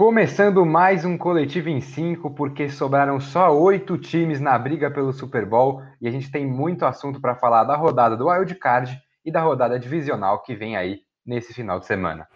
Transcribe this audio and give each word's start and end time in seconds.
Começando 0.00 0.64
mais 0.64 1.04
um 1.04 1.18
coletivo 1.18 1.68
em 1.68 1.78
5, 1.78 2.30
porque 2.30 2.70
sobraram 2.70 3.20
só 3.20 3.54
oito 3.54 3.98
times 3.98 4.40
na 4.40 4.58
briga 4.58 4.90
pelo 4.90 5.12
Super 5.12 5.44
Bowl 5.44 5.82
e 6.00 6.08
a 6.08 6.10
gente 6.10 6.30
tem 6.30 6.46
muito 6.46 6.86
assunto 6.86 7.20
para 7.20 7.34
falar 7.34 7.64
da 7.64 7.76
rodada 7.76 8.16
do 8.16 8.30
Wild 8.30 8.54
Card 8.54 8.98
e 9.22 9.30
da 9.30 9.42
rodada 9.42 9.78
divisional 9.78 10.42
que 10.42 10.56
vem 10.56 10.74
aí 10.74 11.00
nesse 11.26 11.52
final 11.52 11.78
de 11.78 11.84
semana. 11.84 12.26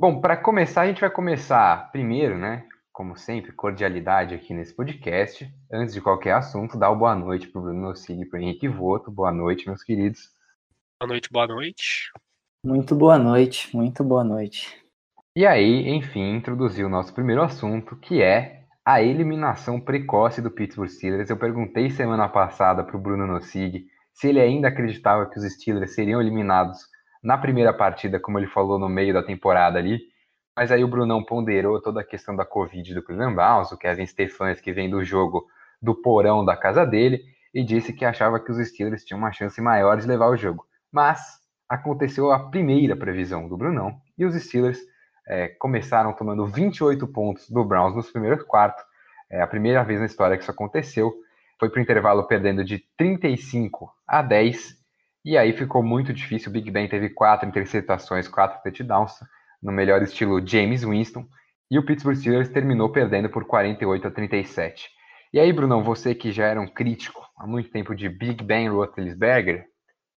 Bom, 0.00 0.20
para 0.20 0.36
começar, 0.36 0.82
a 0.82 0.86
gente 0.86 1.00
vai 1.00 1.10
começar 1.10 1.90
primeiro, 1.90 2.38
né? 2.38 2.64
Como 2.92 3.16
sempre, 3.16 3.50
cordialidade 3.50 4.32
aqui 4.32 4.54
nesse 4.54 4.72
podcast. 4.72 5.52
Antes 5.72 5.92
de 5.92 6.00
qualquer 6.00 6.34
assunto, 6.34 6.78
dar 6.78 6.90
uma 6.90 6.98
boa 6.98 7.16
noite 7.16 7.48
para 7.48 7.58
o 7.58 7.64
Bruno 7.64 7.80
Nocini 7.80 8.22
e 8.22 8.24
para 8.24 8.38
o 8.38 8.42
Henrique 8.42 8.68
Voto. 8.68 9.10
Boa 9.10 9.32
noite, 9.32 9.66
meus 9.66 9.82
queridos. 9.82 10.20
Boa 11.00 11.08
noite, 11.08 11.28
boa 11.32 11.48
noite. 11.48 12.12
Muito 12.64 12.94
boa 12.94 13.18
noite, 13.18 13.76
muito 13.76 14.04
boa 14.04 14.22
noite. 14.22 14.80
E 15.34 15.44
aí, 15.44 15.88
enfim, 15.88 16.36
introduzi 16.36 16.84
o 16.84 16.88
nosso 16.88 17.12
primeiro 17.12 17.42
assunto, 17.42 17.96
que 17.96 18.22
é 18.22 18.66
a 18.84 19.02
eliminação 19.02 19.80
precoce 19.80 20.40
do 20.40 20.48
Pittsburgh 20.48 20.88
Steelers. 20.88 21.28
Eu 21.28 21.36
perguntei 21.36 21.90
semana 21.90 22.28
passada 22.28 22.84
para 22.84 22.96
o 22.96 23.00
Bruno 23.00 23.26
Nossig 23.26 23.84
se 24.12 24.28
ele 24.28 24.38
ainda 24.40 24.68
acreditava 24.68 25.28
que 25.28 25.40
os 25.40 25.52
Steelers 25.54 25.92
seriam 25.92 26.20
eliminados 26.20 26.86
na 27.22 27.36
primeira 27.36 27.72
partida, 27.72 28.20
como 28.20 28.38
ele 28.38 28.46
falou 28.46 28.78
no 28.78 28.88
meio 28.88 29.12
da 29.12 29.22
temporada 29.22 29.78
ali. 29.78 30.00
Mas 30.56 30.72
aí 30.72 30.82
o 30.82 30.88
Brunão 30.88 31.22
ponderou 31.22 31.80
toda 31.80 32.00
a 32.00 32.04
questão 32.04 32.34
da 32.34 32.44
Covid 32.44 32.94
do 32.94 33.02
Cleveland 33.02 33.34
Browns, 33.34 33.70
o 33.70 33.78
Kevin 33.78 34.06
Stefanski 34.06 34.64
que 34.64 34.72
vem 34.72 34.90
do 34.90 35.04
jogo 35.04 35.46
do 35.80 35.94
porão 35.94 36.44
da 36.44 36.56
casa 36.56 36.84
dele, 36.84 37.22
e 37.54 37.62
disse 37.62 37.92
que 37.92 38.04
achava 38.04 38.40
que 38.40 38.50
os 38.50 38.58
Steelers 38.68 39.04
tinham 39.04 39.18
uma 39.18 39.32
chance 39.32 39.60
maior 39.60 39.96
de 39.96 40.06
levar 40.06 40.28
o 40.28 40.36
jogo. 40.36 40.66
Mas 40.92 41.38
aconteceu 41.68 42.32
a 42.32 42.50
primeira 42.50 42.96
previsão 42.96 43.48
do 43.48 43.56
Brunão, 43.56 44.00
e 44.16 44.24
os 44.24 44.34
Steelers 44.34 44.80
é, 45.28 45.48
começaram 45.48 46.12
tomando 46.12 46.46
28 46.46 47.06
pontos 47.06 47.48
do 47.50 47.64
Browns 47.64 47.94
nos 47.94 48.10
primeiros 48.10 48.42
quartos. 48.42 48.82
É 49.30 49.42
a 49.42 49.46
primeira 49.46 49.84
vez 49.84 50.00
na 50.00 50.06
história 50.06 50.36
que 50.36 50.42
isso 50.42 50.50
aconteceu. 50.50 51.14
Foi 51.60 51.68
para 51.68 51.78
o 51.78 51.82
intervalo 51.82 52.26
perdendo 52.26 52.64
de 52.64 52.82
35 52.96 53.92
a 54.06 54.22
10 54.22 54.77
e 55.28 55.36
aí 55.36 55.52
ficou 55.52 55.82
muito 55.82 56.10
difícil. 56.10 56.48
O 56.48 56.52
Big 56.54 56.70
Ben 56.70 56.88
teve 56.88 57.10
quatro 57.10 57.46
interceptações, 57.46 58.26
quatro 58.26 58.62
touchdowns, 58.62 59.12
no 59.62 59.70
melhor 59.70 60.00
estilo 60.00 60.40
James 60.46 60.82
Winston. 60.82 61.28
E 61.70 61.78
o 61.78 61.84
Pittsburgh 61.84 62.16
Steelers 62.16 62.48
terminou 62.48 62.90
perdendo 62.90 63.28
por 63.28 63.44
48 63.44 64.08
a 64.08 64.10
37. 64.10 64.88
E 65.30 65.38
aí, 65.38 65.52
Brunão, 65.52 65.84
você 65.84 66.14
que 66.14 66.32
já 66.32 66.46
era 66.46 66.58
um 66.58 66.66
crítico 66.66 67.22
há 67.36 67.46
muito 67.46 67.70
tempo 67.70 67.94
de 67.94 68.08
Big 68.08 68.42
Ben 68.42 68.70
Roethlisberger, 68.70 69.66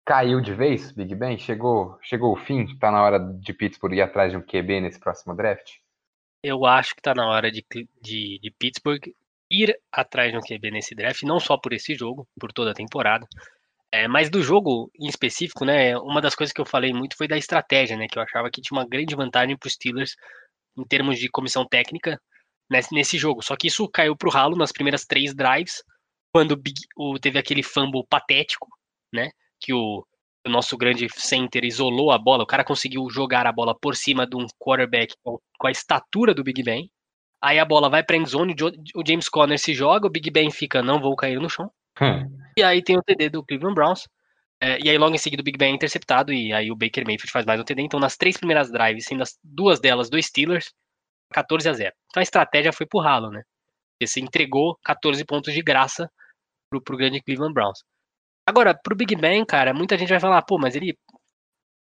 caiu 0.07 0.41
de 0.41 0.55
vez, 0.55 0.93
Big 0.93 1.13
Ben? 1.17 1.37
Chegou, 1.37 1.99
chegou 2.03 2.33
o 2.33 2.37
fim? 2.37 2.63
Está 2.63 2.93
na 2.93 3.03
hora 3.03 3.19
de 3.19 3.53
Pittsburgh 3.53 3.95
ir 3.95 4.03
atrás 4.03 4.31
de 4.31 4.39
um 4.39 4.43
QB 4.43 4.81
nesse 4.81 5.01
próximo 5.01 5.35
draft? 5.35 5.73
Eu 6.41 6.65
acho 6.65 6.95
que 6.95 7.01
está 7.01 7.17
na 7.17 7.29
hora 7.29 7.51
de, 7.51 7.67
de, 8.01 8.39
de 8.41 8.51
Pittsburgh 8.57 9.13
ir 9.51 9.77
atrás 9.91 10.31
de 10.31 10.39
um 10.39 10.41
QB 10.41 10.71
nesse 10.71 10.95
draft, 10.95 11.25
não 11.25 11.41
só 11.41 11.59
por 11.59 11.73
esse 11.73 11.97
jogo, 11.97 12.29
por 12.39 12.53
toda 12.53 12.71
a 12.71 12.75
temporada, 12.75 13.27
é, 13.93 14.07
mas 14.07 14.31
do 14.31 14.43
jogo 14.43 14.91
em 14.99 15.09
específico, 15.09 15.65
né, 15.65 15.97
uma 15.99 16.21
das 16.21 16.35
coisas 16.35 16.53
que 16.53 16.61
eu 16.61 16.67
falei 16.67 16.93
muito 16.93 17.17
foi 17.17 17.27
da 17.27 17.37
estratégia, 17.37 17.97
né, 17.97 18.07
que 18.09 18.19
eu 18.19 18.23
achava 18.23 18.51
que 18.51 18.61
tinha 18.61 18.79
uma 18.79 18.87
grande 18.89 19.17
vantagem 19.17 19.57
para 19.57 19.67
os 19.67 19.73
Steelers 19.73 20.15
em 20.79 20.85
termos 20.85 21.19
de 21.19 21.29
comissão 21.29 21.67
técnica 21.67 22.21
nesse, 22.71 22.95
nesse 22.95 23.19
jogo. 23.19 23.43
Só 23.43 23.57
que 23.57 23.67
isso 23.67 23.89
caiu 23.89 24.17
para 24.17 24.29
o 24.29 24.33
ralo 24.33 24.57
nas 24.57 24.71
primeiras 24.71 25.05
três 25.05 25.35
drives, 25.35 25.83
quando 26.33 26.53
o, 26.53 26.57
Big, 26.57 26.81
o, 26.97 27.19
teve 27.19 27.39
aquele 27.39 27.65
fumble 27.65 28.07
patético, 28.09 28.69
né, 29.13 29.31
que 29.61 29.75
o, 29.75 30.07
o, 30.47 30.51
nosso 30.51 30.77
grande 30.77 31.09
center 31.17 31.65
isolou 31.65 32.13
a 32.13 32.19
bola, 32.19 32.45
o 32.45 32.47
cara 32.47 32.65
conseguiu 32.65 33.11
jogar 33.11 33.45
a 33.45 33.53
bola 33.53 33.77
por 33.77 33.97
cima 33.97 34.25
de 34.25 34.37
um 34.37 34.47
quarterback 34.57 35.15
com, 35.25 35.39
com 35.59 35.67
a 35.67 35.71
estatura 35.71 36.33
do 36.33 36.45
Big 36.45 36.63
Ben. 36.63 36.89
Aí 37.43 37.59
a 37.59 37.65
bola 37.65 37.91
vai 37.91 38.05
para 38.05 38.17
end 38.17 38.31
zone, 38.31 38.55
o 38.95 39.03
James 39.05 39.29
Conner 39.29 39.59
se 39.59 39.75
joga, 39.75 40.07
o 40.07 40.11
Big 40.11 40.31
Ben 40.31 40.51
fica, 40.51 40.81
não 40.81 41.01
vou 41.01 41.17
cair 41.17 41.41
no 41.41 41.51
chão. 41.51 41.73
Hum. 42.01 42.39
E 42.57 42.63
aí 42.63 42.83
tem 42.83 42.97
o 42.97 43.03
TD 43.03 43.31
do 43.31 43.45
Cleveland 43.45 43.75
Browns. 43.75 44.09
É, 44.63 44.79
e 44.85 44.91
aí 44.91 44.99
logo 44.99 45.15
em 45.15 45.19
seguida 45.19 45.41
o 45.41 45.45
Big 45.45 45.57
Ben 45.57 45.73
é 45.73 45.75
interceptado 45.75 46.33
e 46.33 46.53
aí 46.53 46.71
o 46.71 46.77
Baker 46.77 47.05
Mayfield 47.07 47.33
faz 47.33 47.47
mais 47.47 47.61
um 47.61 47.65
TD. 47.65 47.83
Então 47.83 48.01
nas 48.01 48.17
três 48.17 48.37
primeiras 48.37 48.71
drives, 48.71 49.07
sendo 49.07 49.23
as 49.23 49.39
duas 49.43 49.81
delas 49.81 50.11
do 50.11 50.21
Steelers, 50.23 50.73
14 51.33 51.69
a 51.69 51.73
0. 51.73 51.95
Então 52.09 52.21
a 52.21 52.23
estratégia 52.23 52.73
foi 52.73 52.87
pro 52.87 53.01
ralo, 53.01 53.31
né? 53.31 53.43
Você 54.03 54.21
entregou 54.21 54.79
14 54.85 55.25
pontos 55.25 55.53
de 55.53 55.63
graça 55.63 56.11
pro, 56.71 56.83
pro 56.83 56.97
grande 56.97 57.23
Cleveland 57.23 57.53
Browns. 57.53 57.83
Agora, 58.47 58.75
pro 58.75 58.97
Big 58.97 59.15
Ben, 59.17 59.45
cara, 59.45 59.73
muita 59.75 59.97
gente 59.97 60.09
vai 60.09 60.21
falar, 60.21 60.43
pô, 60.43 60.59
mas 60.59 60.75
ele 60.75 60.97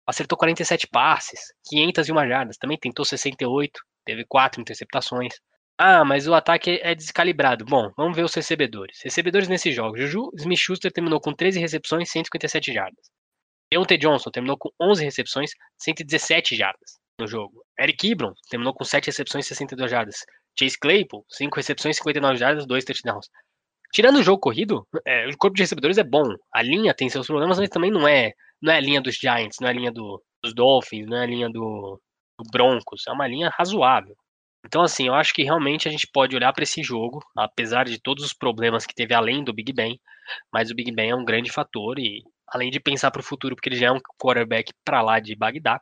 acertou 0.08 0.38
47 0.38 0.88
passes, 0.88 1.40
501 1.68 2.28
jardas, 2.28 2.58
também 2.58 2.78
tentou 2.78 3.03
68, 3.03 3.80
teve 4.06 4.26
quatro 4.28 4.62
interceptações. 4.62 5.36
Ah, 5.78 6.06
mas 6.06 6.25
o 6.25 6.34
ataque 6.34 6.80
é 6.81 6.96
descalibrado. 6.96 7.66
Bom, 7.66 7.91
vamos 7.97 8.16
ver 8.16 8.24
os 8.24 8.34
recebedores. 8.34 9.00
Recebedores 9.03 9.50
nesse 9.50 9.74
jogo. 9.74 9.97
Juju 9.97 10.31
Smith-Schuster 10.36 10.91
terminou 10.91 11.19
com 11.19 11.34
13 11.34 11.59
recepções, 11.59 12.09
157 12.09 12.74
jardas. 12.74 13.12
Deontay 13.72 13.97
Johnson 13.97 14.30
terminou 14.31 14.58
com 14.58 14.69
11 14.81 15.03
recepções, 15.03 15.52
117 15.78 16.56
jardas 16.56 16.97
no 17.19 17.28
jogo. 17.28 17.62
Eric 17.80 18.09
Ebron 18.09 18.34
terminou 18.50 18.74
com 18.74 18.85
7 18.85 19.08
recepções, 19.08 19.47
62 19.47 19.91
jardas. 19.91 20.16
Chase 20.58 20.80
Claypool, 20.80 21.25
5 21.30 21.56
recepções, 21.56 21.97
59 21.97 22.38
jardas, 22.38 22.66
2 22.66 22.85
touchdowns. 22.85 23.30
Tirando 23.94 24.18
o 24.18 24.24
jogo 24.24 24.40
corrido, 24.40 24.88
é, 25.06 25.28
o 25.28 25.38
corpo 25.38 25.56
de 25.56 25.64
recebedores 25.64 25.97
é 25.97 26.03
bom. 26.03 26.35
A 26.53 26.62
linha 26.62 26.94
tem 26.94 27.09
seus 27.09 27.28
problemas, 27.28 27.59
mas 27.59 27.69
também 27.69 27.91
não 27.91 28.08
é, 28.08 28.31
não 28.62 28.72
é 28.72 28.78
a 28.78 28.81
linha 28.81 29.02
dos 29.02 29.16
Giants, 29.16 29.58
não 29.59 29.68
é 29.68 29.72
a 29.72 29.74
linha 29.74 29.91
do, 29.91 30.24
dos 30.44 30.53
Dolphins, 30.53 31.08
não 31.08 31.18
é 31.18 31.24
a 31.24 31.25
linha 31.25 31.50
do, 31.50 32.00
do 32.40 32.50
Broncos. 32.52 33.03
É 33.08 33.12
uma 33.12 33.28
linha 33.28 33.50
razoável. 33.58 34.16
Então, 34.66 34.81
assim, 34.81 35.08
eu 35.08 35.14
acho 35.14 35.31
que 35.31 35.44
realmente 35.44 35.88
a 35.88 35.92
gente 35.92 36.08
pode 36.12 36.36
olhar 36.36 36.52
para 36.52 36.64
esse 36.64 36.81
jogo, 36.81 37.24
apesar 37.38 37.86
de 37.86 38.00
todos 38.00 38.26
os 38.26 38.34
problemas 38.34 38.84
que 38.86 38.96
teve 38.96 39.14
além 39.14 39.44
do 39.44 39.53
Big 39.53 39.72
Ben, 39.72 40.00
mas 40.52 40.72
o 40.72 40.76
Big 40.76 40.92
Ben 40.92 41.12
é 41.12 41.16
um 41.16 41.24
grande 41.24 41.52
fator 41.52 42.00
e 42.00 42.24
além 42.48 42.72
de 42.72 42.80
pensar 42.80 43.12
para 43.12 43.20
o 43.20 43.24
futuro, 43.24 43.56
porque 43.56 43.70
ele 43.70 43.76
já 43.78 43.88
é 43.88 43.92
um 43.92 44.00
quarterback 44.20 44.74
para 44.84 45.03
lá 45.03 45.20
de 45.20 45.36
Bagdá, 45.36 45.80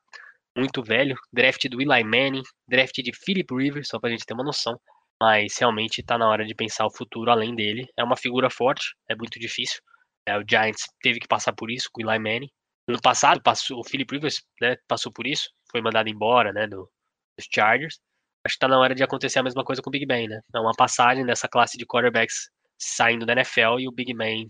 muito 0.55 0.83
velho, 0.83 1.15
draft 1.31 1.65
do 1.69 1.81
Eli 1.81 2.03
Manning, 2.03 2.43
draft 2.67 2.95
de 2.95 3.11
Philip 3.13 3.55
Rivers, 3.55 3.87
só 3.87 3.99
para 3.99 4.09
a 4.09 4.11
gente 4.11 4.25
ter 4.25 4.33
uma 4.33 4.43
noção, 4.43 4.77
mas 5.21 5.57
realmente 5.57 6.01
está 6.01 6.17
na 6.17 6.27
hora 6.27 6.45
de 6.45 6.53
pensar 6.53 6.85
o 6.85 6.91
futuro 6.91 7.31
além 7.31 7.55
dele. 7.55 7.87
É 7.97 8.03
uma 8.03 8.17
figura 8.17 8.49
forte, 8.49 8.95
é 9.09 9.15
muito 9.15 9.39
difícil. 9.39 9.81
É, 10.27 10.37
o 10.37 10.43
Giants 10.47 10.83
teve 11.01 11.19
que 11.19 11.27
passar 11.27 11.53
por 11.53 11.71
isso 11.71 11.89
com 11.91 12.03
o 12.03 12.11
Eli 12.11 12.19
Manning. 12.19 12.51
No 12.87 13.01
passado, 13.01 13.41
passou, 13.41 13.79
o 13.79 13.83
Philip 13.83 14.13
Rivers 14.13 14.43
né, 14.61 14.75
passou 14.89 15.11
por 15.11 15.25
isso, 15.25 15.49
foi 15.71 15.81
mandado 15.81 16.09
embora 16.09 16.51
né, 16.51 16.67
do, 16.67 16.89
dos 17.37 17.47
Chargers 17.53 17.97
acho 18.45 18.55
que 18.55 18.59
tá 18.59 18.67
na 18.67 18.79
hora 18.79 18.93
de 18.93 19.03
acontecer 19.03 19.39
a 19.39 19.43
mesma 19.43 19.63
coisa 19.63 19.81
com 19.81 19.89
o 19.89 19.91
Big 19.91 20.05
Ben, 20.05 20.27
né? 20.27 20.41
É 20.53 20.59
uma 20.59 20.73
passagem 20.77 21.25
dessa 21.25 21.47
classe 21.47 21.77
de 21.77 21.85
quarterbacks 21.85 22.49
saindo 22.77 23.25
da 23.25 23.33
NFL 23.33 23.79
e 23.79 23.87
o 23.87 23.91
Big 23.91 24.13
Ben 24.13 24.47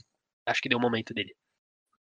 acho 0.47 0.61
que 0.61 0.69
deu 0.69 0.77
o 0.77 0.81
momento 0.81 1.13
dele. 1.13 1.33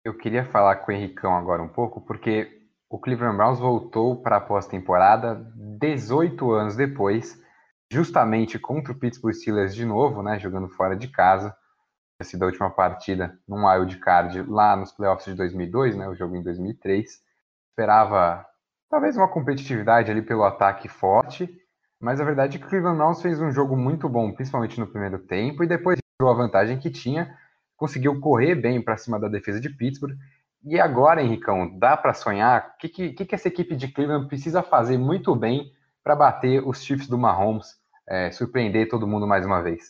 Eu 0.04 0.16
queria 0.16 0.44
falar 0.44 0.76
com 0.76 0.90
o 0.90 0.94
Henricão 0.94 1.36
agora 1.36 1.62
um 1.62 1.68
pouco, 1.68 2.00
porque 2.00 2.60
o 2.88 2.98
Cleveland 2.98 3.36
Browns 3.36 3.58
voltou 3.58 4.20
para 4.20 4.36
a 4.36 4.40
pós-temporada 4.40 5.34
18 5.78 6.50
anos 6.52 6.76
depois, 6.76 7.40
justamente 7.90 8.58
contra 8.58 8.92
o 8.92 8.98
Pittsburgh 8.98 9.34
Steelers 9.34 9.74
de 9.74 9.84
novo, 9.84 10.22
né? 10.22 10.38
Jogando 10.38 10.68
fora 10.68 10.96
de 10.96 11.08
casa. 11.08 11.50
Tinha 12.16 12.30
sido 12.30 12.42
a 12.42 12.46
última 12.46 12.70
partida 12.70 13.38
num 13.48 13.66
wild 13.66 13.96
card 13.98 14.42
lá 14.42 14.76
nos 14.76 14.92
playoffs 14.92 15.26
de 15.26 15.34
2002, 15.34 15.96
né? 15.96 16.08
O 16.08 16.14
jogo 16.14 16.36
em 16.36 16.42
2003. 16.42 17.20
Esperava 17.70 18.46
talvez 18.90 19.16
uma 19.16 19.28
competitividade 19.28 20.10
ali 20.10 20.22
pelo 20.22 20.44
ataque 20.44 20.88
forte 20.88 21.61
mas 22.02 22.20
a 22.20 22.24
verdade 22.24 22.56
é 22.56 22.58
que 22.58 22.66
o 22.66 22.68
Cleveland 22.68 22.98
Browns 22.98 23.22
fez 23.22 23.40
um 23.40 23.52
jogo 23.52 23.76
muito 23.76 24.08
bom, 24.08 24.32
principalmente 24.32 24.78
no 24.80 24.88
primeiro 24.88 25.20
tempo, 25.20 25.62
e 25.62 25.68
depois 25.68 26.00
tirou 26.18 26.32
a 26.32 26.36
vantagem 26.36 26.76
que 26.76 26.90
tinha, 26.90 27.32
conseguiu 27.76 28.18
correr 28.18 28.56
bem 28.56 28.82
para 28.82 28.96
cima 28.96 29.20
da 29.20 29.28
defesa 29.28 29.60
de 29.60 29.70
Pittsburgh. 29.70 30.16
E 30.64 30.80
agora, 30.80 31.22
Henricão, 31.22 31.78
dá 31.78 31.96
para 31.96 32.12
sonhar? 32.12 32.74
O 32.74 32.78
que, 32.78 32.88
que, 32.88 33.24
que, 33.24 33.34
essa 33.34 33.46
equipe 33.46 33.76
de 33.76 33.86
Cleveland 33.86 34.26
precisa 34.26 34.64
fazer 34.64 34.98
muito 34.98 35.32
bem 35.36 35.70
para 36.02 36.16
bater 36.16 36.66
os 36.66 36.82
Chiefs 36.82 37.06
do 37.06 37.16
Mahomes, 37.16 37.76
é, 38.08 38.32
surpreender 38.32 38.88
todo 38.88 39.06
mundo 39.06 39.24
mais 39.24 39.46
uma 39.46 39.62
vez? 39.62 39.82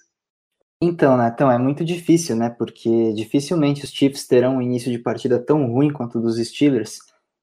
Então, 0.82 1.16
Natão, 1.16 1.50
é 1.50 1.56
muito 1.56 1.82
difícil, 1.82 2.36
né? 2.36 2.50
Porque 2.50 3.14
dificilmente 3.14 3.84
os 3.84 3.90
Chiefs 3.90 4.26
terão 4.26 4.56
um 4.56 4.62
início 4.62 4.92
de 4.92 4.98
partida 4.98 5.38
tão 5.38 5.66
ruim 5.66 5.90
quanto 5.90 6.18
o 6.18 6.20
dos 6.20 6.36
Steelers, 6.36 6.98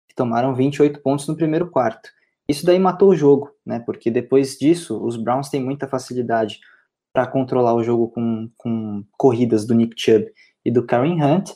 que 0.07 0.13
tomaram 0.15 0.53
28 0.53 1.01
pontos 1.01 1.27
no 1.27 1.35
primeiro 1.35 1.71
quarto. 1.71 2.09
Isso 2.49 2.65
daí 2.65 2.79
matou 2.79 3.09
o 3.09 3.15
jogo, 3.15 3.51
né? 3.63 3.79
Porque 3.79 4.09
depois 4.09 4.57
disso, 4.57 4.99
os 5.05 5.15
Browns 5.15 5.49
têm 5.49 5.63
muita 5.63 5.87
facilidade 5.87 6.59
para 7.13 7.27
controlar 7.27 7.75
o 7.75 7.83
jogo 7.83 8.09
com, 8.09 8.49
com 8.57 9.03
corridas 9.15 9.67
do 9.67 9.75
Nick 9.75 9.93
Chubb 9.95 10.25
e 10.65 10.71
do 10.71 10.83
Karen 10.83 11.23
Hunt. 11.23 11.51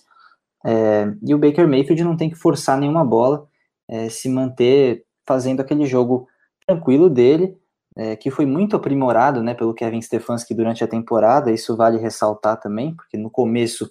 É, 0.64 1.12
e 1.26 1.34
o 1.34 1.40
Baker 1.40 1.68
Mayfield 1.68 2.04
não 2.04 2.16
tem 2.16 2.30
que 2.30 2.36
forçar 2.36 2.78
nenhuma 2.78 3.04
bola, 3.04 3.48
é, 3.90 4.08
se 4.08 4.30
manter 4.30 5.04
fazendo 5.28 5.62
aquele 5.62 5.88
jogo 5.88 6.28
tranquilo 6.68 7.10
dele, 7.10 7.58
é, 7.98 8.16
que 8.16 8.30
foi 8.30 8.46
muito 8.46 8.76
aprimorado 8.76 9.42
né, 9.42 9.56
pelo 9.56 9.74
Kevin 9.74 10.02
Stefanski 10.02 10.54
durante 10.54 10.84
a 10.84 10.88
temporada. 10.88 11.52
Isso 11.52 11.76
vale 11.76 11.98
ressaltar 11.98 12.60
também, 12.60 12.96
porque 12.96 13.18
no 13.18 13.32
começo 13.32 13.90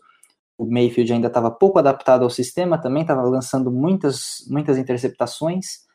o 0.56 0.64
Mayfield 0.64 1.14
ainda 1.14 1.26
estava 1.26 1.50
pouco 1.50 1.81
adaptado 1.81 2.22
ao 2.22 2.31
sistema, 2.31 2.81
também 2.81 3.02
estava 3.02 3.22
lançando 3.22 3.72
muitas, 3.72 4.46
muitas 4.49 4.78
interceptações 4.78 5.90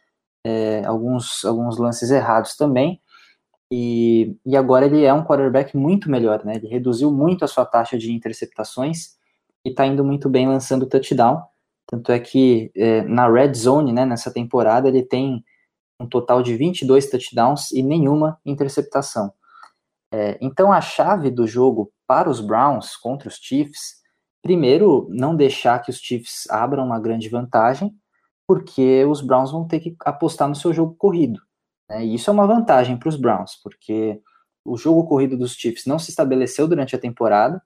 é, 0.46 0.84
alguns, 0.86 1.44
alguns 1.46 1.78
lances 1.78 2.12
errados 2.12 2.56
também. 2.56 3.02
E, 3.72 4.38
e 4.46 4.56
agora 4.56 4.86
ele 4.86 5.04
é 5.04 5.14
um 5.14 5.24
quarterback 5.24 5.76
muito 5.76 6.10
melhor, 6.10 6.46
né? 6.46 6.56
Ele 6.56 6.68
reduziu 6.68 7.12
muito 7.12 7.44
a 7.44 7.48
sua 7.48 7.66
taxa 7.66 7.98
de 7.98 8.14
interceptações 8.14 9.18
e 9.66 9.70
está 9.70 9.86
indo 9.86 10.04
muito 10.04 10.30
bem 10.30 10.48
lançando 10.48 10.88
touchdown. 10.88 11.44
Tanto 11.86 12.12
é 12.12 12.20
que 12.20 12.72
é, 12.76 13.02
na 13.04 13.30
red 13.30 13.54
zone, 13.54 13.94
né, 13.94 14.06
nessa 14.06 14.32
temporada, 14.32 14.88
ele 14.88 15.04
tem 15.04 15.44
um 16.00 16.08
total 16.08 16.42
de 16.42 16.56
22 16.56 17.10
touchdowns 17.10 17.72
e 17.72 17.82
nenhuma 17.82 18.40
interceptação. 18.46 19.34
É, 20.14 20.38
então 20.42 20.72
a 20.72 20.80
chave 20.80 21.30
do 21.30 21.46
jogo 21.46 21.92
para 22.06 22.30
os 22.30 22.40
Browns 22.40 22.96
contra 22.96 23.28
os 23.28 23.36
Chiefs, 23.36 24.02
primeiro, 24.42 25.08
não 25.10 25.36
deixar 25.36 25.82
que 25.82 25.90
os 25.90 25.98
Chiefs 25.98 26.50
abram 26.50 26.86
uma 26.86 27.00
grande 27.00 27.28
vantagem, 27.28 27.94
porque 28.48 29.04
os 29.06 29.22
Browns 29.22 29.52
vão 29.52 29.68
ter 29.68 29.82
que 29.82 29.96
apostar 30.00 30.48
no 30.48 30.56
seu 30.56 30.74
jogo 30.74 30.96
corrido. 30.96 31.42
Né? 31.90 32.06
E 32.06 32.16
isso 32.16 32.30
é 32.30 32.34
uma 32.34 32.48
vantagem 32.48 32.98
para 32.98 33.10
os 33.10 33.18
Browns, 33.18 33.60
porque 33.62 34.22
o 34.66 34.78
jogo 34.78 35.06
corrido 35.06 35.38
dos 35.38 35.54
Chiefs 35.54 35.86
não 35.86 36.00
se 36.00 36.10
estabeleceu 36.10 36.68
durante 36.68 36.96
a 36.96 37.00
temporada, 37.00 37.62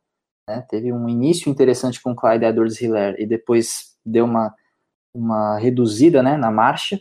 né? 0.49 0.65
teve 0.67 0.91
um 0.91 1.07
início 1.07 1.49
interessante 1.49 2.01
com 2.01 2.15
Clyde 2.15 2.45
Edwards-Helaire 2.45 3.21
e 3.21 3.27
depois 3.27 3.95
deu 4.03 4.25
uma, 4.25 4.53
uma 5.13 5.57
reduzida 5.57 6.23
né, 6.23 6.35
na 6.35 6.49
marcha. 6.49 6.99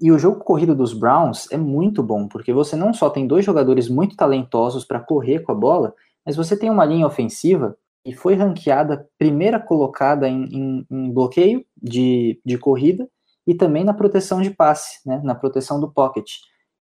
E 0.00 0.10
o 0.10 0.18
jogo 0.18 0.42
corrido 0.42 0.74
dos 0.74 0.94
Browns 0.94 1.50
é 1.52 1.58
muito 1.58 2.02
bom, 2.02 2.26
porque 2.26 2.54
você 2.54 2.74
não 2.74 2.94
só 2.94 3.10
tem 3.10 3.26
dois 3.26 3.44
jogadores 3.44 3.86
muito 3.86 4.16
talentosos 4.16 4.82
para 4.82 4.98
correr 4.98 5.40
com 5.40 5.52
a 5.52 5.54
bola, 5.54 5.94
mas 6.24 6.36
você 6.36 6.58
tem 6.58 6.70
uma 6.70 6.86
linha 6.86 7.06
ofensiva 7.06 7.76
e 8.04 8.12
foi 8.12 8.34
ranqueada 8.34 9.08
primeira 9.18 9.58
colocada 9.58 10.28
em, 10.28 10.44
em, 10.44 10.86
em, 10.90 11.12
bloqueio 11.12 11.64
de, 11.76 12.40
de 12.44 12.58
corrida 12.58 13.08
e 13.46 13.54
também 13.54 13.84
na 13.84 13.94
proteção 13.94 14.42
de 14.42 14.50
passe, 14.50 15.06
né, 15.06 15.20
na 15.24 15.34
proteção 15.34 15.80
do 15.80 15.90
pocket. 15.90 16.30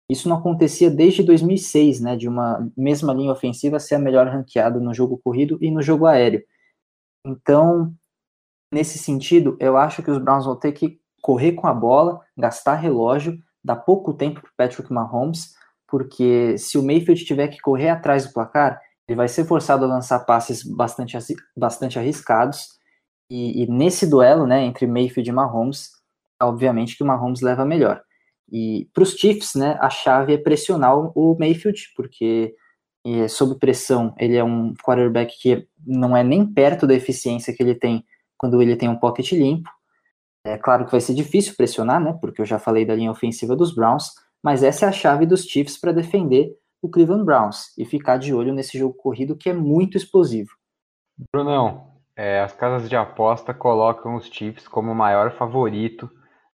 Isso 0.10 0.28
não 0.28 0.38
acontecia 0.38 0.92
desde 0.92 1.24
2006, 1.24 2.02
né, 2.02 2.16
de 2.16 2.28
uma 2.28 2.70
mesma 2.76 3.14
linha 3.14 3.32
ofensiva 3.32 3.80
ser 3.80 3.96
a 3.96 4.00
melhor 4.00 4.28
ranqueada 4.28 4.80
no 4.80 4.94
jogo 4.94 5.20
corrido 5.24 5.58
e 5.62 5.72
no 5.72 5.82
jogo 5.82 6.06
aéreo. 6.06 6.44
Então, 7.26 7.94
nesse 8.72 8.98
sentido, 8.98 9.56
eu 9.60 9.78
acho 9.78 10.04
que 10.04 10.12
os 10.12 10.18
Browns 10.18 10.46
vão 10.46 10.58
ter 10.58 10.74
que 10.74 11.00
correr 11.22 11.54
com 11.54 11.68
a 11.68 11.74
bola, 11.74 12.20
gastar 12.38 12.76
relógio, 12.76 13.40
dar 13.64 13.78
pouco 13.78 14.14
tempo 14.14 14.42
para 14.42 14.68
Patrick 14.68 14.92
Mahomes, 14.92 15.56
porque 15.88 16.58
se 16.58 16.78
o 16.78 16.84
Mayfield 16.84 17.24
tiver 17.24 17.48
que 17.48 17.62
correr 17.62 17.90
atrás 17.90 18.28
do 18.28 18.34
placar, 18.34 18.82
ele 19.08 19.16
vai 19.18 19.28
ser 19.28 19.46
forçado 19.46 19.86
a 19.86 19.88
lançar 19.88 20.20
passes 20.20 20.64
bastante, 20.64 21.18
bastante 21.56 22.00
arriscados. 22.00 22.68
E, 23.30 23.64
e, 23.64 23.68
nesse 23.68 24.08
duelo, 24.08 24.46
né, 24.46 24.64
entre 24.64 24.88
Mayfield 24.88 25.30
e 25.30 25.34
Mahomes, 25.34 25.90
obviamente 26.42 26.96
que 26.96 27.04
o 27.04 27.06
Mahomes 27.06 27.42
leva 27.42 27.66
melhor. 27.66 28.02
E 28.52 28.90
para 28.94 29.04
os 29.04 29.14
Chiefs, 29.14 29.56
né, 29.56 29.78
a 29.82 29.90
chave 29.90 30.34
é 30.34 30.38
pressionar 30.38 30.96
o 30.96 31.38
Mayfield, 31.40 31.82
porque 31.96 32.54
é, 33.06 33.28
sob 33.28 33.58
pressão 33.60 34.14
ele 34.18 34.36
é 34.36 34.44
um 34.44 34.74
quarterback 34.76 35.38
que 35.40 35.68
não 35.86 36.16
é 36.16 36.24
nem 36.24 36.46
perto 36.46 36.88
da 36.88 36.94
eficiência 36.94 37.54
que 37.54 37.62
ele 37.62 37.76
tem 37.76 38.06
quando 38.38 38.62
ele 38.62 38.76
tem 38.76 38.90
um 38.90 39.00
pocket 39.00 39.32
limpo. 39.34 39.70
É 40.46 40.58
claro 40.58 40.86
que 40.86 40.92
vai 40.92 41.02
ser 41.02 41.14
difícil 41.14 41.56
pressionar, 41.56 42.02
né, 42.02 42.18
porque 42.22 42.42
eu 42.42 42.46
já 42.46 42.60
falei 42.60 42.86
da 42.86 42.96
linha 42.96 43.12
ofensiva 43.12 43.56
dos 43.56 43.74
Browns, 43.74 44.12
mas 44.44 44.62
essa 44.62 44.86
é 44.86 44.90
a 44.90 44.92
chave 44.92 45.26
dos 45.26 45.44
Chiefs 45.46 45.78
para 45.78 45.94
defender 45.94 46.54
o 46.84 46.90
Cleveland 46.90 47.24
Browns 47.24 47.76
e 47.78 47.86
ficar 47.86 48.18
de 48.18 48.34
olho 48.34 48.54
nesse 48.54 48.78
jogo 48.78 48.94
corrido 48.94 49.38
que 49.38 49.50
é 49.50 49.54
muito 49.54 49.96
explosivo. 49.96 50.50
Brunão, 51.32 51.94
é, 52.14 52.42
as 52.42 52.52
casas 52.52 52.90
de 52.90 52.96
aposta 52.98 53.54
colocam 53.54 54.16
os 54.16 54.28
Chiefs 54.28 54.68
como 54.68 54.92
o 54.92 54.96
maior 54.96 55.32
favorito 55.32 56.12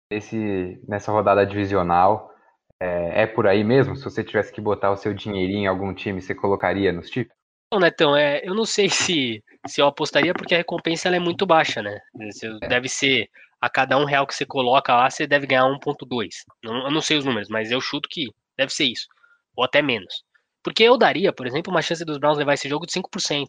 desse, 0.07 0.79
nessa 0.87 1.11
rodada 1.11 1.43
divisional. 1.47 2.31
É, 2.79 3.23
é, 3.23 3.27
por 3.27 3.47
aí 3.47 3.63
mesmo? 3.63 3.95
Se 3.95 4.03
você 4.03 4.23
tivesse 4.23 4.53
que 4.53 4.61
botar 4.61 4.91
o 4.91 4.97
seu 4.97 5.15
dinheirinho 5.15 5.63
em 5.63 5.67
algum 5.67 5.93
time, 5.95 6.21
você 6.21 6.35
colocaria 6.35 6.93
nos 6.93 7.09
Chiefs? 7.09 7.33
Não, 7.73 7.79
Netão, 7.79 8.15
é, 8.15 8.41
eu 8.43 8.53
não 8.53 8.65
sei 8.65 8.87
se, 8.87 9.43
se 9.65 9.81
eu 9.81 9.87
apostaria 9.87 10.33
porque 10.33 10.53
a 10.53 10.59
recompensa 10.59 11.09
é 11.09 11.19
muito 11.19 11.45
baixa, 11.45 11.81
né? 11.81 11.99
É. 12.61 12.67
Deve 12.67 12.87
ser 12.87 13.27
a 13.59 13.67
cada 13.67 13.97
um 13.97 14.05
real 14.05 14.27
que 14.27 14.35
você 14.35 14.45
coloca 14.45 14.95
lá, 14.95 15.09
você 15.09 15.25
deve 15.25 15.47
ganhar 15.47 15.65
1.2. 15.65 16.29
Eu 16.61 16.91
não 16.91 17.01
sei 17.01 17.17
os 17.17 17.25
números, 17.25 17.49
mas 17.49 17.71
eu 17.71 17.81
chuto 17.81 18.07
que 18.07 18.27
deve 18.55 18.71
ser 18.71 18.85
isso 18.85 19.07
ou 19.59 19.65
até 19.65 19.81
menos. 19.81 20.23
Porque 20.63 20.83
eu 20.83 20.97
daria, 20.97 21.33
por 21.33 21.45
exemplo, 21.45 21.71
uma 21.71 21.81
chance 21.81 22.03
dos 22.05 22.17
Browns 22.17 22.37
levar 22.37 22.53
esse 22.53 22.69
jogo 22.69 22.85
de 22.85 22.93
5%. 22.93 23.47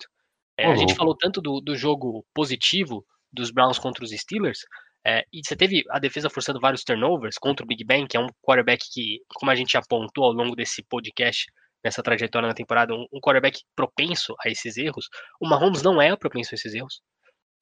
É, 0.58 0.66
uhum. 0.66 0.72
A 0.72 0.76
gente 0.76 0.94
falou 0.94 1.16
tanto 1.16 1.40
do, 1.40 1.60
do 1.60 1.76
jogo 1.76 2.24
positivo 2.34 3.04
dos 3.32 3.52
Browns 3.52 3.78
contra 3.78 4.04
os 4.04 4.10
Steelers, 4.10 4.58
é, 5.06 5.22
e 5.32 5.40
você 5.42 5.56
teve 5.56 5.84
a 5.88 5.98
defesa 6.00 6.28
forçando 6.28 6.60
vários 6.60 6.82
turnovers 6.82 7.38
contra 7.38 7.64
o 7.64 7.66
Big 7.66 7.84
Ben, 7.84 8.06
que 8.06 8.16
é 8.16 8.20
um 8.20 8.26
quarterback 8.42 8.84
que, 8.92 9.20
como 9.34 9.50
a 9.50 9.54
gente 9.54 9.76
apontou 9.76 10.24
ao 10.24 10.32
longo 10.32 10.56
desse 10.56 10.82
podcast, 10.82 11.46
nessa 11.82 12.02
trajetória 12.02 12.48
na 12.48 12.54
temporada, 12.54 12.92
um, 12.92 13.06
um 13.12 13.20
quarterback 13.20 13.60
propenso 13.74 14.34
a 14.44 14.50
esses 14.50 14.76
erros. 14.76 15.06
O 15.40 15.48
Mahomes 15.48 15.82
não 15.82 16.02
é 16.02 16.14
propenso 16.16 16.50
a 16.52 16.56
esses 16.56 16.74
erros. 16.74 17.00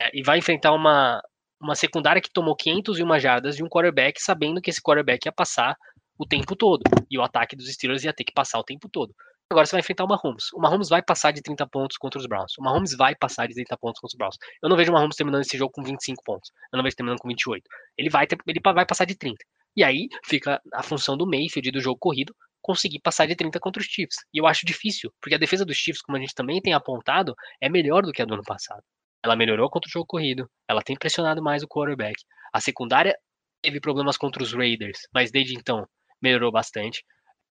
É, 0.01 0.11
e 0.15 0.23
vai 0.23 0.39
enfrentar 0.39 0.73
uma, 0.73 1.21
uma 1.61 1.75
secundária 1.75 2.23
que 2.23 2.33
tomou 2.33 2.57
501 2.57 3.19
jardas 3.21 3.57
de 3.57 3.63
um 3.63 3.69
quarterback, 3.69 4.21
sabendo 4.21 4.61
que 4.61 4.71
esse 4.71 4.83
quarterback 4.83 5.27
ia 5.27 5.33
passar 5.33 5.77
o 6.19 6.27
tempo 6.27 6.57
todo. 6.57 6.83
E 7.11 7.19
o 7.19 7.23
ataque 7.23 7.57
dos 7.57 7.73
Steelers 7.73 8.05
ia 8.05 8.13
ter 8.13 8.25
que 8.25 8.33
passar 8.33 8.59
o 8.59 8.65
tempo 8.65 8.89
todo. 8.89 9.15
Agora 9.51 9.65
você 9.65 9.73
vai 9.73 9.81
enfrentar 9.81 10.05
o 10.05 10.09
Mahomes. 10.09 10.53
O 10.53 10.61
Mahomes 10.61 10.91
vai 10.91 11.03
passar 11.03 11.33
de 11.33 11.41
30 11.41 11.67
pontos 11.69 11.97
contra 11.97 12.19
os 12.19 12.27
Browns. 12.27 12.53
O 12.59 12.63
Mahomes 12.63 12.95
vai 12.95 13.15
passar 13.15 13.47
de 13.47 13.55
30 13.55 13.79
pontos 13.79 13.99
contra 13.99 14.13
os 14.13 14.19
Browns. 14.19 14.37
Eu 14.63 14.69
não 14.69 14.77
vejo 14.77 14.91
o 14.91 14.95
Mahomes 14.95 15.17
terminando 15.17 15.41
esse 15.41 15.57
jogo 15.57 15.73
com 15.73 15.83
25 15.83 16.23
pontos. 16.23 16.51
Eu 16.71 16.77
não 16.77 16.83
vejo 16.83 16.97
terminando 16.97 17.19
com 17.19 17.29
28. 17.29 17.63
Ele 17.97 18.11
vai, 18.11 18.27
ter, 18.27 18.37
ele 18.47 18.61
vai 18.63 18.85
passar 18.85 19.07
de 19.07 19.17
30. 19.17 19.39
E 19.75 19.83
aí 19.83 20.09
fica 20.27 20.61
a 20.75 20.83
função 20.83 21.17
do 21.17 21.27
Mayfield 21.27 21.71
do 21.71 21.81
jogo 21.81 21.99
corrido 21.99 22.35
conseguir 22.61 23.01
passar 23.01 23.27
de 23.27 23.35
30 23.35 23.59
contra 23.59 23.81
os 23.81 23.87
Chiefs. 23.87 24.17
E 24.35 24.39
eu 24.39 24.47
acho 24.47 24.67
difícil, 24.67 25.11
porque 25.21 25.35
a 25.35 25.39
defesa 25.39 25.65
dos 25.65 25.77
Chiefs, 25.77 26.03
como 26.03 26.19
a 26.19 26.21
gente 26.21 26.35
também 26.35 26.61
tem 26.61 26.75
apontado, 26.75 27.35
é 27.59 27.71
melhor 27.71 28.03
do 28.03 28.13
que 28.13 28.21
a 28.21 28.27
do 28.27 28.35
ano 28.35 28.43
passado. 28.43 28.83
Ela 29.25 29.35
melhorou 29.35 29.71
contra 29.71 29.89
o 29.89 29.91
jogo 29.91 30.07
corrido, 30.07 30.51
ela 30.69 30.83
tem 30.83 30.97
pressionado 30.97 31.43
mais 31.43 31.63
o 31.63 31.69
quarterback. 31.69 32.23
A 32.53 32.61
secundária 32.61 33.17
teve 33.63 33.81
problemas 33.81 34.19
contra 34.19 34.43
os 34.43 34.53
Raiders, 34.53 34.99
mas 35.15 35.31
desde 35.31 35.55
então 35.57 35.87
melhorou 36.23 36.51
bastante. 36.51 37.05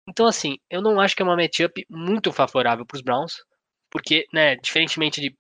Então, 0.09 0.27
assim, 0.27 0.59
eu 0.71 0.81
não 0.81 1.01
acho 1.01 1.17
que 1.17 1.23
é 1.23 1.25
uma 1.25 1.37
matchup 1.37 1.85
muito 1.91 2.33
favorável 2.33 2.87
para 2.87 2.97
os 2.97 3.03
Browns, 3.03 3.35
porque, 3.91 4.27
né, 4.33 4.57
diferentemente 4.57 5.21
de, 5.21 5.37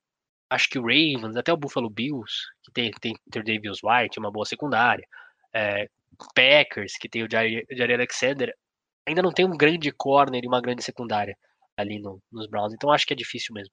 acho 0.50 0.68
que 0.68 0.78
o 0.78 0.83
Ravens, 0.83 1.37
até 1.37 1.52
o 1.52 1.56
Buffalo 1.56 1.88
Bills, 1.88 2.33
que 2.64 2.73
tem, 2.73 2.90
tem, 3.00 3.14
o 3.14 3.45
Davis 3.45 3.80
White, 3.83 4.18
uma 4.18 4.30
boa 4.30 4.45
secundária, 4.45 5.06
é, 5.54 5.88
Packers, 6.35 6.97
que 6.99 7.09
tem 7.09 7.23
o 7.23 7.28
Jair 7.30 7.64
Alexander, 7.95 8.52
ainda 9.06 9.23
não 9.23 9.33
tem 9.33 9.45
um 9.45 9.56
grande 9.56 9.92
corner 9.92 10.42
e 10.42 10.49
uma 10.49 10.61
grande 10.61 10.83
secundária 10.83 11.37
ali 11.76 12.00
no, 12.00 12.21
nos 12.33 12.49
Browns, 12.49 12.73
então 12.73 12.90
acho 12.90 13.06
que 13.06 13.12
é 13.12 13.16
difícil 13.16 13.54
mesmo. 13.54 13.73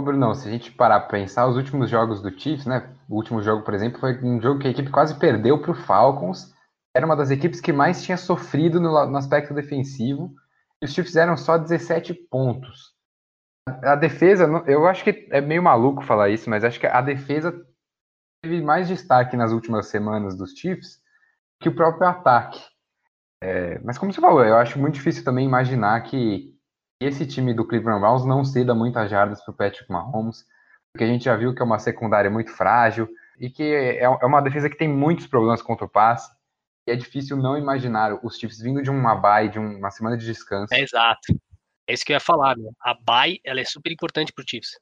Bruno, 0.00 0.32
se 0.32 0.46
a 0.46 0.50
gente 0.52 0.70
parar 0.70 1.00
para 1.00 1.18
pensar, 1.18 1.48
os 1.48 1.56
últimos 1.56 1.90
jogos 1.90 2.22
do 2.22 2.30
Chiefs, 2.30 2.66
né? 2.66 2.96
O 3.08 3.16
último 3.16 3.42
jogo, 3.42 3.64
por 3.64 3.74
exemplo, 3.74 3.98
foi 3.98 4.16
um 4.22 4.40
jogo 4.40 4.60
que 4.60 4.68
a 4.68 4.70
equipe 4.70 4.90
quase 4.90 5.18
perdeu 5.18 5.60
para 5.60 5.72
o 5.72 5.74
Falcons 5.74 6.54
era 6.94 7.06
uma 7.06 7.16
das 7.16 7.30
equipes 7.30 7.60
que 7.60 7.72
mais 7.72 8.02
tinha 8.02 8.16
sofrido 8.16 8.80
no, 8.80 9.06
no 9.06 9.16
aspecto 9.16 9.54
defensivo, 9.54 10.34
e 10.80 10.84
os 10.84 10.92
Chiefs 10.92 11.10
fizeram 11.10 11.36
só 11.36 11.58
17 11.58 12.14
pontos. 12.14 12.94
A, 13.68 13.92
a 13.92 13.96
defesa, 13.96 14.44
eu 14.66 14.86
acho 14.86 15.04
que 15.04 15.28
é 15.30 15.40
meio 15.40 15.62
maluco 15.62 16.04
falar 16.04 16.28
isso, 16.28 16.48
mas 16.48 16.64
acho 16.64 16.78
que 16.78 16.86
a 16.86 17.00
defesa 17.00 17.52
teve 18.42 18.62
mais 18.62 18.88
destaque 18.88 19.36
nas 19.36 19.52
últimas 19.52 19.88
semanas 19.88 20.36
dos 20.36 20.52
Chiefs 20.52 21.00
que 21.60 21.68
o 21.68 21.74
próprio 21.74 22.08
ataque. 22.08 22.62
É, 23.42 23.78
mas 23.80 23.98
como 23.98 24.12
você 24.12 24.20
falou, 24.20 24.44
eu 24.44 24.56
acho 24.56 24.78
muito 24.78 24.94
difícil 24.94 25.24
também 25.24 25.46
imaginar 25.46 26.00
que 26.02 26.54
esse 27.00 27.26
time 27.26 27.54
do 27.54 27.64
Cleveland 27.64 28.00
Browns 28.00 28.24
não 28.24 28.44
ceda 28.44 28.74
muitas 28.74 29.10
jardas 29.10 29.42
para 29.42 29.52
o 29.52 29.56
Patrick 29.56 29.90
Mahomes, 29.90 30.44
porque 30.92 31.04
a 31.04 31.06
gente 31.06 31.24
já 31.24 31.36
viu 31.36 31.54
que 31.54 31.62
é 31.62 31.64
uma 31.64 31.78
secundária 31.78 32.30
muito 32.30 32.50
frágil 32.50 33.08
e 33.38 33.48
que 33.48 33.62
é, 33.62 34.02
é 34.02 34.26
uma 34.26 34.40
defesa 34.40 34.68
que 34.68 34.76
tem 34.76 34.88
muitos 34.88 35.26
problemas 35.26 35.62
contra 35.62 35.84
o 35.84 35.88
passe 35.88 36.37
é 36.90 36.96
difícil 36.96 37.36
não 37.36 37.56
imaginar 37.56 38.18
os 38.24 38.38
Chiefs 38.38 38.60
vindo 38.60 38.82
de 38.82 38.90
uma 38.90 39.14
bye, 39.14 39.48
de 39.48 39.58
uma 39.58 39.90
semana 39.90 40.16
de 40.16 40.24
descanso. 40.24 40.72
É 40.72 40.80
exato. 40.80 41.38
É 41.86 41.94
isso 41.94 42.04
que 42.04 42.12
eu 42.12 42.16
ia 42.16 42.20
falar, 42.20 42.56
né? 42.56 42.70
A 42.82 42.94
bye, 42.94 43.40
ela 43.44 43.60
é 43.60 43.64
super 43.64 43.92
importante 43.92 44.32
pro 44.32 44.44
Chiefs. 44.46 44.78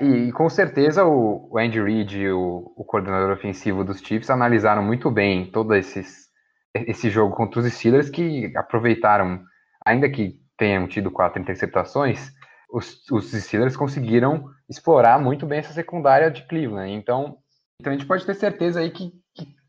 E, 0.00 0.28
e 0.28 0.32
com 0.32 0.48
certeza 0.48 1.04
o, 1.04 1.48
o 1.52 1.58
Andy 1.58 1.80
Reid 1.80 2.28
o, 2.28 2.72
o, 2.76 2.84
coordenador 2.84 3.30
ofensivo 3.30 3.84
dos 3.84 4.00
Chiefs 4.00 4.30
analisaram 4.30 4.82
muito 4.82 5.10
bem 5.10 5.50
todos 5.50 5.76
esses 5.76 6.30
esse 6.74 7.10
jogo 7.10 7.36
contra 7.36 7.60
os 7.60 7.70
Steelers 7.70 8.08
que 8.08 8.50
aproveitaram, 8.56 9.44
ainda 9.84 10.08
que 10.08 10.40
tenham 10.56 10.88
tido 10.88 11.10
quatro 11.10 11.40
interceptações, 11.40 12.32
os, 12.72 13.02
os 13.10 13.30
Steelers 13.30 13.76
conseguiram 13.76 14.48
explorar 14.68 15.20
muito 15.20 15.46
bem 15.46 15.58
essa 15.58 15.74
secundária 15.74 16.30
de 16.30 16.46
Cleveland. 16.46 16.92
Então, 16.92 17.36
então 17.78 17.92
a 17.92 17.96
gente 17.96 18.06
pode 18.06 18.24
ter 18.24 18.34
certeza 18.34 18.80
aí 18.80 18.90
que, 18.90 19.12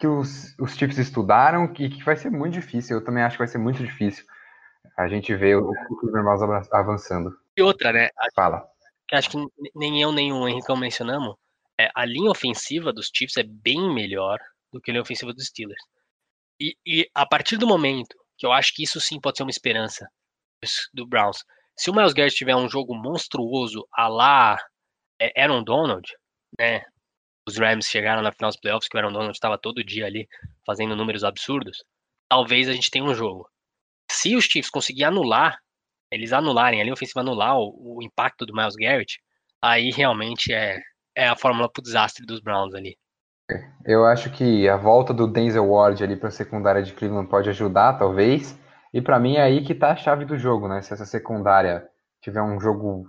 que, 0.03 0.07
os, 0.07 0.53
os 0.59 0.75
Chiefs 0.75 0.97
estudaram 0.97 1.63
e 1.79 1.89
que, 1.89 2.03
vai 2.03 2.17
ser 2.17 2.29
muito 2.29 2.55
difícil. 2.55 2.97
Eu 2.97 3.05
também 3.05 3.23
acho 3.23 3.35
que 3.35 3.43
vai 3.43 3.47
ser 3.47 3.57
muito 3.57 3.81
difícil 3.81 4.25
a 4.97 5.07
gente 5.07 5.33
ver 5.33 5.55
o, 5.55 5.71
o 5.71 5.95
Cleveland 5.97 6.67
avançando. 6.73 7.33
E 7.55 7.61
outra, 7.61 7.93
né? 7.93 8.09
Fala. 8.35 8.67
Que 9.07 9.15
acho 9.15 9.29
que 9.29 9.37
nem 9.73 10.01
eu 10.01 10.11
nem 10.11 10.33
o 10.33 10.45
Henrique 10.45 10.75
mencionamos, 10.75 11.35
é, 11.79 11.89
a 11.95 12.03
linha 12.03 12.29
ofensiva 12.29 12.91
dos 12.91 13.09
Chiefs 13.13 13.37
é 13.37 13.43
bem 13.43 13.93
melhor 13.93 14.39
do 14.73 14.81
que 14.81 14.91
a 14.91 14.93
linha 14.93 15.01
ofensiva 15.01 15.33
dos 15.33 15.45
Steelers. 15.45 15.81
E, 16.59 16.75
e 16.85 17.09
a 17.15 17.25
partir 17.25 17.55
do 17.55 17.65
momento 17.65 18.17
que 18.37 18.45
eu 18.45 18.51
acho 18.51 18.75
que 18.75 18.83
isso 18.83 18.99
sim 18.99 19.21
pode 19.21 19.37
ser 19.37 19.43
uma 19.43 19.51
esperança 19.51 20.05
do 20.93 21.07
Browns, 21.07 21.45
se 21.77 21.89
o 21.89 21.95
Miles 21.95 22.13
Garrett 22.13 22.35
tiver 22.35 22.55
um 22.55 22.69
jogo 22.69 22.93
monstruoso 22.93 23.87
a 23.93 24.09
lá 24.09 24.57
é, 25.19 25.41
Aaron 25.41 25.63
Donald, 25.63 26.05
né? 26.59 26.83
Os 27.47 27.57
Rams 27.57 27.87
chegaram 27.87 28.21
na 28.21 28.31
final 28.31 28.49
dos 28.49 28.59
playoffs 28.59 28.87
que 28.87 28.95
o 28.95 28.99
Aaron 28.99 29.11
Donald 29.11 29.33
estava 29.33 29.57
todo 29.57 29.83
dia 29.83 30.05
ali 30.05 30.27
fazendo 30.65 30.95
números 30.95 31.23
absurdos. 31.23 31.83
Talvez 32.29 32.69
a 32.69 32.73
gente 32.73 32.89
tenha 32.89 33.03
um 33.03 33.13
jogo. 33.13 33.49
Se 34.09 34.35
os 34.35 34.45
Chiefs 34.45 34.69
conseguirem 34.69 35.07
anular, 35.07 35.57
eles 36.11 36.31
anularem 36.31 36.81
ali, 36.81 36.91
ofensiva 36.91 37.21
anular 37.21 37.57
o, 37.57 37.97
o 37.97 38.03
impacto 38.03 38.45
do 38.45 38.53
Miles 38.53 38.75
Garrett, 38.75 39.19
aí 39.61 39.91
realmente 39.91 40.53
é, 40.53 40.79
é 41.15 41.27
a 41.27 41.35
fórmula 41.35 41.69
pro 41.71 41.81
desastre 41.81 42.25
dos 42.25 42.39
Browns 42.39 42.73
ali. 42.73 42.97
Eu 43.85 44.05
acho 44.05 44.31
que 44.31 44.67
a 44.69 44.77
volta 44.77 45.13
do 45.13 45.27
Denzel 45.27 45.67
Ward 45.67 46.01
ali 46.03 46.15
para 46.15 46.29
a 46.29 46.31
secundária 46.31 46.81
de 46.81 46.93
Cleveland 46.93 47.29
pode 47.29 47.49
ajudar, 47.49 47.93
talvez. 47.99 48.57
E 48.93 49.01
para 49.01 49.19
mim 49.19 49.35
é 49.35 49.41
aí 49.41 49.63
que 49.63 49.75
tá 49.75 49.91
a 49.91 49.95
chave 49.95 50.23
do 50.23 50.37
jogo, 50.37 50.67
né? 50.67 50.81
Se 50.81 50.93
essa 50.93 51.05
secundária 51.05 51.87
tiver 52.21 52.41
um 52.41 52.59
jogo 52.59 53.05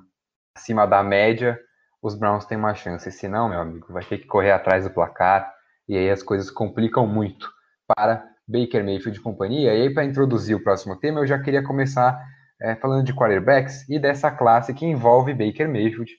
acima 0.57 0.87
da 0.87 1.03
média, 1.03 1.59
os 2.05 2.15
Browns 2.15 2.45
têm 2.45 2.59
uma 2.59 2.75
chance. 2.75 3.11
Se 3.11 3.27
não, 3.27 3.49
meu 3.49 3.59
amigo, 3.59 3.91
vai 3.91 4.05
ter 4.05 4.19
que 4.19 4.27
correr 4.27 4.53
atrás 4.53 4.85
do 4.85 4.91
placar 4.91 5.51
e 5.89 5.97
aí 5.97 6.11
as 6.11 6.23
coisas 6.23 6.51
complicam 6.51 7.07
muito 7.07 7.51
para 7.87 8.23
Baker 8.47 8.85
Mayfield 8.85 9.19
e 9.19 9.23
companhia. 9.23 9.75
E 9.75 9.83
aí, 9.83 9.95
para 9.95 10.05
introduzir 10.05 10.55
o 10.55 10.63
próximo 10.63 10.97
tema, 10.97 11.21
eu 11.21 11.27
já 11.27 11.39
queria 11.39 11.63
começar 11.63 12.23
é, 12.61 12.75
falando 12.77 13.07
de 13.07 13.15
quarterbacks 13.15 13.89
e 13.89 13.99
dessa 13.99 14.31
classe 14.31 14.75
que 14.75 14.85
envolve 14.85 15.33
Baker 15.33 15.67
Mayfield, 15.67 16.13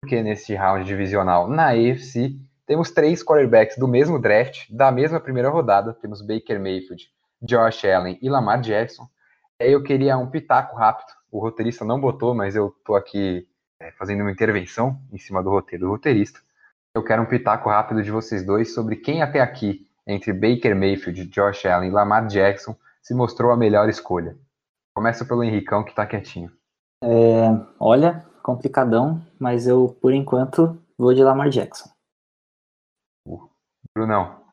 porque 0.00 0.22
nesse 0.22 0.54
round 0.54 0.86
divisional 0.86 1.46
na 1.48 1.72
AFC 1.72 2.34
temos 2.66 2.90
três 2.90 3.22
quarterbacks 3.22 3.76
do 3.76 3.86
mesmo 3.86 4.18
draft, 4.18 4.64
da 4.70 4.90
mesma 4.90 5.20
primeira 5.20 5.50
rodada. 5.50 5.92
Temos 5.92 6.22
Baker 6.22 6.58
Mayfield, 6.58 7.10
Josh 7.42 7.84
Allen 7.84 8.18
e 8.22 8.30
Lamar 8.30 8.62
Jackson. 8.62 9.06
Aí 9.60 9.72
eu 9.72 9.82
queria 9.82 10.16
um 10.16 10.30
pitaco 10.30 10.76
rápido. 10.76 11.08
O 11.30 11.38
roteirista 11.38 11.84
não 11.84 12.00
botou, 12.00 12.34
mas 12.34 12.56
eu 12.56 12.74
tô 12.86 12.94
aqui 12.94 13.46
é, 13.80 13.90
fazendo 13.92 14.22
uma 14.22 14.30
intervenção 14.30 15.00
em 15.12 15.18
cima 15.18 15.42
do 15.42 15.50
roteiro 15.50 15.86
do 15.86 15.90
roteirista. 15.90 16.40
Eu 16.94 17.04
quero 17.04 17.22
um 17.22 17.26
pitaco 17.26 17.68
rápido 17.68 18.02
de 18.02 18.10
vocês 18.10 18.44
dois 18.44 18.72
sobre 18.72 18.96
quem 18.96 19.22
até 19.22 19.40
aqui, 19.40 19.86
entre 20.06 20.32
Baker 20.32 20.74
Mayfield, 20.74 21.26
Josh 21.26 21.66
Allen 21.66 21.90
e 21.90 21.92
Lamar 21.92 22.26
Jackson, 22.26 22.76
se 23.02 23.14
mostrou 23.14 23.52
a 23.52 23.56
melhor 23.56 23.88
escolha. 23.88 24.36
Começa 24.94 25.24
pelo 25.24 25.44
Henricão, 25.44 25.84
que 25.84 25.94
tá 25.94 26.06
quietinho. 26.06 26.50
É, 27.02 27.48
olha, 27.78 28.24
complicadão, 28.42 29.22
mas 29.38 29.66
eu, 29.66 29.96
por 30.00 30.14
enquanto, 30.14 30.82
vou 30.96 31.12
de 31.12 31.22
Lamar 31.22 31.50
Jackson. 31.50 31.90
Brunão. 33.94 34.44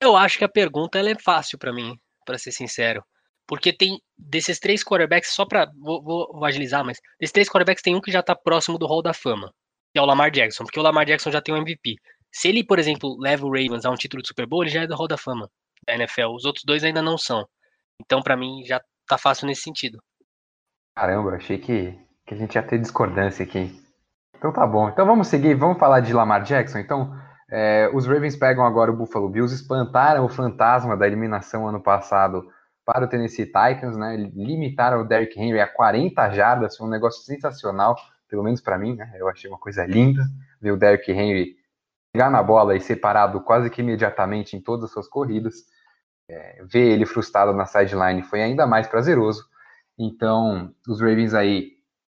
Eu 0.00 0.16
acho 0.16 0.38
que 0.38 0.44
a 0.44 0.48
pergunta 0.48 0.98
ela 0.98 1.10
é 1.10 1.18
fácil 1.18 1.58
para 1.58 1.72
mim, 1.72 1.98
para 2.24 2.38
ser 2.38 2.52
sincero. 2.52 3.04
Porque 3.50 3.72
tem 3.72 4.00
desses 4.16 4.60
três 4.60 4.84
quarterbacks, 4.84 5.34
só 5.34 5.44
pra. 5.44 5.68
Vou, 5.76 6.00
vou, 6.00 6.44
agilizar, 6.44 6.84
mas. 6.84 7.00
Desses 7.18 7.32
três 7.32 7.48
quarterbacks 7.48 7.82
tem 7.82 7.96
um 7.96 8.00
que 8.00 8.12
já 8.12 8.22
tá 8.22 8.32
próximo 8.32 8.78
do 8.78 8.86
Hall 8.86 9.02
da 9.02 9.12
Fama, 9.12 9.52
que 9.92 9.98
é 9.98 10.00
o 10.00 10.06
Lamar 10.06 10.30
Jackson, 10.30 10.62
porque 10.62 10.78
o 10.78 10.82
Lamar 10.84 11.04
Jackson 11.04 11.32
já 11.32 11.42
tem 11.42 11.52
um 11.52 11.58
MVP. 11.58 11.96
Se 12.30 12.46
ele, 12.46 12.62
por 12.62 12.78
exemplo, 12.78 13.16
leva 13.18 13.44
o 13.44 13.50
Ravens 13.50 13.84
a 13.84 13.90
um 13.90 13.96
título 13.96 14.22
de 14.22 14.28
Super 14.28 14.46
Bowl, 14.46 14.62
ele 14.62 14.70
já 14.70 14.82
é 14.82 14.86
do 14.86 14.94
Hall 14.94 15.08
da 15.08 15.18
Fama 15.18 15.50
da 15.84 15.94
NFL. 15.96 16.28
Os 16.28 16.44
outros 16.44 16.64
dois 16.64 16.84
ainda 16.84 17.02
não 17.02 17.18
são. 17.18 17.44
Então, 18.00 18.22
para 18.22 18.36
mim, 18.36 18.62
já 18.64 18.80
tá 19.04 19.18
fácil 19.18 19.48
nesse 19.48 19.62
sentido. 19.62 19.98
Caramba, 20.94 21.34
achei 21.34 21.58
que, 21.58 21.98
que 22.24 22.34
a 22.34 22.36
gente 22.36 22.54
ia 22.54 22.62
ter 22.62 22.78
discordância 22.78 23.44
aqui. 23.44 23.76
Então 24.36 24.52
tá 24.52 24.64
bom. 24.64 24.88
Então 24.88 25.04
vamos 25.04 25.26
seguir, 25.26 25.56
vamos 25.56 25.76
falar 25.80 25.98
de 25.98 26.12
Lamar 26.12 26.44
Jackson. 26.44 26.78
Então, 26.78 27.12
é, 27.50 27.90
os 27.92 28.06
Ravens 28.06 28.36
pegam 28.36 28.64
agora 28.64 28.92
o 28.92 28.96
Buffalo 28.96 29.28
Bills, 29.28 29.52
espantaram 29.52 30.24
o 30.24 30.28
fantasma 30.28 30.96
da 30.96 31.04
eliminação 31.04 31.66
ano 31.66 31.82
passado 31.82 32.48
para 32.92 33.04
o 33.04 33.08
Tennessee 33.08 33.46
Titans, 33.46 33.96
né? 33.96 34.16
Limitaram 34.34 35.02
o 35.02 35.04
Derrick 35.04 35.40
Henry 35.40 35.60
a 35.60 35.68
40 35.68 36.28
jardas, 36.30 36.76
foi 36.76 36.88
um 36.88 36.90
negócio 36.90 37.22
sensacional, 37.22 37.94
pelo 38.28 38.42
menos 38.42 38.60
para 38.60 38.76
mim, 38.76 38.96
né? 38.96 39.12
Eu 39.16 39.28
achei 39.28 39.48
uma 39.48 39.58
coisa 39.58 39.86
linda 39.86 40.24
ver 40.60 40.72
o 40.72 40.76
Derrick 40.76 41.08
Henry 41.12 41.54
pegar 42.12 42.30
na 42.30 42.42
bola 42.42 42.74
e 42.74 42.80
separado 42.80 43.40
quase 43.42 43.70
que 43.70 43.80
imediatamente 43.80 44.56
em 44.56 44.60
todas 44.60 44.86
as 44.86 44.90
suas 44.90 45.06
corridas. 45.06 45.54
É, 46.28 46.64
ver 46.64 46.90
ele 46.92 47.06
frustrado 47.06 47.52
na 47.52 47.64
sideline 47.64 48.22
foi 48.22 48.42
ainda 48.42 48.66
mais 48.66 48.88
prazeroso. 48.88 49.44
Então, 49.96 50.74
os 50.88 51.00
Ravens 51.00 51.32
aí 51.32 51.72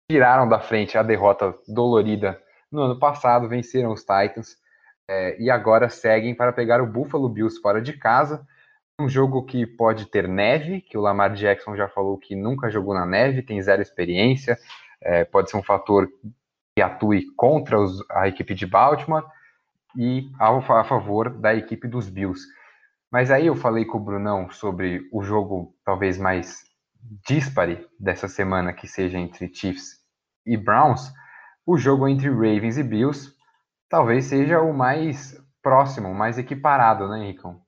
tiraram 0.09 0.49
da 0.49 0.59
frente 0.59 0.97
a 0.97 1.03
derrota 1.03 1.53
dolorida 1.67 2.41
no 2.71 2.81
ano 2.81 2.97
passado, 2.97 3.47
venceram 3.47 3.91
os 3.91 4.01
Titans 4.01 4.57
é, 5.07 5.39
e 5.39 5.51
agora 5.51 5.87
seguem 5.87 6.33
para 6.33 6.51
pegar 6.51 6.81
o 6.81 6.87
Buffalo 6.87 7.29
Bills 7.29 7.59
fora 7.61 7.79
de 7.79 7.93
casa. 7.93 8.43
Um 8.99 9.09
jogo 9.09 9.43
que 9.43 9.65
pode 9.65 10.05
ter 10.05 10.27
neve, 10.27 10.79
que 10.79 10.97
o 10.97 11.01
Lamar 11.01 11.33
Jackson 11.33 11.75
já 11.75 11.89
falou 11.89 12.17
que 12.17 12.35
nunca 12.35 12.69
jogou 12.69 12.93
na 12.93 13.05
neve, 13.05 13.41
tem 13.41 13.59
zero 13.59 13.81
experiência, 13.81 14.57
é, 15.01 15.25
pode 15.25 15.49
ser 15.49 15.57
um 15.57 15.63
fator 15.63 16.07
que 16.75 16.81
atue 16.81 17.25
contra 17.35 17.79
os, 17.79 18.03
a 18.11 18.27
equipe 18.27 18.53
de 18.53 18.67
Baltimore 18.67 19.25
e 19.97 20.29
a, 20.39 20.83
favor 20.83 21.29
da 21.29 21.55
equipe 21.55 21.87
dos 21.87 22.07
Bills. 22.07 22.45
Mas 23.11 23.31
aí 23.31 23.47
eu 23.47 23.55
falei 23.55 23.83
com 23.83 23.97
o 23.97 24.03
Brunão 24.03 24.49
sobre 24.51 25.07
o 25.11 25.23
jogo 25.23 25.75
talvez 25.83 26.17
mais 26.17 26.63
dispare 27.27 27.87
dessa 27.99 28.27
semana, 28.27 28.73
que 28.73 28.87
seja 28.87 29.17
entre 29.17 29.53
Chiefs 29.53 29.99
e 30.45 30.55
Browns. 30.55 31.11
O 31.65 31.77
jogo 31.77 32.07
entre 32.07 32.29
Ravens 32.29 32.77
e 32.77 32.83
Bills 32.83 33.33
talvez 33.89 34.25
seja 34.25 34.61
o 34.61 34.73
mais 34.73 35.35
próximo, 35.63 36.09
o 36.09 36.15
mais 36.15 36.37
equiparado, 36.37 37.07
né, 37.07 37.23
Henricão? 37.23 37.62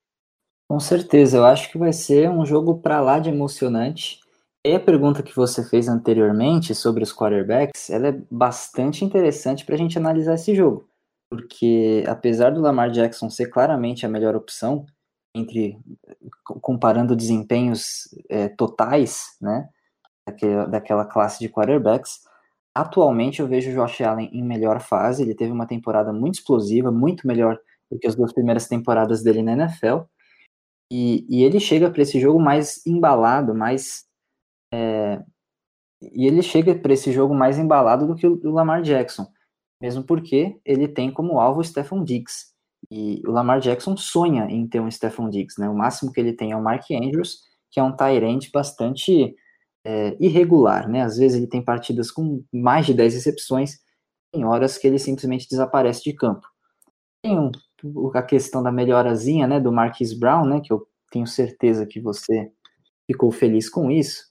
Com 0.67 0.79
certeza, 0.79 1.37
eu 1.37 1.45
acho 1.45 1.71
que 1.71 1.77
vai 1.77 1.93
ser 1.93 2.29
um 2.29 2.45
jogo 2.45 2.79
para 2.79 2.99
lá 2.99 3.19
de 3.19 3.29
emocionante. 3.29 4.19
E 4.65 4.73
a 4.73 4.79
pergunta 4.79 5.21
que 5.21 5.35
você 5.35 5.63
fez 5.63 5.87
anteriormente 5.87 6.73
sobre 6.73 7.03
os 7.03 7.13
quarterbacks, 7.13 7.89
ela 7.89 8.07
é 8.07 8.21
bastante 8.31 9.05
interessante 9.05 9.63
para 9.63 9.75
a 9.75 9.77
gente 9.77 9.97
analisar 9.97 10.33
esse 10.33 10.55
jogo, 10.55 10.89
porque 11.29 12.03
apesar 12.07 12.51
do 12.51 12.61
Lamar 12.61 12.89
Jackson 12.89 13.29
ser 13.29 13.47
claramente 13.47 14.05
a 14.05 14.09
melhor 14.09 14.35
opção 14.35 14.85
entre 15.35 15.77
comparando 16.43 17.15
desempenhos 17.15 18.07
é, 18.27 18.47
totais, 18.47 19.37
né, 19.39 19.69
daquela, 20.25 20.65
daquela 20.65 21.05
classe 21.05 21.39
de 21.39 21.49
quarterbacks, 21.49 22.21
Atualmente 22.75 23.39
eu 23.39 23.47
vejo 23.47 23.71
o 23.71 23.73
Josh 23.73 24.01
Allen 24.01 24.29
em 24.33 24.43
melhor 24.43 24.81
fase, 24.81 25.23
ele 25.23 25.33
teve 25.33 25.49
uma 25.49 25.65
temporada 25.65 26.11
muito 26.11 26.35
explosiva, 26.35 26.91
muito 26.91 27.25
melhor 27.25 27.57
do 27.89 27.97
que 27.97 28.05
as 28.05 28.15
duas 28.15 28.33
primeiras 28.33 28.67
temporadas 28.67 29.23
dele 29.23 29.41
na 29.41 29.53
NFL. 29.53 29.99
E, 30.91 31.25
e 31.29 31.43
ele 31.43 31.59
chega 31.59 31.89
para 31.89 32.01
esse 32.01 32.19
jogo 32.19 32.39
mais 32.39 32.85
embalado, 32.85 33.55
mais. 33.55 34.05
É, 34.73 35.21
e 36.01 36.27
ele 36.27 36.41
chega 36.41 36.75
para 36.75 36.93
esse 36.93 37.11
jogo 37.11 37.33
mais 37.33 37.57
embalado 37.57 38.07
do 38.07 38.15
que 38.15 38.27
o, 38.27 38.51
Lamar 38.51 38.81
Jackson, 38.81 39.25
mesmo 39.81 40.03
porque 40.03 40.59
ele 40.65 40.87
tem 40.87 41.11
como 41.11 41.39
alvo 41.39 41.61
o 41.61 41.63
Stephon 41.63 42.03
Diggs. 42.03 42.53
E 42.91 43.21
o 43.25 43.31
Lamar 43.31 43.59
Jackson 43.59 43.97
sonha 43.97 44.45
em 44.45 44.67
ter 44.67 44.79
um 44.79 44.91
Stephon 44.91 45.29
Diggs, 45.29 45.59
né? 45.59 45.67
O 45.69 45.75
máximo 45.75 46.11
que 46.11 46.19
ele 46.19 46.33
tem 46.33 46.51
é 46.51 46.55
o 46.55 46.61
Mark 46.61 46.85
Andrews, 46.91 47.39
que 47.71 47.79
é 47.79 47.83
um 47.83 47.95
tight 47.95 48.51
bastante 48.51 49.35
é, 49.83 50.15
irregular, 50.19 50.87
né? 50.89 51.01
Às 51.01 51.17
vezes 51.17 51.37
ele 51.37 51.47
tem 51.47 51.63
partidas 51.63 52.11
com 52.11 52.43
mais 52.53 52.85
de 52.85 52.93
10 52.93 53.15
recepções, 53.15 53.79
tem 54.31 54.45
horas 54.45 54.77
que 54.77 54.87
ele 54.87 54.99
simplesmente 54.99 55.47
desaparece 55.49 56.03
de 56.03 56.13
campo. 56.13 56.47
Tem 57.23 57.39
um, 57.39 57.51
a 58.13 58.21
questão 58.21 58.61
da 58.63 58.71
melhorazinha, 58.71 59.47
né, 59.47 59.59
do 59.59 59.71
Marquis 59.71 60.13
Brown, 60.13 60.45
né, 60.45 60.61
que 60.61 60.71
eu 60.71 60.87
tenho 61.11 61.27
certeza 61.27 61.85
que 61.85 61.99
você 61.99 62.51
ficou 63.07 63.31
feliz 63.31 63.69
com 63.69 63.91
isso, 63.91 64.25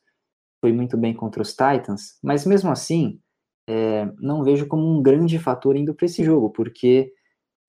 foi 0.60 0.72
muito 0.72 0.96
bem 0.96 1.14
contra 1.14 1.42
os 1.42 1.50
Titans, 1.50 2.18
mas 2.22 2.46
mesmo 2.46 2.70
assim, 2.70 3.20
é, 3.68 4.06
não 4.18 4.42
vejo 4.42 4.66
como 4.66 4.82
um 4.86 5.02
grande 5.02 5.38
fator 5.38 5.76
indo 5.76 5.94
para 5.94 6.06
esse 6.06 6.24
jogo, 6.24 6.50
porque 6.50 7.12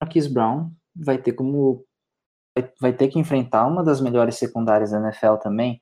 Marquis 0.00 0.26
Brown 0.26 0.70
vai 0.94 1.18
ter 1.18 1.32
como 1.32 1.84
vai, 2.56 2.72
vai 2.80 2.92
ter 2.92 3.08
que 3.08 3.18
enfrentar 3.18 3.66
uma 3.66 3.84
das 3.84 4.00
melhores 4.00 4.36
secundárias 4.36 4.90
da 4.90 4.98
NFL 4.98 5.36
também, 5.36 5.80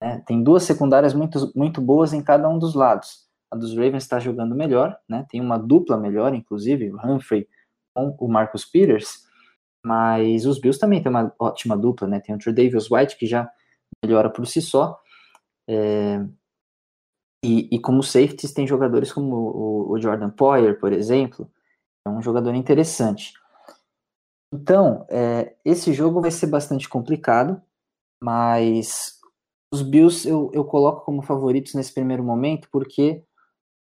né? 0.00 0.22
Tem 0.26 0.42
duas 0.42 0.64
secundárias 0.64 1.14
muito, 1.14 1.52
muito 1.54 1.80
boas 1.80 2.12
em 2.12 2.22
cada 2.22 2.48
um 2.48 2.58
dos 2.58 2.74
lados. 2.74 3.26
A 3.50 3.56
dos 3.56 3.72
Ravens 3.76 4.02
está 4.02 4.18
jogando 4.18 4.54
melhor, 4.54 4.96
né? 5.08 5.24
tem 5.30 5.40
uma 5.40 5.56
dupla 5.56 5.96
melhor, 5.96 6.34
inclusive, 6.34 6.90
o 6.92 6.96
Humphrey 6.96 7.48
com 7.94 8.14
o 8.18 8.28
Marcus 8.28 8.64
Peters, 8.64 9.25
mas 9.86 10.44
os 10.46 10.58
Bills 10.58 10.80
também 10.80 11.00
tem 11.00 11.08
uma 11.08 11.32
ótima 11.38 11.76
dupla, 11.76 12.08
né? 12.08 12.18
Tem 12.18 12.34
o 12.34 12.52
Davis 12.52 12.90
White, 12.90 13.16
que 13.16 13.24
já 13.24 13.48
melhora 14.04 14.28
por 14.28 14.44
si 14.44 14.60
só. 14.60 15.00
É, 15.68 16.26
e, 17.44 17.68
e, 17.70 17.78
como 17.78 18.02
safeties 18.02 18.52
tem 18.52 18.66
jogadores 18.66 19.12
como 19.12 19.36
o, 19.36 19.92
o, 19.92 20.00
Jordan 20.00 20.30
Poyer, 20.30 20.80
por 20.80 20.92
exemplo, 20.92 21.48
é 22.04 22.10
um 22.10 22.20
jogador 22.20 22.52
interessante. 22.56 23.32
Então, 24.52 25.06
é, 25.08 25.54
esse 25.64 25.92
jogo 25.92 26.20
vai 26.20 26.32
ser 26.32 26.48
bastante 26.48 26.88
complicado, 26.88 27.62
mas 28.20 29.20
os 29.72 29.82
Bills 29.82 30.28
eu, 30.28 30.50
eu 30.52 30.64
coloco 30.64 31.04
como 31.04 31.22
favoritos 31.22 31.74
nesse 31.74 31.94
primeiro 31.94 32.24
momento 32.24 32.68
porque 32.72 33.24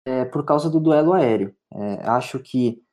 é, 0.05 0.25
por 0.25 0.45
causa 0.45 0.69
do 0.69 0.79
duelo 0.79 1.13
aéreo. 1.13 1.55
É, 1.73 2.07
acho 2.07 2.37
que 2.37 2.83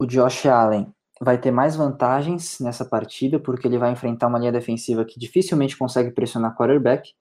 o 0.00 0.06
Josh 0.06 0.46
Allen 0.46 0.93
vai 1.20 1.38
ter 1.38 1.50
mais 1.50 1.76
vantagens 1.76 2.58
nessa 2.60 2.84
partida 2.84 3.38
porque 3.38 3.66
ele 3.66 3.78
vai 3.78 3.92
enfrentar 3.92 4.26
uma 4.26 4.38
linha 4.38 4.52
defensiva 4.52 5.04
que 5.04 5.18
dificilmente 5.18 5.76
consegue 5.76 6.10
pressionar 6.10 6.56
quarterback 6.56 7.12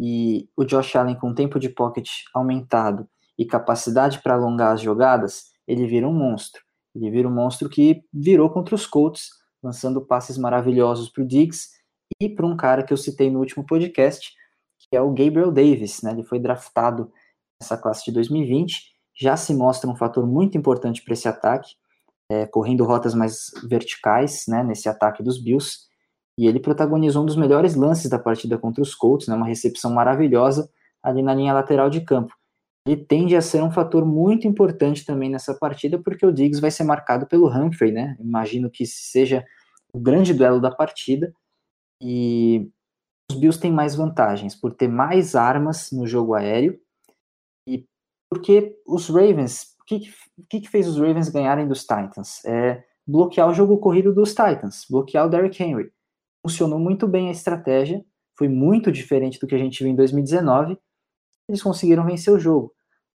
e 0.00 0.48
o 0.56 0.64
Josh 0.64 0.96
Allen 0.96 1.14
com 1.14 1.34
tempo 1.34 1.58
de 1.60 1.68
pocket 1.68 2.08
aumentado 2.34 3.06
e 3.38 3.44
capacidade 3.44 4.22
para 4.22 4.34
alongar 4.34 4.72
as 4.72 4.80
jogadas, 4.80 5.50
ele 5.66 5.86
vira 5.86 6.08
um 6.08 6.12
monstro. 6.12 6.62
Ele 6.94 7.10
vira 7.10 7.28
um 7.28 7.34
monstro 7.34 7.68
que 7.68 8.02
virou 8.12 8.50
contra 8.50 8.74
os 8.74 8.86
Colts, 8.86 9.28
lançando 9.62 10.00
passes 10.04 10.38
maravilhosos 10.38 11.10
para 11.10 11.22
o 11.22 11.26
Diggs 11.26 11.68
e 12.20 12.28
para 12.28 12.46
um 12.46 12.56
cara 12.56 12.82
que 12.82 12.92
eu 12.92 12.96
citei 12.96 13.30
no 13.30 13.38
último 13.38 13.64
podcast, 13.64 14.32
que 14.78 14.96
é 14.96 15.00
o 15.00 15.10
Gabriel 15.10 15.52
Davis. 15.52 16.02
Né? 16.02 16.12
Ele 16.12 16.24
foi 16.24 16.38
draftado 16.38 17.12
nessa 17.60 17.76
classe 17.76 18.04
de 18.06 18.12
2020, 18.12 18.90
já 19.18 19.36
se 19.36 19.54
mostra 19.54 19.88
um 19.88 19.96
fator 19.96 20.26
muito 20.26 20.56
importante 20.56 21.02
para 21.02 21.12
esse 21.12 21.28
ataque, 21.28 21.74
é, 22.30 22.46
correndo 22.46 22.84
rotas 22.84 23.14
mais 23.14 23.50
verticais 23.68 24.44
né, 24.46 24.62
nesse 24.62 24.88
ataque 24.88 25.22
dos 25.22 25.42
Bills 25.42 25.90
e 26.38 26.46
ele 26.46 26.60
protagonizou 26.60 27.24
um 27.24 27.26
dos 27.26 27.36
melhores 27.36 27.74
lances 27.74 28.08
da 28.08 28.18
partida 28.18 28.56
contra 28.56 28.82
os 28.82 28.94
Colts, 28.94 29.26
né, 29.26 29.34
uma 29.34 29.46
recepção 29.46 29.92
maravilhosa 29.92 30.70
ali 31.02 31.22
na 31.22 31.34
linha 31.34 31.52
lateral 31.52 31.90
de 31.90 32.00
campo. 32.02 32.32
Ele 32.86 33.04
tende 33.04 33.36
a 33.36 33.42
ser 33.42 33.62
um 33.62 33.70
fator 33.70 34.06
muito 34.06 34.46
importante 34.46 35.04
também 35.04 35.28
nessa 35.28 35.54
partida, 35.54 35.98
porque 35.98 36.24
o 36.24 36.32
Diggs 36.32 36.60
vai 36.60 36.70
ser 36.70 36.84
marcado 36.84 37.26
pelo 37.26 37.48
Humphrey, 37.48 37.92
né? 37.92 38.16
Imagino 38.18 38.70
que 38.70 38.86
seja 38.86 39.44
o 39.92 40.00
grande 40.00 40.32
duelo 40.32 40.60
da 40.60 40.70
partida. 40.70 41.30
E 42.02 42.70
os 43.30 43.38
Bills 43.38 43.60
têm 43.60 43.70
mais 43.70 43.94
vantagens 43.94 44.54
por 44.54 44.72
ter 44.72 44.88
mais 44.88 45.34
armas 45.34 45.92
no 45.92 46.06
jogo 46.06 46.32
aéreo 46.32 46.80
e 47.68 47.86
porque 48.30 48.78
os 48.86 49.08
Ravens, 49.08 49.76
o 49.80 49.84
que, 49.84 50.10
que, 50.48 50.60
que 50.60 50.70
fez 50.70 50.86
os 50.86 50.98
Ravens 50.98 51.28
ganharem 51.28 51.66
dos 51.66 51.80
Titans? 51.80 52.44
É 52.44 52.82
bloquear 53.06 53.48
o 53.48 53.54
jogo 53.54 53.78
corrido 53.78 54.14
dos 54.14 54.30
Titans, 54.30 54.86
bloquear 54.88 55.26
o 55.26 55.28
Derrick 55.28 55.62
Henry 55.62 55.90
funcionou 56.42 56.78
muito 56.78 57.06
bem 57.06 57.28
a 57.28 57.32
estratégia, 57.32 58.04
foi 58.36 58.48
muito 58.48 58.90
diferente 58.90 59.38
do 59.38 59.46
que 59.46 59.54
a 59.54 59.58
gente 59.58 59.82
viu 59.82 59.92
em 59.92 59.96
2019. 59.96 60.78
Eles 61.48 61.62
conseguiram 61.62 62.04
vencer 62.04 62.32
o 62.32 62.38
jogo. 62.38 62.72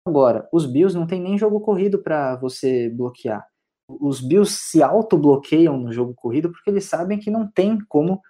Agora, 0.06 0.48
os 0.52 0.66
Bills 0.66 0.98
não 0.98 1.06
tem 1.06 1.20
nem 1.20 1.38
jogo 1.38 1.60
corrido 1.60 2.02
para 2.02 2.36
você 2.36 2.90
bloquear. 2.90 3.46
Os 3.88 4.20
Bills 4.20 4.52
se 4.58 4.82
auto-bloqueiam 4.82 5.76
no 5.76 5.92
jogo 5.92 6.14
corrido 6.14 6.50
porque 6.50 6.70
eles 6.70 6.84
sabem 6.84 7.18
que 7.18 7.30
não 7.30 7.48
tem 7.50 7.78
como 7.88 8.20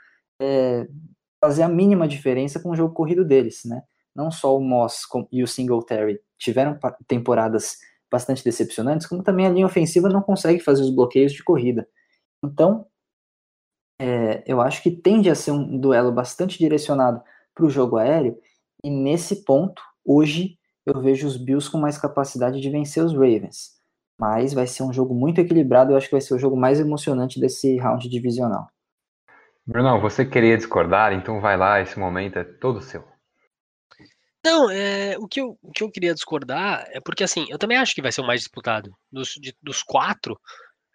é, 0.40 0.86
fazer 1.42 1.62
a 1.62 1.68
mínima 1.68 2.06
diferença 2.06 2.60
com 2.60 2.70
o 2.70 2.76
jogo 2.76 2.92
corrido 2.92 3.24
deles, 3.24 3.60
né? 3.64 3.82
Não 4.14 4.30
só 4.30 4.54
o 4.54 4.60
Moss 4.60 5.06
e 5.30 5.42
o 5.42 5.46
Singletary 5.46 6.20
tiveram 6.38 6.78
temporadas 7.06 7.76
bastante 8.12 8.44
decepcionantes, 8.44 9.06
como 9.06 9.22
também 9.22 9.46
a 9.46 9.50
linha 9.50 9.66
ofensiva 9.66 10.08
não 10.08 10.20
consegue 10.20 10.60
fazer 10.60 10.82
os 10.82 10.94
bloqueios 10.94 11.32
de 11.32 11.42
corrida. 11.42 11.88
Então, 12.44 12.86
é, 13.98 14.44
eu 14.46 14.60
acho 14.60 14.82
que 14.82 14.90
tende 14.90 15.30
a 15.30 15.34
ser 15.34 15.52
um 15.52 15.78
duelo 15.78 16.12
bastante 16.12 16.58
direcionado 16.58 17.22
para 17.54 17.64
o 17.64 17.70
jogo 17.70 17.96
aéreo, 17.96 18.38
e 18.84 18.90
nesse 18.90 19.44
ponto, 19.44 19.82
hoje, 20.04 20.58
eu 20.84 21.00
vejo 21.00 21.26
os 21.26 21.36
Bills 21.36 21.70
com 21.70 21.78
mais 21.78 21.96
capacidade 21.96 22.60
de 22.60 22.70
vencer 22.70 23.02
os 23.04 23.12
Ravens. 23.12 23.80
Mas 24.18 24.52
vai 24.52 24.66
ser 24.66 24.82
um 24.82 24.92
jogo 24.92 25.14
muito 25.14 25.40
equilibrado, 25.40 25.92
eu 25.92 25.96
acho 25.96 26.06
que 26.06 26.14
vai 26.14 26.20
ser 26.20 26.34
o 26.34 26.38
jogo 26.38 26.56
mais 26.56 26.78
emocionante 26.78 27.40
desse 27.40 27.76
round 27.78 28.08
divisional. 28.08 28.68
Brunão, 29.64 30.00
você 30.00 30.24
queria 30.24 30.56
discordar, 30.56 31.12
então 31.12 31.40
vai 31.40 31.56
lá, 31.56 31.80
esse 31.80 31.98
momento 31.98 32.38
é 32.38 32.44
todo 32.44 32.80
seu. 32.80 33.11
Não, 34.44 34.68
é, 34.70 35.16
o, 35.18 35.28
que 35.28 35.40
eu, 35.40 35.56
o 35.62 35.70
que 35.70 35.84
eu 35.84 35.90
queria 35.90 36.14
discordar 36.14 36.84
é 36.90 37.00
porque, 37.00 37.22
assim, 37.22 37.46
eu 37.48 37.58
também 37.58 37.78
acho 37.78 37.94
que 37.94 38.02
vai 38.02 38.10
ser 38.10 38.20
o 38.22 38.26
mais 38.26 38.40
disputado. 38.40 38.92
Dos, 39.10 39.34
de, 39.40 39.54
dos 39.62 39.82
quatro, 39.82 40.38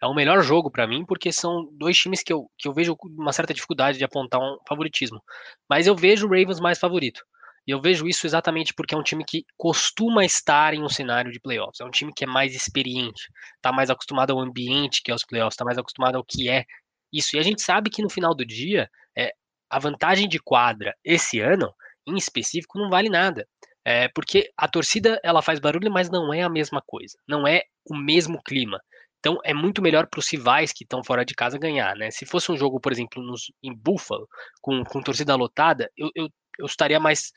é 0.02 0.06
o 0.06 0.14
melhor 0.14 0.42
jogo 0.42 0.70
para 0.70 0.86
mim, 0.86 1.04
porque 1.04 1.32
são 1.32 1.68
dois 1.72 1.96
times 1.98 2.22
que 2.22 2.32
eu, 2.32 2.50
que 2.58 2.68
eu 2.68 2.74
vejo 2.74 2.96
uma 3.18 3.32
certa 3.32 3.54
dificuldade 3.54 3.98
de 3.98 4.04
apontar 4.04 4.40
um 4.40 4.58
favoritismo. 4.68 5.22
Mas 5.68 5.86
eu 5.86 5.96
vejo 5.96 6.26
o 6.26 6.30
Ravens 6.30 6.60
mais 6.60 6.78
favorito. 6.78 7.22
E 7.66 7.70
eu 7.70 7.80
vejo 7.80 8.06
isso 8.06 8.26
exatamente 8.26 8.72
porque 8.74 8.94
é 8.94 8.98
um 8.98 9.02
time 9.02 9.24
que 9.24 9.44
costuma 9.56 10.24
estar 10.24 10.74
em 10.74 10.82
um 10.82 10.88
cenário 10.88 11.32
de 11.32 11.40
playoffs. 11.40 11.80
É 11.80 11.84
um 11.84 11.90
time 11.90 12.12
que 12.14 12.24
é 12.24 12.26
mais 12.26 12.54
experiente, 12.54 13.28
está 13.56 13.72
mais 13.72 13.90
acostumado 13.90 14.32
ao 14.32 14.40
ambiente 14.40 15.02
que 15.02 15.10
é 15.10 15.14
os 15.14 15.24
playoffs, 15.24 15.54
está 15.54 15.64
mais 15.64 15.78
acostumado 15.78 16.16
ao 16.16 16.24
que 16.24 16.48
é 16.48 16.64
isso. 17.12 17.36
E 17.36 17.38
a 17.38 17.42
gente 17.42 17.62
sabe 17.62 17.90
que 17.90 18.02
no 18.02 18.10
final 18.10 18.34
do 18.34 18.44
dia, 18.46 18.88
é, 19.16 19.32
a 19.70 19.78
vantagem 19.78 20.28
de 20.28 20.38
quadra 20.38 20.94
esse 21.04 21.40
ano, 21.40 21.72
em 22.08 22.16
específico, 22.16 22.78
não 22.78 22.90
vale 22.90 23.08
nada. 23.08 23.46
É, 23.84 24.08
porque 24.08 24.50
a 24.56 24.68
torcida 24.68 25.18
ela 25.22 25.42
faz 25.42 25.58
barulho, 25.58 25.90
mas 25.90 26.10
não 26.10 26.32
é 26.32 26.42
a 26.42 26.48
mesma 26.48 26.82
coisa. 26.86 27.16
Não 27.26 27.46
é 27.46 27.62
o 27.88 27.96
mesmo 27.96 28.42
clima. 28.42 28.80
Então 29.18 29.38
é 29.44 29.52
muito 29.54 29.82
melhor 29.82 30.06
para 30.08 30.20
os 30.20 30.30
rivais 30.30 30.72
que 30.72 30.84
estão 30.84 31.02
fora 31.02 31.24
de 31.24 31.34
casa 31.34 31.58
ganhar, 31.58 31.96
né? 31.96 32.10
Se 32.10 32.24
fosse 32.26 32.52
um 32.52 32.56
jogo, 32.56 32.80
por 32.80 32.92
exemplo, 32.92 33.22
nos, 33.22 33.52
em 33.62 33.74
Buffalo, 33.74 34.28
com, 34.60 34.84
com 34.84 35.02
torcida 35.02 35.34
lotada, 35.34 35.90
eu, 35.96 36.10
eu, 36.14 36.28
eu 36.58 36.66
estaria 36.66 37.00
mais. 37.00 37.32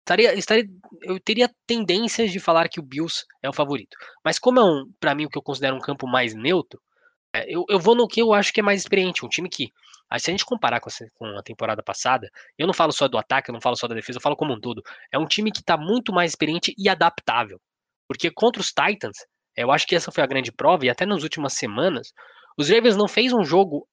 Estaria, 0.00 0.34
estaria, 0.34 0.64
eu 1.02 1.20
teria 1.20 1.48
tendências 1.66 2.32
de 2.32 2.40
falar 2.40 2.68
que 2.68 2.80
o 2.80 2.82
Bills 2.82 3.24
é 3.42 3.48
o 3.48 3.52
favorito. 3.52 3.96
Mas 4.24 4.38
como 4.38 4.58
é, 4.58 4.64
um, 4.64 4.92
para 4.98 5.14
mim, 5.14 5.26
o 5.26 5.28
que 5.28 5.38
eu 5.38 5.42
considero 5.42 5.76
um 5.76 5.80
campo 5.80 6.08
mais 6.08 6.34
neutro, 6.34 6.80
eu, 7.46 7.64
eu 7.68 7.78
vou 7.78 7.94
no 7.94 8.06
que 8.06 8.20
eu 8.20 8.32
acho 8.32 8.52
que 8.52 8.60
é 8.60 8.62
mais 8.62 8.80
experiente. 8.80 9.24
Um 9.24 9.28
time 9.28 9.48
que, 9.48 9.72
se 10.18 10.30
a 10.30 10.32
gente 10.32 10.44
comparar 10.44 10.80
com 10.80 10.88
a, 10.88 10.92
com 11.14 11.38
a 11.38 11.42
temporada 11.42 11.82
passada, 11.82 12.30
eu 12.58 12.66
não 12.66 12.74
falo 12.74 12.92
só 12.92 13.08
do 13.08 13.18
ataque, 13.18 13.50
eu 13.50 13.52
não 13.52 13.60
falo 13.60 13.76
só 13.76 13.88
da 13.88 13.94
defesa, 13.94 14.18
eu 14.18 14.22
falo 14.22 14.36
como 14.36 14.52
um 14.52 14.60
todo. 14.60 14.82
É 15.10 15.18
um 15.18 15.26
time 15.26 15.50
que 15.50 15.60
está 15.60 15.76
muito 15.76 16.12
mais 16.12 16.32
experiente 16.32 16.74
e 16.76 16.88
adaptável. 16.88 17.60
Porque 18.06 18.30
contra 18.30 18.60
os 18.60 18.68
Titans, 18.68 19.16
eu 19.56 19.70
acho 19.70 19.86
que 19.86 19.96
essa 19.96 20.12
foi 20.12 20.22
a 20.22 20.26
grande 20.26 20.52
prova, 20.52 20.84
e 20.84 20.90
até 20.90 21.06
nas 21.06 21.22
últimas 21.22 21.54
semanas, 21.54 22.12
os 22.58 22.68
Ravens 22.68 22.96
não 22.96 23.08
fez 23.08 23.32
um 23.32 23.44
jogo, 23.44 23.88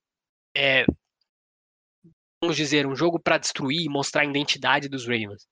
é, 0.56 0.86
vamos 2.42 2.58
dizer, 2.58 2.86
um 2.86 2.96
jogo 2.96 3.20
para 3.20 3.38
destruir 3.38 3.86
e 3.86 3.90
mostrar 3.90 4.22
a 4.22 4.26
identidade 4.26 4.90
dos 4.90 5.06
Ravens. 5.06 5.48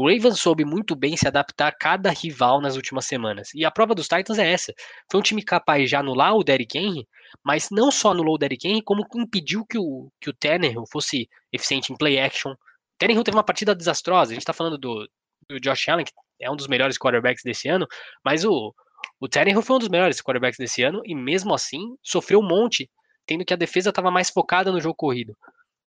O 0.00 0.08
Ravens 0.08 0.40
soube 0.40 0.64
muito 0.64 0.96
bem 0.96 1.14
se 1.14 1.28
adaptar 1.28 1.68
a 1.68 1.72
cada 1.72 2.08
rival 2.08 2.58
nas 2.58 2.74
últimas 2.74 3.04
semanas. 3.04 3.50
E 3.54 3.66
a 3.66 3.70
prova 3.70 3.94
dos 3.94 4.08
Titans 4.08 4.38
é 4.38 4.50
essa. 4.50 4.72
Foi 5.12 5.20
um 5.20 5.22
time 5.22 5.44
capaz 5.44 5.90
de 5.90 5.94
anular 5.94 6.34
o 6.34 6.42
Derrick 6.42 6.78
Henry, 6.78 7.06
mas 7.44 7.68
não 7.70 7.90
só 7.90 8.12
anulou 8.12 8.36
o 8.36 8.38
Derrick 8.38 8.66
Henry, 8.66 8.80
como 8.80 9.06
impediu 9.14 9.62
que 9.68 9.76
o, 9.76 10.10
que 10.18 10.30
o 10.30 10.32
Tannehill 10.32 10.86
fosse 10.90 11.28
eficiente 11.52 11.92
em 11.92 11.96
play 11.98 12.18
action. 12.18 12.54
Tannehill 12.96 13.22
teve 13.22 13.36
uma 13.36 13.44
partida 13.44 13.74
desastrosa. 13.74 14.30
A 14.30 14.32
gente 14.32 14.40
está 14.40 14.54
falando 14.54 14.78
do, 14.78 15.06
do 15.46 15.60
Josh 15.60 15.86
Allen, 15.90 16.06
que 16.06 16.14
é 16.40 16.50
um 16.50 16.56
dos 16.56 16.66
melhores 16.66 16.96
quarterbacks 16.96 17.44
desse 17.44 17.68
ano, 17.68 17.86
mas 18.24 18.42
o, 18.42 18.74
o 19.20 19.28
Tannehill 19.28 19.60
foi 19.60 19.76
um 19.76 19.80
dos 19.80 19.90
melhores 19.90 20.22
quarterbacks 20.22 20.56
desse 20.56 20.82
ano 20.82 21.02
e 21.04 21.14
mesmo 21.14 21.52
assim 21.52 21.94
sofreu 22.02 22.40
um 22.40 22.48
monte, 22.48 22.90
tendo 23.26 23.44
que 23.44 23.52
a 23.52 23.56
defesa 23.56 23.90
estava 23.90 24.10
mais 24.10 24.30
focada 24.30 24.72
no 24.72 24.80
jogo 24.80 24.94
corrido. 24.94 25.36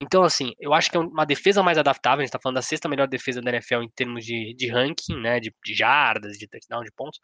Então, 0.00 0.22
assim, 0.24 0.52
eu 0.59 0.74
acho 0.74 0.90
que 0.90 0.96
é 0.96 1.00
uma 1.00 1.24
defesa 1.24 1.62
mais 1.62 1.78
adaptável. 1.78 2.20
A 2.20 2.24
gente 2.24 2.28
está 2.28 2.40
falando 2.40 2.56
da 2.56 2.62
sexta 2.62 2.88
melhor 2.88 3.09
defesa 3.09 3.40
da 3.40 3.50
NFL 3.50 3.82
em 3.82 3.90
termos 3.90 4.24
de, 4.24 4.54
de 4.54 4.68
ranking, 4.68 5.18
né? 5.20 5.40
De, 5.40 5.54
de 5.64 5.74
jardas, 5.74 6.37
de 6.37 6.46
touchdown, 6.46 6.82
de 6.82 6.92
pontos. 6.92 7.18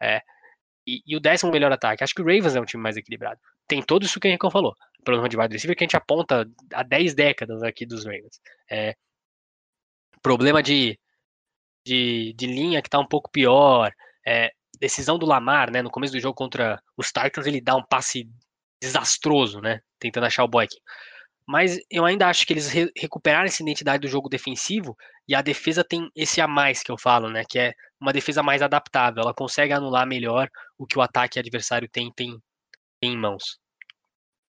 É, 0.00 0.20
e, 0.86 1.02
e, 1.06 1.16
o 1.16 1.20
décimo 1.20 1.52
melhor 1.52 1.72
ataque. 1.72 2.04
Acho 2.04 2.14
que 2.14 2.22
o 2.22 2.24
Ravens 2.24 2.56
é 2.56 2.60
um 2.60 2.64
time 2.64 2.82
mais 2.82 2.96
equilibrado. 2.96 3.40
Tem 3.66 3.82
todo 3.82 4.04
isso 4.04 4.20
que 4.20 4.28
a 4.28 4.30
gente 4.30 4.50
falou. 4.50 4.74
Problema 5.04 5.28
de 5.28 5.38
wide 5.38 5.52
receiver 5.54 5.76
que 5.76 5.84
a 5.84 5.86
gente 5.86 5.96
aponta 5.96 6.46
há 6.72 6.82
10 6.82 7.14
décadas 7.14 7.62
aqui 7.62 7.86
dos 7.86 8.04
Ravens. 8.04 8.40
É, 8.70 8.94
problema 10.22 10.62
de, 10.62 10.98
de, 11.86 12.34
de 12.34 12.46
linha 12.46 12.82
que 12.82 12.88
está 12.88 12.98
um 12.98 13.06
pouco 13.06 13.30
pior. 13.30 13.92
É, 14.26 14.50
decisão 14.80 15.18
do 15.18 15.26
Lamar, 15.26 15.70
né, 15.70 15.82
no 15.82 15.90
começo 15.90 16.12
do 16.12 16.20
jogo 16.20 16.34
contra 16.34 16.82
os 16.96 17.08
Titans, 17.08 17.46
ele 17.46 17.60
dá 17.60 17.76
um 17.76 17.84
passe 17.84 18.28
desastroso, 18.80 19.60
né, 19.60 19.80
tentando 19.98 20.26
achar 20.26 20.44
o 20.44 20.48
Boykin. 20.48 20.78
Mas 21.48 21.80
eu 21.90 22.04
ainda 22.04 22.26
acho 22.26 22.46
que 22.46 22.52
eles 22.52 22.70
re 22.70 22.92
recuperaram 22.94 23.46
essa 23.46 23.62
identidade 23.62 24.02
do 24.02 24.08
jogo 24.08 24.28
defensivo 24.28 24.94
e 25.26 25.34
a 25.34 25.40
defesa 25.40 25.82
tem 25.82 26.10
esse 26.14 26.42
a 26.42 26.46
mais 26.46 26.82
que 26.82 26.92
eu 26.92 26.98
falo, 26.98 27.30
né, 27.30 27.42
que 27.48 27.58
é 27.58 27.72
uma 27.98 28.12
defesa 28.12 28.42
mais 28.42 28.60
adaptável. 28.60 29.22
Ela 29.22 29.32
consegue 29.32 29.72
anular 29.72 30.06
melhor 30.06 30.50
o 30.76 30.86
que 30.86 30.98
o 30.98 31.00
ataque 31.00 31.38
adversário 31.38 31.88
tem, 31.90 32.12
tem, 32.14 32.38
tem 33.00 33.14
em 33.14 33.16
mãos. 33.16 33.58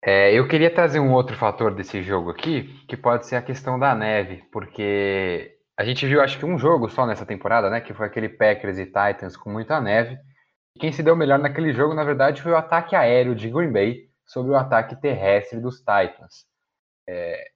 É, 0.02 0.32
eu 0.34 0.48
queria 0.48 0.74
trazer 0.74 0.98
um 0.98 1.12
outro 1.12 1.36
fator 1.36 1.72
desse 1.72 2.02
jogo 2.02 2.30
aqui, 2.30 2.64
que 2.88 2.96
pode 2.96 3.26
ser 3.26 3.36
a 3.36 3.42
questão 3.42 3.78
da 3.78 3.94
neve, 3.94 4.42
porque 4.50 5.58
a 5.78 5.84
gente 5.84 6.04
viu, 6.06 6.20
acho 6.20 6.38
que 6.38 6.46
um 6.46 6.58
jogo 6.58 6.88
só 6.88 7.06
nessa 7.06 7.24
temporada, 7.24 7.70
né? 7.70 7.80
Que 7.80 7.94
foi 7.94 8.06
aquele 8.06 8.28
Packers 8.28 8.78
e 8.78 8.86
Titans 8.86 9.36
com 9.36 9.48
muita 9.48 9.80
neve. 9.80 10.18
E 10.74 10.80
quem 10.80 10.90
se 10.90 11.04
deu 11.04 11.14
melhor 11.14 11.38
naquele 11.38 11.72
jogo, 11.72 11.94
na 11.94 12.02
verdade, 12.02 12.42
foi 12.42 12.50
o 12.50 12.56
ataque 12.56 12.96
aéreo 12.96 13.34
de 13.34 13.48
Green 13.48 13.70
Bay 13.70 14.08
sobre 14.26 14.50
o 14.50 14.56
ataque 14.56 15.00
terrestre 15.00 15.60
dos 15.60 15.76
Titans. 15.78 16.49
É, 17.10 17.50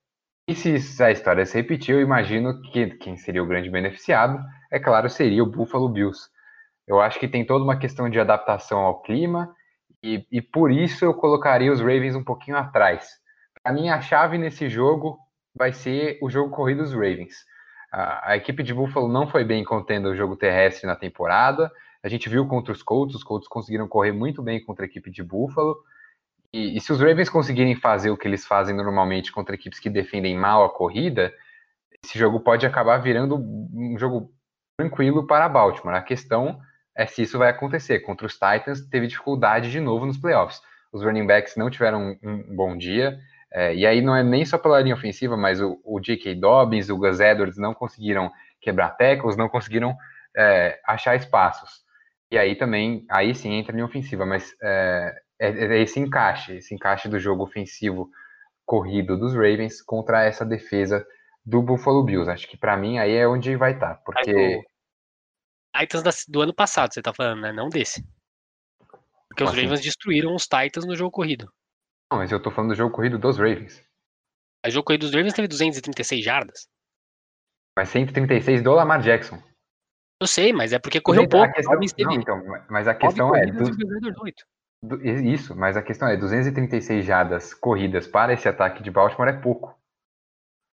E 0.49 0.55
se 0.55 1.03
a 1.03 1.13
história 1.13 1.47
se 1.47 1.57
repetir, 1.57 1.95
eu 1.95 2.01
imagino 2.01 2.61
que 2.61 2.87
quem 2.97 3.17
seria 3.17 3.43
o 3.43 3.47
grande 3.47 3.71
beneficiado, 3.71 4.39
é 4.71 4.81
claro, 4.81 5.09
seria 5.09 5.43
o 5.43 5.51
Buffalo 5.51 5.89
Bills. 5.89 6.29
Eu 6.87 7.01
acho 7.01 7.21
que 7.21 7.29
tem 7.29 7.47
toda 7.47 7.65
uma 7.65 7.79
questão 7.79 8.11
de 8.11 8.19
adaptação 8.19 8.81
ao 8.81 9.01
clima, 9.01 9.55
e, 10.03 10.27
e 10.31 10.43
por 10.43 10.71
isso 10.71 11.05
eu 11.05 11.15
colocaria 11.15 11.73
os 11.73 11.81
Ravens 11.81 12.17
um 12.17 12.25
pouquinho 12.25 12.57
atrás. 12.57 13.09
Para 13.63 13.73
mim, 13.73 13.89
a 13.89 14.01
chave 14.01 14.37
nesse 14.37 14.69
jogo 14.69 15.19
vai 15.57 15.73
ser 15.73 16.19
o 16.21 16.29
jogo 16.29 16.51
corrido 16.51 16.83
dos 16.83 16.93
Ravens. 16.93 17.37
A, 17.93 18.33
a, 18.33 18.37
equipe 18.37 18.63
de 18.63 18.75
Buffalo 18.75 19.09
não 19.09 19.29
foi 19.29 19.45
bem 19.45 19.65
contendo 19.65 20.11
o 20.11 20.17
jogo 20.17 20.37
terrestre 20.37 20.87
na 20.87 20.97
temporada. 20.97 21.71
A 22.03 22.09
gente 22.09 22.29
viu 22.29 22.47
contra 22.47 22.73
os 22.73 22.83
Colts, 22.83 23.15
os 23.17 23.25
Colts 23.25 23.49
conseguiram 23.49 23.89
correr 23.89 24.13
muito 24.13 24.43
bem 24.43 24.63
contra 24.63 24.85
a 24.85 24.89
equipe 24.89 25.11
de 25.11 25.23
Buffalo. 25.23 25.77
E, 26.55 26.77
e, 26.77 26.81
se 26.81 26.93
os 26.93 27.01
Ravens 27.01 27.29
conseguirem 27.29 27.75
fazer 27.75 28.13
o 28.13 28.17
que 28.17 28.29
eles 28.29 28.47
fazem 28.47 28.77
normalmente 28.77 29.33
contra 29.33 29.57
equipes 29.57 29.81
que 29.81 29.91
defendem 29.91 30.39
mal 30.39 30.65
a 30.65 30.71
corrida, 30.71 31.35
esse 32.01 32.17
jogo 32.17 32.39
pode 32.39 32.65
acabar 32.65 32.99
virando 32.99 33.37
um 33.37 33.99
jogo 33.99 34.33
tranquilo 34.79 35.27
para 35.27 35.49
Baltimore. 35.49 35.97
A 35.97 36.01
questão 36.01 36.61
é 36.97 37.07
se 37.07 37.23
isso 37.23 37.39
vai 37.39 37.51
acontecer. 37.51 37.99
Contra 38.01 38.25
os 38.25 38.35
Titans, 38.35 38.87
teve 38.89 39.09
dificuldade 39.09 39.69
de 39.69 39.81
novo 39.81 40.07
nos 40.07 40.17
playoffs. 40.17 40.63
Os 40.93 41.03
running 41.03 41.27
backs 41.27 41.57
não 41.57 41.69
tiveram 41.69 42.17
um, 42.23 42.55
bom 42.55 42.77
dia. 42.77 43.19
É, 43.53 43.75
e 43.75 43.85
aí 43.85 44.01
não 44.01 44.15
é 44.15 44.23
nem 44.23 44.45
só 44.45 44.57
pela 44.57 44.81
linha 44.81 44.95
ofensiva, 44.95 45.37
mas 45.37 45.61
o, 45.61 45.81
o 45.85 45.99
J.K. 45.99 46.37
Dobbins, 46.37 46.89
o 46.89 46.97
Gus 46.97 47.19
Edwards 47.19 47.59
não 47.59 47.75
conseguiram 47.75 48.31
quebrar 48.61 48.91
tackles, 48.91 49.37
não 49.37 49.49
conseguiram 49.49 49.97
é, 50.37 50.79
achar 50.87 51.17
espaços. 51.17 51.83
E 52.31 52.39
aí 52.39 52.55
também, 52.55 53.05
aí 53.11 53.35
sim 53.35 53.55
entra 53.55 53.73
a 53.73 53.75
linha 53.75 53.87
ofensiva, 53.87 54.25
mas 54.25 54.55
é, 54.63 55.24
é, 55.39 55.49
é, 55.49 55.83
esse 55.83 55.99
encaixe, 56.01 56.57
esse 56.57 56.75
encaixe 56.75 57.09
do 57.09 57.19
jogo 57.19 57.43
ofensivo 57.43 58.11
corrido 58.65 59.19
dos 59.19 59.35
Ravens 59.35 59.83
contra 59.83 60.25
essa 60.25 60.45
defesa 60.45 61.07
do 61.45 61.63
Buffalo 61.63 62.03
Bills. 62.03 62.31
Acho 62.31 62.49
que 62.49 62.57
para 62.57 62.77
mim 62.77 62.99
aí 62.99 63.13
é 63.13 63.29
onde 63.29 63.57
vai 63.57 63.73
estar, 63.73 63.95
tá, 63.95 64.03
porque 64.05 64.65
Titans 65.77 66.25
do 66.29 66.41
ano 66.41 66.55
passado, 66.55 66.95
você 66.95 67.03
tá 67.03 67.13
falando, 67.13 67.43
né? 67.43 67.53
Não 67.53 67.69
desse. 67.69 68.07
Porque 69.29 69.43
os 69.43 69.51
assim? 69.51 69.63
Ravens 69.63 69.81
destruíram 69.81 70.35
os 70.35 70.45
Titans 70.45 70.87
no 70.87 70.95
jogo 70.95 71.11
corrido. 71.11 71.53
Não, 72.11 72.19
mas 72.19 72.31
eu 72.31 72.41
tô 72.41 72.51
falando 72.51 72.71
do 72.71 72.77
jogo 72.77 72.95
corrido 72.95 73.19
dos 73.19 73.37
Ravens. 73.37 73.85
O 74.65 74.71
jogo 74.71 74.87
corrido 74.87 75.03
dos 75.03 75.13
Ravens 75.13 75.35
teve 75.35 75.49
236 75.49 76.25
jardas. 76.25 76.69
Mas 77.77 77.89
136 77.89 78.63
do 78.63 78.73
Lamar 78.73 79.03
Jackson. 79.03 79.43
Eu 80.23 80.29
sei, 80.29 80.53
mas 80.53 80.73
é 80.73 80.79
porque 80.79 81.01
correu 81.01 81.29
pouco. 81.29 81.53
Questão, 81.53 81.75
não, 81.75 82.13
então, 82.13 82.43
mas 82.71 82.87
a 82.87 82.95
questão 82.95 83.35
é. 83.35 83.47
Do, 83.47 83.65
do, 83.65 84.25
isso, 85.03 85.57
mas 85.57 85.77
a 85.77 85.83
questão 85.83 86.09
é: 86.09 86.17
236 86.17 87.05
jardas 87.05 87.55
corridas 87.55 88.07
para 88.07 88.33
esse 88.33 88.49
ataque 88.49 88.83
de 88.83 88.91
Baltimore 88.91 89.29
é 89.29 89.41
pouco. 89.41 89.79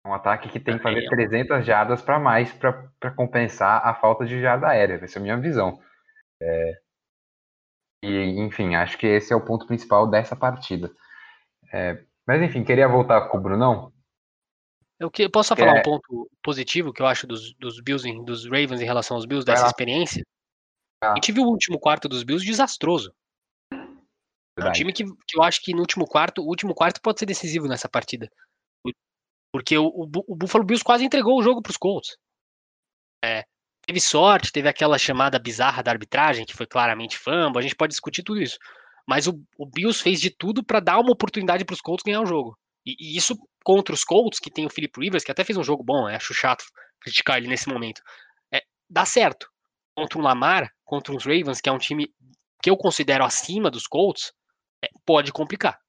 É 0.04 0.08
um 0.08 0.14
ataque 0.14 0.48
que 0.48 0.60
tem 0.60 0.76
que 0.76 0.82
fazer 0.82 1.08
300 1.08 1.66
jardas 1.66 2.00
para 2.00 2.18
mais 2.18 2.52
para 2.52 3.10
compensar 3.16 3.84
a 3.84 3.94
falta 3.94 4.24
de 4.24 4.40
jarda 4.40 4.68
aérea. 4.68 5.00
Essa 5.02 5.18
é 5.18 5.20
a 5.20 5.22
minha 5.22 5.36
visão. 5.36 5.80
É, 6.40 6.72
e, 8.02 8.40
enfim, 8.40 8.74
acho 8.74 8.96
que 8.96 9.06
esse 9.06 9.32
é 9.32 9.36
o 9.36 9.44
ponto 9.44 9.66
principal 9.66 10.08
dessa 10.08 10.36
partida. 10.36 10.90
É, 11.72 12.02
mas, 12.26 12.42
enfim, 12.42 12.62
queria 12.62 12.88
voltar 12.88 13.28
com 13.28 13.38
o 13.38 13.40
Brunão. 13.40 13.92
Eu, 14.98 15.10
que, 15.10 15.28
posso 15.28 15.48
só 15.48 15.56
falar 15.56 15.76
é... 15.76 15.80
um 15.80 15.82
ponto 15.82 16.30
positivo 16.42 16.92
que 16.92 17.02
eu 17.02 17.06
acho 17.06 17.26
dos, 17.26 17.52
dos 17.54 17.80
Bills, 17.80 18.06
dos 18.24 18.44
Ravens 18.44 18.80
em 18.80 18.84
relação 18.84 19.16
aos 19.16 19.26
Bills, 19.26 19.44
dessa 19.44 19.66
experiência? 19.66 20.24
Ah. 21.02 21.12
A 21.12 21.14
gente 21.16 21.32
viu 21.32 21.44
o 21.44 21.50
último 21.50 21.78
quarto 21.78 22.08
dos 22.08 22.22
Bills 22.22 22.46
desastroso. 22.46 23.12
É 24.58 24.68
um 24.68 24.72
time 24.72 24.92
que, 24.92 25.04
que 25.04 25.38
eu 25.38 25.42
acho 25.42 25.60
que 25.62 25.72
no 25.72 25.80
último 25.80 26.06
quarto, 26.06 26.42
o 26.42 26.48
último 26.48 26.74
quarto 26.74 27.00
pode 27.02 27.18
ser 27.18 27.26
decisivo 27.26 27.68
nessa 27.68 27.88
partida. 27.88 28.30
Porque 29.52 29.76
o, 29.76 29.86
o, 29.86 30.10
o 30.28 30.36
Buffalo 30.36 30.64
Bills 30.64 30.84
quase 30.84 31.04
entregou 31.04 31.38
o 31.38 31.42
jogo 31.42 31.62
para 31.62 31.70
os 31.70 31.76
Colts. 31.76 32.16
É, 33.24 33.44
teve 33.86 34.00
sorte, 34.00 34.52
teve 34.52 34.68
aquela 34.68 34.98
chamada 34.98 35.38
bizarra 35.38 35.82
da 35.82 35.90
arbitragem, 35.90 36.44
que 36.44 36.54
foi 36.54 36.66
claramente 36.66 37.18
fumble, 37.18 37.58
a 37.58 37.62
gente 37.62 37.76
pode 37.76 37.90
discutir 37.90 38.22
tudo 38.22 38.40
isso. 38.40 38.58
Mas 39.06 39.26
o, 39.26 39.40
o 39.58 39.66
Bills 39.66 40.02
fez 40.02 40.20
de 40.20 40.30
tudo 40.30 40.64
para 40.64 40.80
dar 40.80 40.98
uma 40.98 41.12
oportunidade 41.12 41.64
para 41.64 41.74
os 41.74 41.80
Colts 41.80 42.02
ganhar 42.02 42.20
o 42.20 42.26
jogo. 42.26 42.58
E, 42.84 42.96
e, 42.98 43.16
isso 43.16 43.36
contra 43.64 43.94
os 43.94 44.04
Colts, 44.04 44.38
que 44.38 44.50
tem 44.50 44.66
o 44.66 44.70
Philip 44.70 44.98
Rivers, 44.98 45.24
que 45.24 45.30
até 45.30 45.44
fez 45.44 45.56
um 45.56 45.64
jogo 45.64 45.82
bom, 45.82 46.06
né? 46.06 46.16
acho 46.16 46.34
chato 46.34 46.64
criticar 47.00 47.36
ele 47.36 47.48
nesse 47.48 47.68
momento. 47.68 48.00
É, 48.52 48.62
dá 48.88 49.04
certo. 49.04 49.48
Contra 49.96 50.18
um 50.18 50.22
Lamar, 50.22 50.70
contra 50.84 51.14
uns 51.14 51.24
Ravens, 51.24 51.60
que 51.60 51.68
é 51.68 51.72
um 51.72 51.78
time 51.78 52.12
que 52.62 52.70
eu 52.70 52.76
considero 52.76 53.24
acima 53.24 53.70
dos 53.70 53.86
Colts, 53.86 54.32
é, 54.84 54.88
pode 55.04 55.32
complicar. 55.32 55.80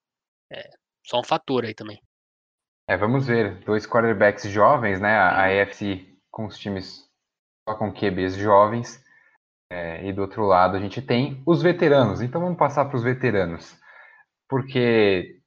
É, 0.52 0.70
só 1.06 1.20
um 1.20 1.24
fator 1.24 1.66
aí 1.66 1.74
também. 1.74 2.02
É, 2.90 2.96
vamos 2.96 3.28
ver. 3.28 3.64
Dois 3.66 3.86
quarterbacks 3.86 4.50
jovens, 4.50 5.00
né? 5.00 5.16
A, 5.16 5.30
a 5.30 5.64
AFC 5.64 6.08
com 6.32 6.46
os 6.46 6.58
times 6.58 7.06
só 7.68 7.76
com 7.76 7.92
QBs 7.92 8.36
jovens. 8.36 9.04
É, 9.70 10.08
e 10.08 10.14
do 10.14 10.22
outro 10.22 10.46
lado 10.46 10.78
a 10.78 10.80
gente 10.80 11.02
tem 11.02 11.44
os 11.46 11.62
veteranos. 11.62 12.22
Então 12.22 12.40
vamos 12.40 12.58
passar 12.58 12.86
para 12.86 12.98
os 12.98 13.04
veteranos. 13.04 13.78
Porque 14.48 15.42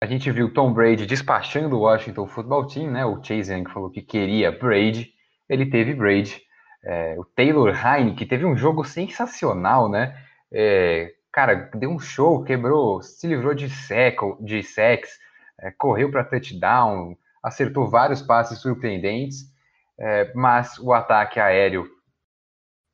a 0.00 0.06
gente 0.06 0.30
viu 0.30 0.52
Tom 0.52 0.72
Brady 0.72 1.06
despachando 1.06 1.76
o 1.76 1.80
Washington 1.80 2.26
Football 2.28 2.66
Team, 2.68 2.90
né? 2.90 3.04
O 3.04 3.22
Chase 3.22 3.52
Young 3.52 3.68
falou 3.70 3.90
que 3.90 4.02
queria 4.02 4.52
Brady, 4.52 5.12
ele 5.48 5.66
teve 5.66 5.94
Brady. 5.94 6.40
É, 6.84 7.18
o 7.18 7.24
Taylor 7.24 7.74
Heine, 7.74 8.14
que 8.14 8.26
teve 8.26 8.44
um 8.44 8.56
jogo 8.56 8.84
sensacional, 8.84 9.88
né? 9.88 10.14
É, 10.52 11.10
cara, 11.34 11.68
deu 11.74 11.90
um 11.90 11.98
show, 11.98 12.44
quebrou, 12.44 13.02
se 13.02 13.26
livrou 13.26 13.54
de, 13.54 13.68
seco, 13.68 14.38
de 14.40 14.62
sex, 14.62 15.18
é, 15.60 15.72
correu 15.72 16.08
para 16.08 16.22
touchdown, 16.22 17.16
acertou 17.42 17.90
vários 17.90 18.22
passes 18.22 18.60
surpreendentes, 18.60 19.52
é, 19.98 20.32
mas 20.32 20.78
o 20.78 20.92
ataque 20.92 21.40
aéreo 21.40 21.90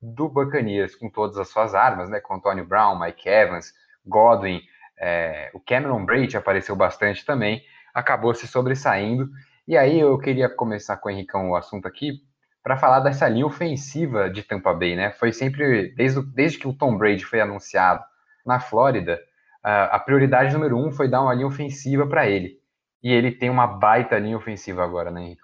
do 0.01 0.27
Buccaneers 0.27 0.95
com 0.95 1.11
todas 1.11 1.37
as 1.37 1.51
suas 1.51 1.75
armas, 1.75 2.09
né, 2.09 2.19
com 2.19 2.33
Antonio 2.33 2.65
Brown, 2.65 2.99
Mike 2.99 3.29
Evans, 3.29 3.75
Godwin, 4.07 4.63
é, 4.99 5.51
o 5.53 5.61
Cameron 5.61 6.07
Braid 6.07 6.35
apareceu 6.35 6.75
bastante 6.75 7.27
também, 7.27 7.63
acabou 7.93 8.33
se 8.33 8.49
sobressaindo. 8.49 9.29
E 9.69 9.77
aí 9.77 10.01
eu 10.01 10.19
queria 10.19 10.49
começar 10.49 10.97
com 10.97 11.11
o 11.11 11.13
Henricão 11.13 11.51
o 11.51 11.57
assunto 11.57 11.87
aqui 11.87 12.13
para 12.63 12.79
falar 12.79 13.01
dessa 13.01 13.29
linha 13.29 13.45
ofensiva 13.45 14.31
de 14.31 14.43
Tampa 14.43 14.73
Bay, 14.73 14.97
né? 14.97 15.11
Foi 15.13 15.31
sempre 15.31 15.95
desde, 15.95 16.23
desde 16.33 16.59
que 16.59 16.69
o 16.69 16.73
Tom 16.73 16.97
Brady 16.97 17.25
foi 17.25 17.41
anunciado 17.41 18.03
na 18.45 18.61
Flórida, 18.61 19.21
a 19.63 19.99
prioridade 19.99 20.53
número 20.55 20.77
um 20.77 20.91
foi 20.91 21.09
dar 21.09 21.23
uma 21.23 21.35
linha 21.35 21.47
ofensiva 21.47 22.07
para 22.07 22.29
ele. 22.29 22.59
E 23.03 23.11
ele 23.11 23.33
tem 23.33 23.49
uma 23.49 23.67
baita 23.67 24.19
linha 24.19 24.37
ofensiva 24.37 24.85
agora, 24.85 25.11
né, 25.11 25.23
Henrique? 25.23 25.43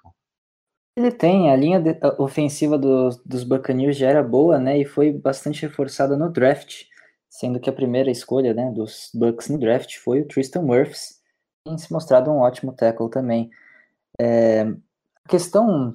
Ele 0.97 1.11
tem, 1.11 1.51
a 1.51 1.57
linha 1.57 1.79
de, 1.79 1.99
a 2.01 2.23
ofensiva 2.23 2.79
do, 2.79 3.11
dos 3.25 3.45
Buccaneers 3.45 3.97
já 3.97 4.09
era 4.09 4.23
boa, 4.23 4.59
né, 4.59 4.79
e 4.79 4.85
foi 4.85 5.13
bastante 5.13 5.63
reforçada 5.63 6.17
no 6.17 6.31
draft, 6.31 6.85
sendo 7.29 7.61
que 7.61 7.69
a 7.69 7.73
primeira 7.73 8.11
escolha, 8.11 8.55
né, 8.55 8.71
dos 8.71 9.11
Bucks 9.15 9.51
no 9.51 9.59
draft 9.59 9.99
foi 9.99 10.23
o 10.23 10.27
Tristan 10.27 10.63
Wirfs, 10.63 11.21
tem 11.65 11.77
se 11.77 11.93
mostrado 11.93 12.31
um 12.31 12.39
ótimo 12.39 12.73
tackle 12.73 13.11
também. 13.11 13.51
É, 14.19 14.63
a 14.63 15.29
questão, 15.29 15.93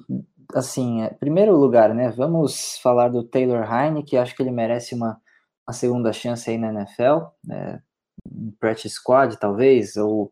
assim, 0.54 1.02
é, 1.02 1.10
primeiro 1.10 1.56
lugar, 1.56 1.92
né, 1.94 2.10
vamos 2.10 2.78
falar 2.80 3.08
do 3.08 3.24
Taylor 3.24 3.66
Heine, 3.72 4.04
que 4.04 4.16
acho 4.16 4.36
que 4.36 4.42
ele 4.42 4.52
merece 4.52 4.94
uma, 4.94 5.20
uma 5.72 5.74
segunda 5.74 6.12
chance 6.12 6.48
aí 6.50 6.58
na 6.58 6.68
NFL, 6.68 7.24
né, 7.42 7.82
practice 8.60 8.94
squad, 8.94 9.38
talvez, 9.38 9.96
ou, 9.96 10.30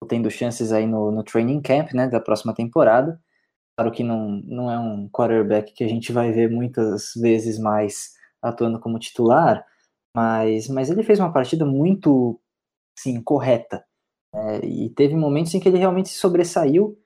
ou, 0.00 0.08
tendo 0.08 0.30
chances 0.30 0.72
aí 0.72 0.86
no, 0.86 1.12
no 1.12 1.22
training 1.22 1.62
camp, 1.62 1.92
né, 1.92 2.08
da 2.08 2.20
próxima 2.20 2.52
temporada. 2.52 3.20
Claro 3.78 3.92
que 3.92 4.02
não, 4.02 4.42
não 4.44 4.70
é 4.70 4.78
um 4.78 5.08
quarterback 5.08 5.72
que 5.72 5.84
a 5.84 5.88
gente 5.88 6.12
vai 6.12 6.32
ver 6.32 6.50
muitas 6.50 7.12
vezes 7.16 7.58
mais 7.58 8.10
atuando 8.42 8.80
como 8.80 8.98
titular, 8.98 9.64
mas, 10.14 10.68
mas 10.68 10.90
ele 10.90 11.04
fez 11.04 11.20
uma 11.20 11.32
partida 11.32 11.64
muito, 11.64 12.40
sim, 12.98 13.22
correta. 13.22 13.84
É, 14.34 14.66
e 14.66 14.90
teve 14.90 15.16
momentos 15.16 15.54
em 15.54 15.60
que 15.60 15.68
ele 15.68 15.78
realmente 15.78 16.08
se 16.08 16.16
sobressaiu, 16.16 16.98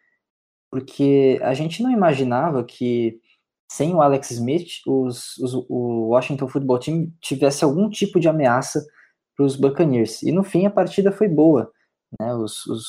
porque 0.71 1.39
a 1.43 1.55
gente 1.55 1.83
não 1.83 1.91
imaginava 1.91 2.65
que 2.65 3.21
sem 3.69 3.95
o 3.95 4.03
Alex 4.03 4.31
Smith, 4.31 4.69
os, 4.87 5.37
os, 5.39 5.55
o 5.69 6.09
Washington 6.11 6.49
Football 6.49 6.79
Team 6.79 7.13
tivesse 7.21 7.65
algum 7.65 7.89
tipo 7.89 8.21
de 8.21 8.29
ameaça 8.29 8.85
para 9.37 9.45
os 9.45 9.57
Buccaneers. 9.57 10.23
E 10.23 10.31
no 10.31 10.45
fim 10.45 10.67
a 10.67 10.71
partida 10.71 11.11
foi 11.11 11.29
boa. 11.29 11.71
Né? 12.21 12.35
Os, 12.35 12.67
os, 12.67 12.87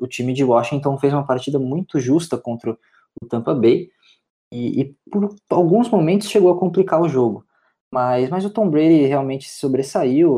o 0.00 0.06
time 0.06 0.32
de 0.32 0.44
Washington 0.44 0.98
fez 0.98 1.12
uma 1.12 1.26
partida 1.26 1.58
muito 1.58 1.98
justa 1.98 2.38
contra 2.38 2.76
o 3.20 3.26
Tampa 3.26 3.54
Bay 3.54 3.88
e, 4.52 4.82
e, 4.82 4.96
por 5.10 5.34
alguns 5.50 5.88
momentos 5.90 6.28
chegou 6.28 6.52
a 6.52 6.58
complicar 6.58 7.00
o 7.00 7.08
jogo. 7.08 7.44
Mas, 7.92 8.28
mas 8.28 8.44
o 8.44 8.50
Tom 8.50 8.68
Brady 8.68 9.06
realmente 9.06 9.48
se 9.48 9.58
sobressaiu. 9.58 10.32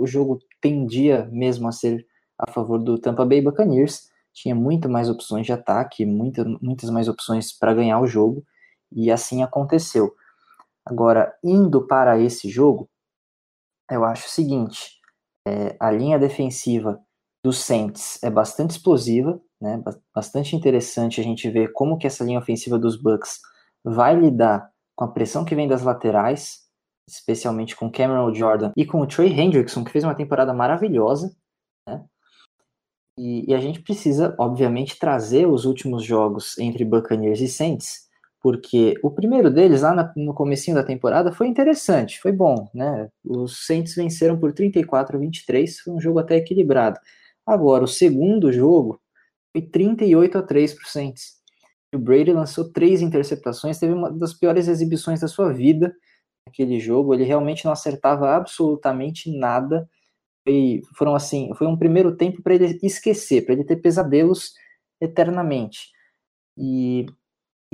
O 0.00 0.06
jogo 0.06 0.38
tendia 0.60 1.28
mesmo 1.32 1.68
a 1.68 1.72
ser 1.72 2.06
a 2.38 2.50
favor 2.50 2.78
do 2.78 2.98
Tampa 2.98 3.24
Bay 3.24 3.40
Buccaneers. 3.40 4.10
Tinha 4.32 4.54
muito 4.54 4.88
mais 4.88 5.08
opções 5.08 5.46
de 5.46 5.52
ataque, 5.52 6.04
muita, 6.04 6.44
muitas 6.60 6.90
mais 6.90 7.08
opções 7.08 7.52
para 7.52 7.74
ganhar 7.74 8.00
o 8.00 8.06
jogo, 8.06 8.44
e 8.94 9.10
assim 9.10 9.42
aconteceu. 9.42 10.14
Agora, 10.86 11.34
indo 11.42 11.86
para 11.86 12.18
esse 12.18 12.48
jogo, 12.48 12.88
eu 13.90 14.04
acho 14.04 14.26
o 14.26 14.30
seguinte: 14.30 15.00
é, 15.46 15.76
a 15.80 15.90
linha 15.90 16.18
defensiva 16.18 17.00
dos 17.44 17.58
Saints 17.58 18.22
é 18.22 18.30
bastante 18.30 18.70
explosiva, 18.70 19.40
né? 19.60 19.82
Bastante 20.14 20.56
interessante 20.56 21.20
a 21.20 21.24
gente 21.24 21.48
ver 21.50 21.72
como 21.72 21.98
que 21.98 22.06
essa 22.06 22.24
linha 22.24 22.38
ofensiva 22.38 22.78
dos 22.78 22.96
Bucks 22.96 23.40
vai 23.84 24.14
lidar 24.18 24.70
com 24.96 25.04
a 25.04 25.12
pressão 25.12 25.44
que 25.44 25.54
vem 25.54 25.68
das 25.68 25.82
laterais, 25.82 26.62
especialmente 27.08 27.76
com 27.76 27.90
Cameron 27.90 28.32
Jordan 28.32 28.72
e 28.76 28.86
com 28.86 29.00
o 29.00 29.06
Trey 29.06 29.28
Hendrickson, 29.38 29.84
que 29.84 29.90
fez 29.90 30.04
uma 30.04 30.14
temporada 30.14 30.54
maravilhosa, 30.54 31.36
né? 31.86 32.04
E, 33.18 33.50
e, 33.50 33.54
a 33.54 33.60
gente 33.60 33.80
precisa, 33.80 34.34
obviamente, 34.38 34.98
trazer 34.98 35.46
os 35.46 35.64
últimos 35.64 36.02
jogos 36.02 36.58
entre 36.58 36.84
Buccaneers 36.84 37.40
e 37.40 37.46
Saints, 37.46 38.03
porque 38.44 38.94
o 39.02 39.10
primeiro 39.10 39.50
deles, 39.50 39.80
lá 39.80 40.12
no 40.14 40.34
comecinho 40.34 40.76
da 40.76 40.84
temporada, 40.84 41.32
foi 41.32 41.48
interessante, 41.48 42.20
foi 42.20 42.30
bom, 42.30 42.68
né? 42.74 43.08
Os 43.24 43.66
Saints 43.66 43.94
venceram 43.94 44.38
por 44.38 44.52
34 44.52 45.16
a 45.16 45.18
23, 45.18 45.80
foi 45.80 45.94
um 45.94 45.98
jogo 45.98 46.18
até 46.18 46.36
equilibrado. 46.36 47.00
Agora, 47.46 47.84
o 47.84 47.88
segundo 47.88 48.52
jogo 48.52 49.00
foi 49.50 49.62
38 49.62 50.36
a 50.36 50.42
3 50.42 50.74
para 50.74 50.84
o 50.84 50.88
Saints. 50.90 51.40
O 51.94 51.98
Brady 51.98 52.32
lançou 52.34 52.70
três 52.70 53.00
interceptações, 53.00 53.78
teve 53.78 53.94
uma 53.94 54.12
das 54.12 54.34
piores 54.34 54.68
exibições 54.68 55.20
da 55.20 55.28
sua 55.28 55.50
vida 55.50 55.96
naquele 56.46 56.78
jogo. 56.78 57.14
Ele 57.14 57.24
realmente 57.24 57.64
não 57.64 57.72
acertava 57.72 58.36
absolutamente 58.36 59.34
nada 59.34 59.88
foi, 60.46 60.82
foram 60.98 61.14
assim, 61.14 61.50
foi 61.54 61.66
um 61.66 61.78
primeiro 61.78 62.14
tempo 62.14 62.42
para 62.42 62.54
ele 62.54 62.78
esquecer, 62.82 63.46
para 63.46 63.54
ele 63.54 63.64
ter 63.64 63.76
pesadelos 63.76 64.52
eternamente. 65.00 65.90
E 66.58 67.06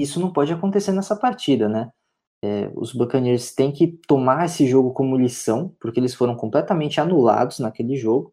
isso 0.02 0.20
não 0.20 0.32
pode 0.32 0.52
acontecer 0.52 0.92
nessa 0.92 1.16
partida, 1.16 1.68
né? 1.68 1.90
É, 2.42 2.70
os 2.74 2.94
Buccaneers 2.94 3.54
têm 3.54 3.70
que 3.70 3.88
tomar 4.06 4.46
esse 4.46 4.66
jogo 4.66 4.92
como 4.92 5.16
lição, 5.16 5.74
porque 5.80 6.00
eles 6.00 6.14
foram 6.14 6.34
completamente 6.36 7.00
anulados 7.00 7.58
naquele 7.58 7.96
jogo. 7.96 8.32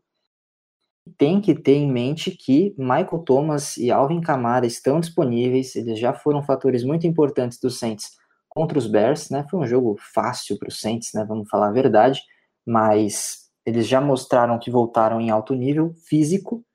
Tem 1.18 1.42
que 1.42 1.54
ter 1.56 1.76
em 1.76 1.92
mente 1.92 2.32
que 2.32 2.74
Michael 2.78 3.24
Thomas 3.26 3.78
e 3.78 3.92
Alvin 3.92 4.22
Kamara 4.22 4.66
estão 4.66 5.00
disponíveis, 5.00 5.76
eles 5.76 6.00
já 6.00 6.14
foram 6.14 6.44
fatores 6.44 6.84
muito 6.84 7.08
importantes 7.08 7.60
dos 7.60 7.80
Saints 7.80 8.12
contra 8.50 8.78
os 8.78 8.88
Bears, 8.88 9.30
né? 9.30 9.46
Foi 9.50 9.60
um 9.60 9.68
jogo 9.68 9.96
fácil 10.14 10.58
para 10.58 10.70
os 10.70 10.80
Saints, 10.80 11.12
né? 11.14 11.26
Vamos 11.26 11.50
falar 11.50 11.68
a 11.70 11.72
verdade, 11.72 12.22
mas 12.66 13.50
eles 13.66 13.88
já 13.88 14.02
mostraram 14.02 14.58
que 14.60 14.72
voltaram 14.72 15.22
em 15.22 15.30
alto 15.30 15.54
nível 15.54 15.94
físico. 16.08 16.66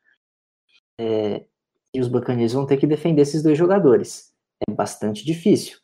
É, 1.01 1.45
e 1.95 2.01
os 2.01 2.09
Buccaneers 2.09 2.53
vão 2.53 2.67
ter 2.67 2.77
que 2.77 2.87
defender 2.87 3.23
esses 3.23 3.43
dois 3.43 3.59
jogadores. 3.59 4.32
É 4.69 4.73
bastante 4.73 5.25
difícil. 5.25 5.79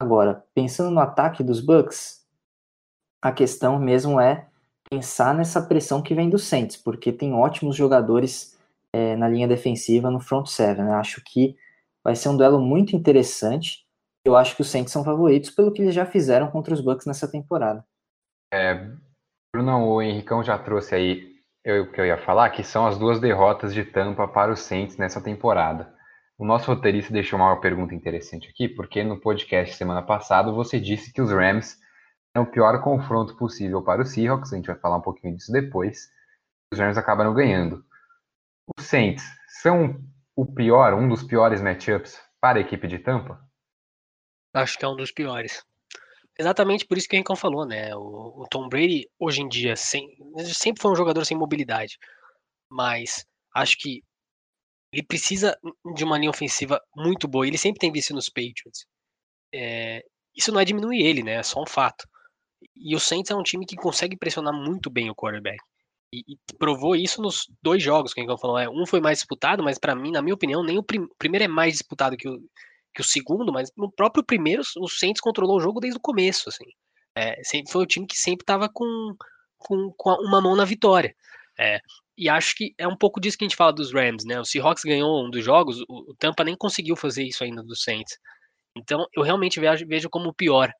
Agora, 0.00 0.44
pensando 0.54 0.90
no 0.90 1.00
ataque 1.00 1.42
dos 1.42 1.60
Bucks, 1.60 2.24
a 3.22 3.32
questão 3.32 3.78
mesmo 3.78 4.20
é 4.20 4.48
pensar 4.90 5.34
nessa 5.34 5.62
pressão 5.62 6.02
que 6.02 6.14
vem 6.14 6.28
do 6.28 6.38
Saints, 6.38 6.76
porque 6.76 7.12
tem 7.12 7.32
ótimos 7.32 7.76
jogadores 7.76 8.58
é, 8.92 9.16
na 9.16 9.28
linha 9.28 9.48
defensiva 9.48 10.10
no 10.10 10.20
front 10.20 10.46
seven. 10.46 10.84
Né? 10.84 10.92
Acho 10.94 11.22
que 11.24 11.56
vai 12.02 12.14
ser 12.14 12.28
um 12.28 12.36
duelo 12.36 12.60
muito 12.60 12.94
interessante. 12.94 13.86
Eu 14.24 14.36
acho 14.36 14.54
que 14.54 14.62
os 14.62 14.70
Saints 14.70 14.92
são 14.92 15.04
favoritos 15.04 15.50
pelo 15.50 15.72
que 15.72 15.82
eles 15.82 15.94
já 15.94 16.06
fizeram 16.06 16.50
contra 16.50 16.74
os 16.74 16.80
Bucks 16.80 17.06
nessa 17.06 17.30
temporada. 17.30 17.84
É, 18.52 18.90
Bruno, 19.54 19.86
o 19.86 20.02
Henricão 20.02 20.42
já 20.42 20.58
trouxe 20.58 20.94
aí 20.94 21.34
o 21.66 21.90
que 21.90 22.00
eu 22.00 22.06
ia 22.06 22.18
falar, 22.18 22.50
que 22.50 22.62
são 22.62 22.86
as 22.86 22.98
duas 22.98 23.18
derrotas 23.20 23.72
de 23.72 23.84
Tampa 23.84 24.28
para 24.28 24.52
os 24.52 24.60
Saints 24.60 24.96
nessa 24.96 25.20
temporada. 25.20 25.94
O 26.36 26.44
nosso 26.44 26.66
roteirista 26.72 27.12
deixou 27.12 27.38
uma 27.38 27.60
pergunta 27.60 27.94
interessante 27.94 28.48
aqui, 28.48 28.68
porque 28.68 29.04
no 29.04 29.20
podcast 29.20 29.76
semana 29.76 30.02
passada 30.02 30.50
você 30.50 30.80
disse 30.80 31.12
que 31.12 31.22
os 31.22 31.30
Rams 31.30 31.78
é 32.34 32.40
o 32.40 32.46
pior 32.50 32.82
confronto 32.82 33.36
possível 33.36 33.82
para 33.82 34.02
os 34.02 34.10
Seahawks, 34.10 34.52
a 34.52 34.56
gente 34.56 34.66
vai 34.66 34.76
falar 34.76 34.96
um 34.96 35.02
pouquinho 35.02 35.36
disso 35.36 35.52
depois. 35.52 36.10
Os 36.72 36.78
Rams 36.78 36.98
acabaram 36.98 37.32
ganhando. 37.32 37.84
Os 38.76 38.84
Saints 38.84 39.24
são 39.62 40.02
o 40.34 40.44
pior, 40.44 40.94
um 40.94 41.08
dos 41.08 41.22
piores 41.22 41.60
matchups 41.60 42.20
para 42.40 42.58
a 42.58 42.60
equipe 42.60 42.88
de 42.88 42.98
Tampa? 42.98 43.40
Acho 44.52 44.76
que 44.76 44.84
é 44.84 44.88
um 44.88 44.96
dos 44.96 45.12
piores. 45.12 45.64
Exatamente 46.36 46.84
por 46.84 46.98
isso 46.98 47.08
que 47.08 47.14
o 47.14 47.18
Rincon 47.18 47.36
falou, 47.36 47.64
né? 47.64 47.94
O, 47.94 48.42
o, 48.42 48.46
Tom 48.50 48.68
Brady, 48.68 49.08
hoje 49.18 49.40
em 49.40 49.48
dia, 49.48 49.76
sem, 49.76 50.08
sempre 50.52 50.82
foi 50.82 50.90
um 50.90 50.96
jogador 50.96 51.24
sem 51.24 51.36
mobilidade. 51.36 51.96
Mas 52.68 53.24
acho 53.54 53.78
que 53.78 54.02
ele 54.94 55.02
precisa 55.02 55.58
de 55.94 56.04
uma 56.04 56.16
linha 56.16 56.30
ofensiva 56.30 56.80
muito 56.94 57.26
boa. 57.26 57.46
Ele 57.46 57.58
sempre 57.58 57.80
tem 57.80 57.90
visto 57.90 58.14
nos 58.14 58.28
Patriots. 58.28 58.86
É, 59.52 60.04
isso 60.36 60.52
não 60.52 60.60
é 60.60 60.64
diminuir 60.64 61.04
ele, 61.04 61.22
né? 61.22 61.34
É 61.34 61.42
só 61.42 61.60
um 61.60 61.66
fato. 61.66 62.06
E 62.76 62.94
o 62.94 63.00
Saints 63.00 63.30
é 63.30 63.34
um 63.34 63.42
time 63.42 63.66
que 63.66 63.76
consegue 63.76 64.16
pressionar 64.16 64.54
muito 64.54 64.88
bem 64.88 65.10
o 65.10 65.14
quarterback. 65.14 65.58
E, 66.12 66.20
e 66.28 66.54
provou 66.58 66.94
isso 66.94 67.20
nos 67.20 67.46
dois 67.60 67.82
jogos 67.82 68.14
que 68.14 68.22
o 68.22 68.38
falou. 68.38 68.58
É, 68.58 68.68
um 68.68 68.86
foi 68.86 69.00
mais 69.00 69.18
disputado, 69.18 69.62
mas 69.62 69.78
para 69.78 69.94
mim, 69.96 70.12
na 70.12 70.22
minha 70.22 70.34
opinião, 70.34 70.62
nem 70.62 70.78
o 70.78 70.82
prim 70.82 71.08
primeiro 71.18 71.44
é 71.44 71.48
mais 71.48 71.72
disputado 71.72 72.16
que 72.16 72.28
o, 72.28 72.38
que 72.94 73.00
o 73.00 73.04
segundo, 73.04 73.52
mas 73.52 73.70
no 73.76 73.90
próprio 73.90 74.24
primeiro 74.24 74.62
o 74.78 74.88
Saints 74.88 75.20
controlou 75.20 75.56
o 75.56 75.60
jogo 75.60 75.80
desde 75.80 75.98
o 75.98 76.02
começo, 76.02 76.48
assim. 76.48 76.66
É, 77.16 77.42
sempre 77.42 77.72
foi 77.72 77.82
o 77.82 77.86
time 77.86 78.06
que 78.06 78.16
sempre 78.16 78.44
estava 78.44 78.68
com, 78.68 78.86
com, 79.58 79.92
com, 79.96 80.10
uma 80.22 80.40
mão 80.40 80.54
na 80.54 80.64
vitória. 80.64 81.14
É, 81.58 81.80
e 82.16 82.28
acho 82.28 82.54
que 82.56 82.74
é 82.78 82.86
um 82.86 82.96
pouco 82.96 83.20
disso 83.20 83.36
que 83.36 83.44
a 83.44 83.48
gente 83.48 83.56
fala 83.56 83.72
dos 83.72 83.92
Rams, 83.92 84.24
né? 84.24 84.40
O 84.40 84.44
Seahawks 84.44 84.84
ganhou 84.84 85.24
um 85.24 85.30
dos 85.30 85.44
jogos, 85.44 85.80
o, 85.88 86.14
Tampa 86.18 86.44
nem 86.44 86.56
conseguiu 86.56 86.96
fazer 86.96 87.24
isso 87.24 87.44
ainda 87.44 87.62
do 87.62 87.76
Saints. 87.76 88.16
Então 88.76 89.06
eu 89.14 89.22
realmente 89.22 89.60
vejo, 89.60 89.86
vejo 89.86 90.10
como 90.10 90.28
o 90.30 90.34
pior. 90.34 90.72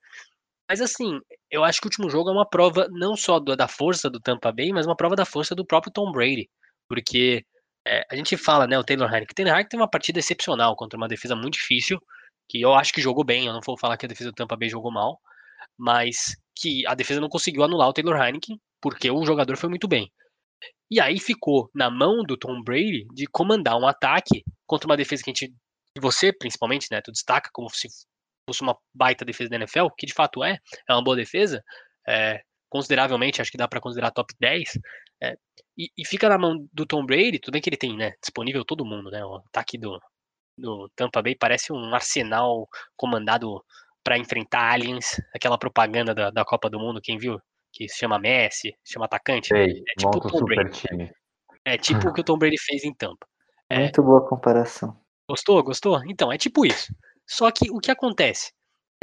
Mas 0.69 0.81
assim, 0.81 1.21
eu 1.51 1.65
acho 1.65 1.81
que 1.81 1.87
o 1.87 1.89
último 1.89 2.11
jogo 2.11 2.31
é 2.31 2.33
uma 2.33 2.49
prova 2.49 2.89
não 2.91 3.17
só 3.17 3.39
do, 3.39 3.57
da 3.57 3.69
força 3.69 4.09
do 4.11 4.21
Tampa 4.21 4.53
Bay, 4.53 4.73
mas 4.73 4.87
uma 4.87 4.97
prova 4.97 5.17
da 5.17 5.25
força 5.25 5.55
do 5.55 5.67
próprio 5.67 5.93
Tom 5.93 6.11
Brady. 6.13 6.49
Porque 6.89 7.45
é, 7.87 8.05
a 8.11 8.17
gente 8.17 8.37
fala, 8.37 8.67
né, 8.67 8.79
o 8.79 8.85
Taylor 8.85 9.09
Heineken. 9.09 9.33
O 9.33 9.35
Taylor 9.35 9.53
Heineken 9.53 9.69
tem 9.69 9.81
uma 9.81 9.91
partida 9.91 10.19
excepcional 10.19 10.75
contra 10.77 10.97
uma 10.97 11.09
defesa 11.09 11.37
muito 11.37 11.55
difícil, 11.55 12.01
que 12.49 12.61
eu 12.61 12.75
acho 12.75 12.93
que 12.93 13.01
jogou 13.01 13.25
bem, 13.25 13.47
eu 13.47 13.53
não 13.53 13.61
vou 13.65 13.79
falar 13.79 13.97
que 13.97 14.07
a 14.07 14.09
defesa 14.09 14.31
do 14.31 14.35
Tampa 14.35 14.57
Bay 14.57 14.69
jogou 14.69 14.93
mal, 14.93 15.21
mas 15.79 16.37
que 16.57 16.87
a 16.87 16.95
defesa 16.95 17.21
não 17.21 17.29
conseguiu 17.29 17.65
anular 17.65 17.89
o 17.89 17.93
Taylor 17.93 18.17
Heineken, 18.17 18.61
porque 18.81 19.11
o 19.11 19.25
jogador 19.25 19.57
foi 19.57 19.69
muito 19.69 19.89
bem. 19.89 20.11
E 20.95 21.01
aí 21.01 21.19
ficou 21.19 21.69
na 21.75 21.91
mão 21.91 22.23
do 22.23 22.37
Tom 22.37 22.63
Brady 22.63 23.05
de 23.13 23.27
comandar 23.27 23.77
um 23.77 23.85
ataque 23.85 24.45
contra 24.65 24.87
uma 24.87 24.97
defesa 24.97 25.25
que 25.25 25.31
a 25.31 25.35
gente, 25.35 25.53
você 25.99 26.33
principalmente, 26.33 26.87
né, 26.89 27.01
tu 27.03 27.11
destaca 27.11 27.51
como 27.53 27.69
se 27.69 27.89
fosse 28.49 28.63
uma 28.63 28.79
baita 28.95 29.25
defesa 29.25 29.51
da 29.51 29.57
NFL, 29.57 29.89
que 29.99 30.07
de 30.07 30.15
fato 30.15 30.45
é, 30.45 30.57
é 30.89 30.93
uma 30.93 31.03
boa 31.03 31.17
defesa, 31.17 31.61
é, 32.07 32.41
consideravelmente, 32.71 33.43
acho 33.43 33.51
que 33.51 33.59
dá 33.59 33.67
para 33.67 33.81
considerar 33.81 34.13
top 34.13 34.33
10, 34.39 34.79
é, 35.21 35.37
e, 35.77 35.91
e, 35.99 36.07
fica 36.07 36.29
na 36.29 36.39
mão 36.39 36.65
do 36.73 36.87
Tom 36.87 37.05
Brady, 37.05 37.41
tudo 37.41 37.55
bem 37.55 37.61
que 37.61 37.71
ele 37.71 37.77
tem, 37.77 37.97
né, 37.97 38.13
disponível 38.23 38.65
todo 38.65 38.87
mundo, 38.87 39.11
né, 39.11 39.25
o 39.25 39.39
ataque 39.49 39.77
do, 39.77 39.99
do 40.57 40.89
Tampa 40.95 41.21
Bay 41.21 41.35
parece 41.35 41.73
um 41.73 41.93
arsenal 41.93 42.69
comandado 42.97 43.61
para 44.05 44.17
enfrentar 44.17 44.71
aliens, 44.71 45.21
aquela 45.35 45.59
propaganda 45.59 46.15
da, 46.15 46.31
da 46.31 46.45
Copa 46.45 46.71
do 46.71 46.79
Mundo, 46.79 47.01
quem 47.03 47.19
viu? 47.19 47.41
Que 47.75 47.89
se 47.89 47.99
chama 47.99 48.21
Messi, 48.21 48.73
se 48.85 48.93
chama 48.93 49.07
atacante. 49.07 49.49
Sei, 49.49 49.83
é 49.83 49.95
tipo 49.99 50.17
o 50.17 50.21
Tom 50.21 50.45
Brady. 50.45 50.81
Time. 50.81 51.11
É 51.65 51.77
tipo 51.77 52.09
o 52.09 52.13
que 52.13 52.21
o 52.21 52.25
Tom 52.25 52.39
Brady 52.39 52.57
fez 52.57 52.85
em 52.85 52.95
Tampa. 52.95 53.27
É, 53.69 53.81
Muito 53.81 54.03
boa 54.03 54.27
comparação. 54.27 54.97
Gostou? 55.29 55.63
Gostou? 55.63 56.01
Então, 56.07 56.33
é 56.33 56.39
tipo 56.39 56.65
isso. 56.65 56.95
Só 57.27 57.51
que 57.51 57.71
o 57.71 57.81
que 57.81 57.91
acontece? 57.91 58.53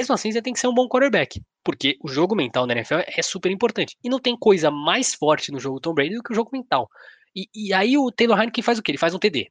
Mesmo 0.00 0.14
assim, 0.14 0.32
você 0.32 0.40
tem 0.40 0.52
que 0.52 0.60
ser 0.60 0.68
um 0.68 0.74
bom 0.74 0.88
quarterback. 0.88 1.42
Porque 1.62 1.98
o 2.02 2.08
jogo 2.08 2.34
mental 2.34 2.66
na 2.66 2.72
NFL 2.72 3.00
é 3.06 3.22
super 3.22 3.50
importante. 3.50 3.96
E 4.02 4.08
não 4.08 4.18
tem 4.18 4.36
coisa 4.36 4.70
mais 4.70 5.14
forte 5.14 5.52
no 5.52 5.60
jogo 5.60 5.80
Tom 5.80 5.92
Brady 5.92 6.14
do 6.14 6.22
que 6.22 6.32
o 6.32 6.34
jogo 6.34 6.50
mental. 6.52 6.88
E, 7.36 7.48
e 7.54 7.74
aí 7.74 7.98
o 7.98 8.10
Taylor 8.10 8.38
Heineken 8.38 8.62
faz 8.62 8.78
o 8.78 8.82
quê? 8.82 8.92
Ele 8.92 8.98
faz 8.98 9.14
um 9.14 9.18
TD. 9.18 9.50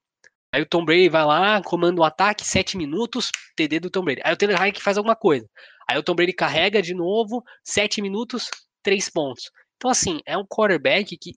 Aí 0.54 0.62
o 0.62 0.66
Tom 0.66 0.84
Brady 0.84 1.08
vai 1.08 1.24
lá, 1.24 1.62
comanda 1.64 2.02
o 2.02 2.04
um 2.04 2.06
ataque, 2.06 2.46
7 2.46 2.78
minutos, 2.78 3.30
TD 3.56 3.80
do 3.80 3.90
Tom 3.90 4.04
Brady. 4.04 4.22
Aí 4.24 4.34
o 4.34 4.38
Taylor 4.38 4.60
Heineken 4.60 4.82
faz 4.82 4.98
alguma 4.98 5.16
coisa. 5.16 5.48
Aí 5.90 5.98
o 5.98 6.04
Tom 6.04 6.16
Brady 6.16 6.34
carrega 6.34 6.82
de 6.82 6.94
novo, 6.94 7.44
7 7.64 8.02
minutos, 8.02 8.50
3 8.84 9.10
pontos. 9.10 9.52
Então, 9.76 9.90
assim, 9.90 10.20
é 10.26 10.38
um 10.38 10.46
quarterback 10.46 11.18
que, 11.18 11.32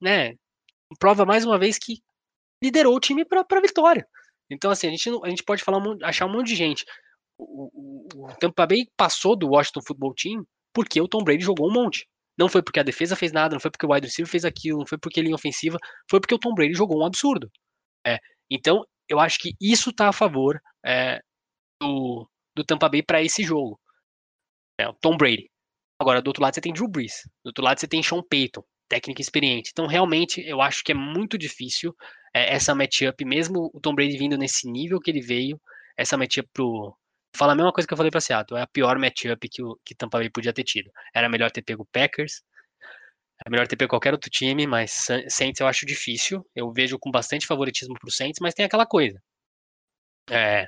né, 0.00 0.34
prova 0.98 1.24
mais 1.24 1.44
uma 1.44 1.58
vez 1.58 1.78
que 1.78 2.02
liderou 2.62 2.94
o 2.94 3.00
time 3.00 3.24
para 3.24 3.44
a 3.48 3.60
vitória. 3.60 4.06
Então, 4.50 4.70
assim, 4.70 4.86
a 4.86 4.90
gente, 4.90 5.08
a 5.24 5.28
gente 5.28 5.42
pode 5.42 5.62
falar, 5.62 5.82
achar 6.02 6.26
um 6.26 6.32
monte 6.32 6.48
de 6.48 6.56
gente 6.56 6.84
o, 7.38 8.06
o, 8.14 8.28
Tampa 8.38 8.66
Bay 8.66 8.86
passou 8.96 9.36
do 9.36 9.48
Washington 9.48 9.82
Football 9.86 10.14
Team 10.14 10.46
porque 10.72 11.00
o 11.00 11.08
Tom 11.08 11.22
Brady 11.22 11.44
jogou 11.44 11.68
um 11.68 11.72
monte. 11.72 12.08
Não 12.38 12.48
foi 12.48 12.62
porque 12.62 12.80
a 12.80 12.82
defesa 12.82 13.16
fez 13.16 13.32
nada, 13.32 13.54
não 13.54 13.60
foi 13.60 13.70
porque 13.70 13.86
o 13.86 13.92
wide 13.92 14.06
receiver 14.06 14.30
fez 14.30 14.44
aquilo, 14.44 14.80
não 14.80 14.86
foi 14.86 14.98
porque 14.98 15.20
ele 15.20 15.26
linha 15.26 15.34
ofensiva, 15.34 15.78
foi 16.10 16.20
porque 16.20 16.34
o 16.34 16.38
Tom 16.38 16.54
Brady 16.54 16.74
jogou 16.74 17.00
um 17.00 17.06
absurdo. 17.06 17.50
É, 18.06 18.18
então, 18.50 18.84
eu 19.08 19.18
acho 19.18 19.38
que 19.38 19.54
isso 19.60 19.90
está 19.90 20.08
a 20.08 20.12
favor 20.12 20.60
é, 20.84 21.20
do, 21.80 22.28
do 22.54 22.64
Tampa 22.64 22.88
Bay 22.88 23.02
para 23.02 23.22
esse 23.22 23.42
jogo. 23.42 23.80
É, 24.78 24.86
o 24.86 24.92
Tom 24.94 25.16
Brady. 25.16 25.50
Agora, 25.98 26.20
do 26.20 26.28
outro 26.28 26.42
lado 26.42 26.54
você 26.54 26.60
tem 26.60 26.72
Drew 26.72 26.88
Brees. 26.88 27.22
Do 27.44 27.48
outro 27.48 27.64
lado 27.64 27.78
você 27.80 27.88
tem 27.88 28.02
Sean 28.02 28.22
Payton, 28.22 28.62
técnico 28.88 29.20
experiente. 29.20 29.70
Então, 29.72 29.86
realmente, 29.86 30.40
eu 30.46 30.60
acho 30.60 30.84
que 30.84 30.92
é 30.92 30.94
muito 30.94 31.38
difícil 31.38 31.94
é, 32.34 32.54
essa 32.54 32.74
matchup, 32.74 33.24
mesmo 33.24 33.70
o 33.72 33.80
Tom 33.80 33.94
Brady 33.94 34.18
vindo 34.18 34.36
nesse 34.36 34.70
nível 34.70 35.00
que 35.00 35.10
ele 35.10 35.22
veio, 35.22 35.60
essa 35.96 36.16
matchup 36.16 36.48
pro, 36.52 36.94
fala 37.36 37.52
a 37.52 37.54
mesma 37.56 37.72
coisa 37.72 37.86
que 37.86 37.92
eu 37.92 37.96
falei 37.96 38.10
pra 38.10 38.20
Seattle. 38.20 38.58
É 38.58 38.62
a 38.62 38.66
pior 38.66 38.98
matchup 38.98 39.48
que 39.48 39.62
o 39.62 39.78
que 39.84 39.94
Tampa 39.94 40.18
Bay 40.18 40.30
podia 40.30 40.52
ter 40.52 40.64
tido. 40.64 40.90
Era 41.14 41.28
melhor 41.28 41.50
ter 41.50 41.62
pego 41.62 41.86
Packers. 41.92 42.42
É 43.46 43.50
melhor 43.50 43.66
ter 43.66 43.76
pego 43.76 43.90
qualquer 43.90 44.12
outro 44.12 44.30
time, 44.30 44.66
mas 44.66 45.06
Saints 45.28 45.60
eu 45.60 45.66
acho 45.66 45.86
difícil. 45.86 46.44
Eu 46.54 46.72
vejo 46.72 46.98
com 46.98 47.10
bastante 47.10 47.46
favoritismo 47.46 47.94
pro 47.98 48.10
Saints, 48.10 48.38
mas 48.40 48.54
tem 48.54 48.64
aquela 48.64 48.86
coisa. 48.86 49.20
É, 50.30 50.66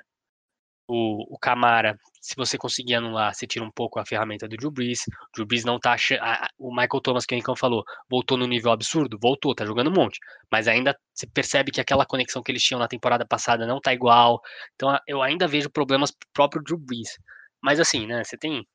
o, 0.89 1.35
o 1.35 1.39
Camara, 1.39 1.99
se 2.21 2.35
você 2.35 2.57
conseguir 2.57 2.95
anular, 2.95 3.35
você 3.35 3.47
tira 3.47 3.65
um 3.65 3.71
pouco 3.71 4.01
a 4.01 4.07
ferramenta 4.07 4.49
do 4.49 4.57
Drew 4.57 4.71
Brees. 4.71 5.03
O 5.03 5.33
Drew 5.35 5.47
Brees 5.47 5.65
não 5.65 5.79
tá 5.79 5.93
achando. 5.93 6.21
O 6.59 6.71
Michael 6.71 7.01
Thomas, 7.03 7.27
que 7.27 7.35
o 7.35 7.37
Rincão 7.37 7.55
falou, 7.55 7.85
voltou 8.11 8.39
no 8.39 8.47
nível 8.47 8.73
absurdo? 8.73 9.19
Voltou, 9.21 9.55
tá 9.55 9.67
jogando 9.67 9.91
um 9.91 9.95
monte. 9.95 10.19
Mas 10.51 10.67
ainda 10.67 10.99
você 11.15 11.27
percebe 11.27 11.71
que 11.71 11.81
aquela 11.81 12.07
conexão 12.07 12.43
que 12.43 12.51
eles 12.51 12.63
tinham 12.63 12.81
na 12.81 12.89
temporada 12.89 13.27
passada 13.27 13.67
não 13.67 13.81
tá 13.81 13.93
igual. 13.93 14.41
Então 14.75 14.99
eu 15.07 15.23
ainda 15.23 15.47
vejo 15.47 15.71
problemas 15.71 16.11
pro 16.11 16.29
próprio 16.33 16.63
Drew 16.63 16.79
Brees. 16.79 17.19
Mas 17.63 17.79
assim, 17.79 18.07
né, 18.07 18.25
você 18.25 18.37
tem. 18.37 18.67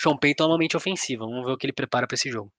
Sean 0.00 0.16
Payton 0.16 0.44
é 0.44 0.46
uma 0.48 0.58
mente 0.58 0.76
ofensiva. 0.76 1.26
Vamos 1.26 1.44
ver 1.44 1.52
o 1.52 1.58
que 1.58 1.66
ele 1.66 1.72
prepara 1.72 2.06
para 2.06 2.14
esse 2.14 2.30
jogo 2.30 2.52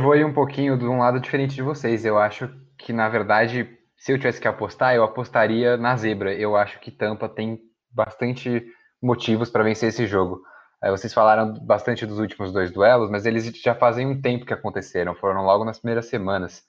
vou 0.00 0.16
ir 0.16 0.24
um 0.24 0.32
pouquinho 0.32 0.76
de 0.76 0.84
um 0.84 0.98
lado 0.98 1.20
diferente 1.20 1.54
de 1.54 1.62
vocês. 1.62 2.04
Eu 2.04 2.18
acho 2.18 2.48
que, 2.76 2.92
na 2.92 3.08
verdade, 3.08 3.78
se 4.04 4.12
eu 4.12 4.18
tivesse 4.18 4.38
que 4.38 4.46
apostar, 4.46 4.94
eu 4.94 5.02
apostaria 5.02 5.78
na 5.78 5.96
zebra. 5.96 6.34
Eu 6.34 6.56
acho 6.56 6.78
que 6.78 6.90
Tampa 6.90 7.26
tem 7.26 7.58
bastante 7.90 8.62
motivos 9.00 9.48
para 9.48 9.64
vencer 9.64 9.88
esse 9.88 10.06
jogo. 10.06 10.42
Vocês 10.90 11.14
falaram 11.14 11.54
bastante 11.64 12.04
dos 12.04 12.18
últimos 12.18 12.52
dois 12.52 12.70
duelos, 12.70 13.10
mas 13.10 13.24
eles 13.24 13.46
já 13.58 13.74
fazem 13.74 14.06
um 14.06 14.20
tempo 14.20 14.44
que 14.44 14.52
aconteceram, 14.52 15.14
foram 15.14 15.42
logo 15.42 15.64
nas 15.64 15.78
primeiras 15.78 16.04
semanas. 16.04 16.62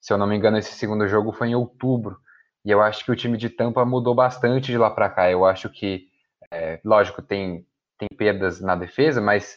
Se 0.00 0.12
eu 0.12 0.18
não 0.18 0.26
me 0.26 0.34
engano, 0.34 0.58
esse 0.58 0.72
segundo 0.72 1.06
jogo 1.06 1.30
foi 1.30 1.50
em 1.50 1.54
outubro. 1.54 2.18
E 2.64 2.72
eu 2.72 2.82
acho 2.82 3.04
que 3.04 3.12
o 3.12 3.16
time 3.16 3.38
de 3.38 3.48
Tampa 3.48 3.84
mudou 3.84 4.12
bastante 4.12 4.72
de 4.72 4.76
lá 4.76 4.90
para 4.90 5.08
cá. 5.08 5.30
Eu 5.30 5.44
acho 5.44 5.70
que, 5.70 6.08
é, 6.50 6.80
lógico, 6.84 7.22
tem, 7.22 7.64
tem 7.98 8.08
perdas 8.18 8.60
na 8.60 8.74
defesa, 8.74 9.20
mas 9.20 9.56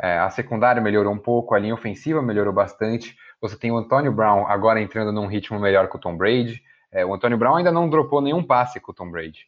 é, 0.00 0.16
a 0.16 0.30
secundária 0.30 0.80
melhorou 0.80 1.12
um 1.12 1.18
pouco, 1.18 1.56
a 1.56 1.58
linha 1.58 1.74
ofensiva 1.74 2.22
melhorou 2.22 2.54
bastante. 2.54 3.16
Você 3.40 3.56
tem 3.56 3.70
o 3.70 3.76
Antônio 3.76 4.12
Brown 4.12 4.46
agora 4.46 4.80
entrando 4.80 5.12
num 5.12 5.26
ritmo 5.26 5.58
melhor 5.58 5.88
que 5.88 5.96
o 5.96 5.98
Tom 5.98 6.16
Brady. 6.16 6.62
É, 6.90 7.04
o 7.04 7.14
Antônio 7.14 7.38
Brown 7.38 7.56
ainda 7.56 7.70
não 7.70 7.88
dropou 7.88 8.20
nenhum 8.20 8.42
passe 8.42 8.80
com 8.80 8.92
o 8.92 8.94
Tom 8.94 9.10
Brady. 9.10 9.46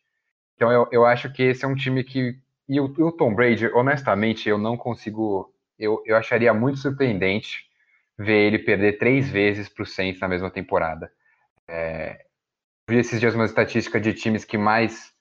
Então 0.55 0.70
eu, 0.70 0.88
eu 0.92 1.07
acho 1.07 1.33
que 1.33 1.42
esse 1.42 1.64
é 1.64 1.68
um 1.68 1.74
time 1.74 2.05
que. 2.05 2.38
E 2.68 2.79
o, 2.79 2.85
o 2.85 3.12
Tom 3.12 3.35
Brady, 3.35 3.66
honestamente, 3.68 4.48
eu 4.48 4.59
não 4.59 4.76
consigo. 4.76 5.53
Eu, 5.79 6.03
eu 6.07 6.16
acharia 6.16 6.53
muito 6.53 6.79
surpreendente 6.79 7.64
ver 8.18 8.46
ele 8.46 8.59
perder 8.59 8.98
três 8.98 9.29
vezes 9.31 9.68
para 9.68 9.83
o 9.83 9.87
Saints 9.87 10.20
na 10.20 10.29
mesma 10.29 10.50
temporada. 10.50 11.11
É, 11.66 12.24
vi 12.88 12.98
esses 12.98 13.18
dias 13.18 13.35
uma 13.35 13.46
estatística 13.46 14.00
de 14.00 14.12
times 14.12 14.44
que 14.44 14.59
mais. 14.59 15.12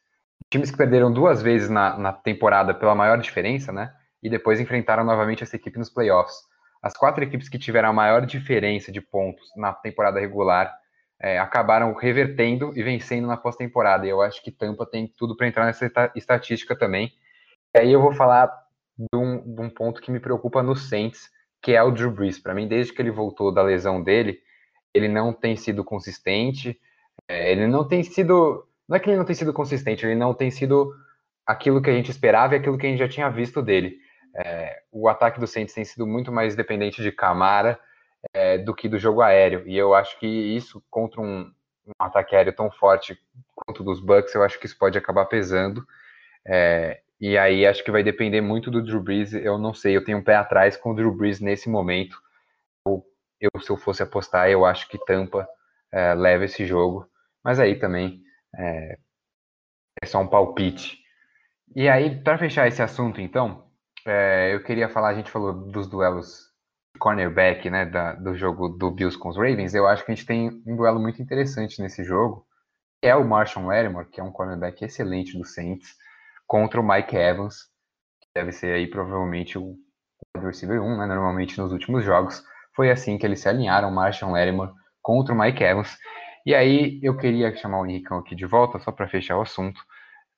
Times 0.49 0.71
que 0.71 0.77
perderam 0.77 1.11
duas 1.11 1.41
vezes 1.41 1.69
na, 1.69 1.97
na 1.97 2.11
temporada 2.11 2.73
pela 2.73 2.95
maior 2.95 3.19
diferença, 3.19 3.71
né? 3.71 3.93
e 4.21 4.29
depois 4.29 4.59
enfrentaram 4.59 5.03
novamente 5.03 5.43
essa 5.43 5.55
equipe 5.55 5.77
nos 5.77 5.89
playoffs. 5.89 6.35
As 6.81 6.95
quatro 6.95 7.23
equipes 7.23 7.49
que 7.49 7.59
tiveram 7.59 7.89
a 7.89 7.93
maior 7.93 8.25
diferença 8.25 8.91
de 8.91 9.01
pontos 9.01 9.49
na 9.55 9.73
temporada 9.73 10.19
regular 10.19 10.73
é, 11.21 11.37
acabaram 11.37 11.93
revertendo 11.93 12.71
e 12.75 12.81
vencendo 12.81 13.27
na 13.27 13.35
pós-temporada. 13.35 14.05
E 14.05 14.09
eu 14.09 14.21
acho 14.21 14.41
que 14.41 14.51
Tampa 14.51 14.85
tem 14.85 15.11
tudo 15.17 15.35
para 15.35 15.47
entrar 15.47 15.65
nessa 15.65 15.91
estatística 16.15 16.77
também. 16.77 17.11
E 17.75 17.79
aí 17.79 17.91
eu 17.91 18.01
vou 18.01 18.13
falar 18.13 18.49
de 18.97 19.17
um, 19.17 19.55
de 19.55 19.61
um 19.61 19.69
ponto 19.69 20.01
que 20.01 20.11
me 20.11 20.19
preocupa 20.19 20.63
no 20.63 20.75
Saints, 20.75 21.29
que 21.61 21.73
é 21.73 21.83
o 21.83 21.91
Drew 21.91 22.11
Brees. 22.11 22.39
Para 22.39 22.53
mim, 22.53 22.67
desde 22.67 22.93
que 22.93 23.01
ele 23.01 23.11
voltou 23.11 23.53
da 23.53 23.61
lesão 23.61 24.01
dele, 24.01 24.39
ele 24.93 25.09
não 25.09 25.33
tem 25.33 25.57
sido 25.57 25.83
consistente. 25.83 26.79
É, 27.27 27.51
ele 27.51 27.67
não 27.67 27.85
tem 27.85 28.01
sido. 28.03 28.65
Não 28.87 28.95
é 28.95 28.99
que 28.99 29.09
ele 29.09 29.17
não 29.17 29.25
tem 29.25 29.35
sido 29.35 29.53
consistente, 29.53 30.05
ele 30.05 30.15
não 30.15 30.33
tem 30.33 30.49
sido 30.49 30.91
aquilo 31.45 31.81
que 31.81 31.89
a 31.89 31.93
gente 31.93 32.09
esperava 32.09 32.55
e 32.55 32.57
aquilo 32.57 32.77
que 32.77 32.87
a 32.87 32.89
gente 32.89 32.99
já 32.99 33.09
tinha 33.09 33.29
visto 33.29 33.61
dele. 33.61 33.97
É, 34.35 34.81
o 34.91 35.07
ataque 35.07 35.39
do 35.39 35.47
Saints 35.47 35.73
tem 35.73 35.83
sido 35.83 36.05
muito 36.05 36.31
mais 36.31 36.55
dependente 36.55 37.01
de 37.01 37.11
Camara 37.11 37.79
é, 38.33 38.57
do 38.57 38.73
que 38.73 38.87
do 38.87 38.97
jogo 38.99 39.21
aéreo. 39.21 39.67
E 39.67 39.77
eu 39.77 39.93
acho 39.93 40.19
que 40.19 40.27
isso, 40.27 40.83
contra 40.89 41.21
um, 41.21 41.51
um, 41.85 41.91
ataque 41.99 42.35
aéreo 42.35 42.53
tão 42.53 42.69
forte 42.71 43.19
quanto 43.55 43.83
dos 43.83 43.99
Bucks, 43.99 44.33
eu 44.35 44.43
acho 44.43 44.59
que 44.59 44.65
isso 44.65 44.77
pode 44.77 44.97
acabar 44.97 45.25
pesando. 45.25 45.85
É, 46.45 47.01
e 47.19 47.37
aí 47.37 47.65
acho 47.65 47.83
que 47.83 47.91
vai 47.91 48.03
depender 48.03 48.41
muito 48.41 48.71
do 48.71 48.81
Drew 48.81 49.01
Brees. 49.01 49.33
Eu 49.33 49.57
não 49.57 49.73
sei, 49.73 49.95
eu 49.95 50.03
tenho 50.03 50.19
um 50.19 50.23
pé 50.23 50.35
atrás 50.35 50.77
com 50.77 50.91
o 50.91 50.95
Drew 50.95 51.13
Brees 51.13 51.39
nesse 51.39 51.69
momento. 51.69 52.17
Eu, 52.85 53.05
eu 53.41 53.61
se 53.61 53.69
eu 53.69 53.77
fosse 53.77 54.03
apostar, 54.03 54.49
eu 54.49 54.65
acho 54.65 54.87
que 54.87 55.03
Tampa 55.05 55.47
é, 55.91 56.13
leva 56.13 56.45
esse 56.45 56.65
jogo. 56.65 57.07
Mas 57.43 57.59
aí 57.59 57.75
também 57.77 58.21
é, 58.55 58.97
é 60.01 60.05
só 60.05 60.19
um 60.19 60.27
palpite. 60.27 60.99
E 61.75 61.87
aí, 61.87 62.21
para 62.23 62.37
fechar 62.37 62.67
esse 62.67 62.81
assunto, 62.81 63.21
então, 63.21 63.68
é, 64.05 64.53
eu 64.53 64.63
queria 64.63 64.89
falar, 64.89 65.09
a 65.09 65.13
gente 65.13 65.31
falou 65.31 65.53
dos 65.53 65.87
duelos 65.87 66.49
cornerback, 66.99 67.69
né, 67.69 67.85
da, 67.85 68.13
do 68.13 68.35
jogo 68.35 68.69
do 68.69 68.91
Bills 68.91 69.17
com 69.17 69.29
os 69.29 69.37
Ravens, 69.37 69.73
eu 69.73 69.87
acho 69.87 70.05
que 70.05 70.11
a 70.11 70.15
gente 70.15 70.25
tem 70.25 70.49
um 70.65 70.75
duelo 70.75 70.99
muito 70.99 71.21
interessante 71.21 71.81
nesse 71.81 72.03
jogo, 72.03 72.45
que 73.01 73.07
é 73.07 73.15
o 73.15 73.27
Marshall 73.27 73.65
Lattimore, 73.65 74.09
que 74.09 74.19
é 74.19 74.23
um 74.23 74.31
cornerback 74.31 74.83
excelente 74.83 75.37
do 75.37 75.45
Saints, 75.45 75.95
contra 76.45 76.81
o 76.81 76.87
Mike 76.87 77.15
Evans, 77.15 77.63
que 78.19 78.27
deve 78.35 78.51
ser 78.51 78.73
aí 78.73 78.87
provavelmente 78.87 79.57
o 79.57 79.75
wide 80.35 80.45
receiver 80.45 80.81
1, 80.81 80.97
né, 80.97 81.05
normalmente 81.05 81.57
nos 81.57 81.71
últimos 81.71 82.03
jogos, 82.03 82.43
foi 82.75 82.91
assim 82.91 83.17
que 83.17 83.25
eles 83.25 83.39
se 83.39 83.47
alinharam, 83.47 83.91
Marshall 83.91 84.31
Lattimore 84.31 84.73
contra 85.01 85.33
o 85.33 85.37
Mike 85.37 85.63
Evans, 85.63 85.97
e 86.45 86.55
aí 86.55 86.99
eu 87.03 87.15
queria 87.15 87.55
chamar 87.55 87.81
o 87.81 87.85
Henricão 87.85 88.17
aqui 88.17 88.35
de 88.35 88.45
volta, 88.45 88.79
só 88.79 88.91
para 88.91 89.07
fechar 89.07 89.37
o 89.37 89.41
assunto, 89.41 89.79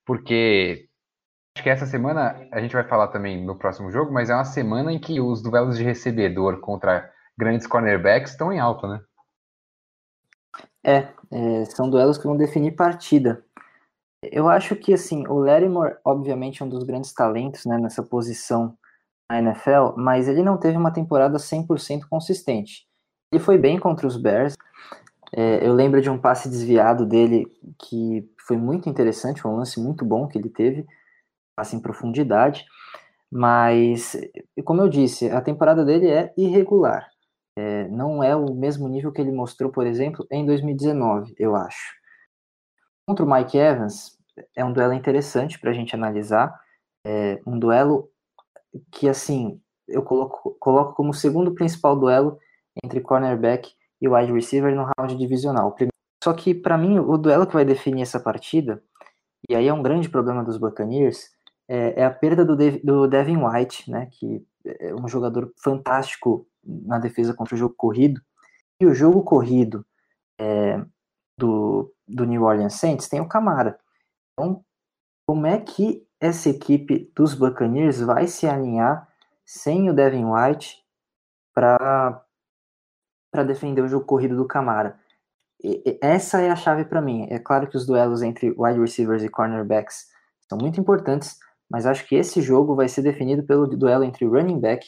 porque 0.05 0.89
Acho 1.55 1.63
que 1.63 1.69
essa 1.69 1.85
semana 1.85 2.47
a 2.51 2.61
gente 2.61 2.73
vai 2.73 2.83
falar 2.83 3.09
também 3.09 3.43
no 3.43 3.57
próximo 3.57 3.91
jogo, 3.91 4.11
mas 4.11 4.29
é 4.29 4.35
uma 4.35 4.45
semana 4.45 4.91
em 4.91 4.99
que 4.99 5.19
os 5.19 5.41
duelos 5.41 5.77
de 5.77 5.83
recebedor 5.83 6.59
contra 6.61 7.11
grandes 7.37 7.67
cornerbacks 7.67 8.31
estão 8.31 8.53
em 8.53 8.59
alta, 8.59 8.87
né? 8.87 9.01
É, 10.83 11.07
é, 11.31 11.65
são 11.65 11.89
duelos 11.89 12.17
que 12.17 12.25
vão 12.25 12.37
definir 12.37 12.75
partida. 12.75 13.43
Eu 14.23 14.47
acho 14.47 14.75
que 14.75 14.93
assim, 14.93 15.27
o 15.27 15.39
Lattimore, 15.39 15.97
obviamente, 16.05 16.61
é 16.61 16.65
um 16.65 16.69
dos 16.69 16.83
grandes 16.83 17.13
talentos 17.13 17.65
né, 17.65 17.77
nessa 17.77 18.01
posição 18.01 18.77
na 19.29 19.39
NFL, 19.39 19.97
mas 19.97 20.27
ele 20.27 20.43
não 20.43 20.57
teve 20.57 20.77
uma 20.77 20.91
temporada 20.91 21.37
100% 21.37 22.03
consistente. 22.09 22.87
Ele 23.31 23.41
foi 23.41 23.57
bem 23.57 23.79
contra 23.79 24.07
os 24.07 24.17
Bears. 24.17 24.55
É, 25.33 25.65
eu 25.65 25.73
lembro 25.73 26.01
de 26.01 26.09
um 26.09 26.17
passe 26.17 26.49
desviado 26.49 27.05
dele 27.05 27.45
que 27.79 28.29
foi 28.45 28.57
muito 28.57 28.89
interessante, 28.89 29.45
um 29.47 29.55
lance 29.55 29.79
muito 29.79 30.05
bom 30.05 30.27
que 30.27 30.37
ele 30.37 30.49
teve 30.49 30.85
em 31.75 31.79
profundidade, 31.79 32.65
mas, 33.31 34.17
como 34.65 34.81
eu 34.81 34.89
disse, 34.89 35.29
a 35.29 35.41
temporada 35.41 35.85
dele 35.85 36.09
é 36.09 36.33
irregular. 36.37 37.09
É, 37.57 37.87
não 37.87 38.23
é 38.23 38.35
o 38.35 38.53
mesmo 38.53 38.87
nível 38.87 39.11
que 39.11 39.21
ele 39.21 39.31
mostrou, 39.31 39.71
por 39.71 39.85
exemplo, 39.85 40.25
em 40.29 40.45
2019, 40.45 41.35
eu 41.37 41.55
acho. 41.55 41.93
Contra 43.07 43.25
o 43.25 43.29
Mike 43.29 43.57
Evans, 43.57 44.17
é 44.55 44.63
um 44.63 44.73
duelo 44.73 44.93
interessante 44.93 45.59
para 45.59 45.71
a 45.71 45.73
gente 45.73 45.95
analisar. 45.95 46.53
É 47.05 47.41
um 47.45 47.57
duelo 47.57 48.09
que, 48.91 49.07
assim, 49.07 49.61
eu 49.87 50.03
coloco, 50.03 50.55
coloco 50.59 50.93
como 50.93 51.11
o 51.11 51.13
segundo 51.13 51.53
principal 51.53 51.95
duelo 51.95 52.37
entre 52.83 53.01
cornerback 53.01 53.73
e 54.01 54.07
wide 54.07 54.31
receiver 54.31 54.75
no 54.75 54.89
round 54.97 55.15
divisional. 55.15 55.75
Só 56.23 56.33
que, 56.33 56.53
para 56.53 56.77
mim, 56.77 56.99
o 56.99 57.17
duelo 57.17 57.47
que 57.47 57.53
vai 57.53 57.65
definir 57.65 58.03
essa 58.03 58.19
partida, 58.19 58.81
e 59.49 59.55
aí 59.55 59.67
é 59.67 59.73
um 59.73 59.81
grande 59.81 60.09
problema 60.09 60.43
dos 60.43 60.57
Buccaneers, 60.57 61.31
é, 61.71 62.01
é 62.01 62.05
a 62.05 62.11
perda 62.11 62.43
do, 62.43 62.53
do 62.83 63.07
Devin 63.07 63.37
White, 63.37 63.89
né, 63.89 64.09
que 64.11 64.45
é 64.65 64.93
um 64.93 65.07
jogador 65.07 65.53
fantástico 65.55 66.45
na 66.61 66.99
defesa 66.99 67.33
contra 67.33 67.55
o 67.55 67.57
jogo 67.57 67.73
corrido. 67.77 68.21
E 68.77 68.85
o 68.85 68.93
jogo 68.93 69.23
corrido 69.23 69.85
é, 70.37 70.83
do, 71.37 71.93
do 72.05 72.25
New 72.25 72.43
Orleans 72.43 72.73
Saints 72.73 73.07
tem 73.07 73.21
o 73.21 73.27
Camara. 73.27 73.79
Então, 74.33 74.65
como 75.25 75.47
é 75.47 75.57
que 75.59 76.05
essa 76.19 76.49
equipe 76.49 77.09
dos 77.15 77.33
Buccaneers 77.33 78.01
vai 78.01 78.27
se 78.27 78.45
alinhar 78.45 79.07
sem 79.45 79.89
o 79.89 79.93
Devin 79.93 80.25
White 80.25 80.83
para 81.53 82.25
defender 83.47 83.81
o 83.81 83.87
jogo 83.87 84.05
corrido 84.05 84.35
do 84.35 84.45
Camara? 84.45 84.99
E, 85.63 85.97
essa 86.01 86.41
é 86.41 86.49
a 86.49 86.55
chave 86.55 86.83
para 86.83 87.01
mim. 87.01 87.27
É 87.29 87.39
claro 87.39 87.67
que 87.69 87.77
os 87.77 87.85
duelos 87.85 88.21
entre 88.21 88.53
wide 88.57 88.79
receivers 88.79 89.23
e 89.23 89.29
cornerbacks 89.29 90.07
são 90.49 90.57
muito 90.57 90.81
importantes, 90.81 91.39
mas 91.71 91.85
acho 91.85 92.05
que 92.05 92.15
esse 92.15 92.41
jogo 92.41 92.75
vai 92.75 92.89
ser 92.89 93.01
definido 93.01 93.43
pelo 93.43 93.65
duelo 93.65 94.03
entre 94.03 94.25
running 94.25 94.59
back 94.59 94.85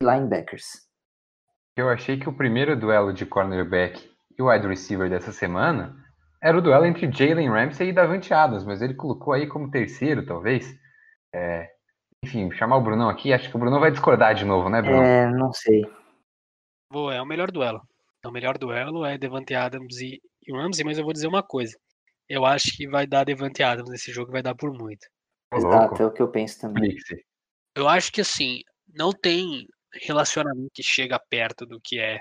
e 0.00 0.04
linebackers. 0.04 0.88
Eu 1.76 1.88
achei 1.88 2.18
que 2.18 2.28
o 2.28 2.32
primeiro 2.32 2.78
duelo 2.78 3.12
de 3.12 3.26
cornerback 3.26 4.08
e 4.38 4.42
wide 4.42 4.66
receiver 4.66 5.10
dessa 5.10 5.32
semana 5.32 5.96
era 6.40 6.56
o 6.56 6.62
duelo 6.62 6.86
entre 6.86 7.10
Jalen 7.10 7.50
Ramsey 7.50 7.88
e 7.88 7.92
Davante 7.92 8.32
Adams, 8.32 8.64
mas 8.64 8.80
ele 8.80 8.94
colocou 8.94 9.32
aí 9.32 9.46
como 9.48 9.70
terceiro, 9.70 10.24
talvez. 10.24 10.72
É... 11.34 11.68
Enfim, 12.24 12.50
chamar 12.52 12.76
o 12.76 12.82
Brunão 12.82 13.08
aqui, 13.08 13.32
acho 13.32 13.50
que 13.50 13.56
o 13.56 13.58
Brunão 13.58 13.80
vai 13.80 13.90
discordar 13.90 14.34
de 14.34 14.44
novo, 14.44 14.68
né, 14.68 14.80
Bruno? 14.80 15.02
É, 15.02 15.28
não 15.30 15.52
sei. 15.52 15.82
Boa, 16.92 17.14
é 17.14 17.20
o 17.20 17.26
melhor 17.26 17.50
duelo. 17.50 17.80
O 18.24 18.30
melhor 18.30 18.56
duelo 18.56 19.04
é 19.04 19.18
Devante 19.18 19.54
Adams 19.54 19.98
e, 20.00 20.20
e 20.46 20.52
Ramsey, 20.52 20.84
mas 20.84 20.98
eu 20.98 21.04
vou 21.04 21.12
dizer 21.12 21.26
uma 21.26 21.42
coisa. 21.42 21.76
Eu 22.28 22.44
acho 22.44 22.76
que 22.76 22.86
vai 22.86 23.06
dar 23.06 23.24
Devante 23.24 23.62
Adams 23.62 23.90
nesse 23.90 24.12
jogo, 24.12 24.30
vai 24.30 24.42
dar 24.42 24.54
por 24.54 24.72
muito. 24.72 25.06
Exato, 25.52 26.02
é 26.02 26.06
o 26.06 26.12
que 26.12 26.22
eu 26.22 26.30
penso 26.30 26.60
também. 26.60 26.96
Eu 27.74 27.88
acho 27.88 28.12
que 28.12 28.20
assim, 28.20 28.62
não 28.94 29.12
tem 29.12 29.66
relacionamento 29.92 30.70
que 30.72 30.82
chega 30.82 31.18
perto 31.18 31.66
do 31.66 31.80
que 31.80 31.98
é 31.98 32.20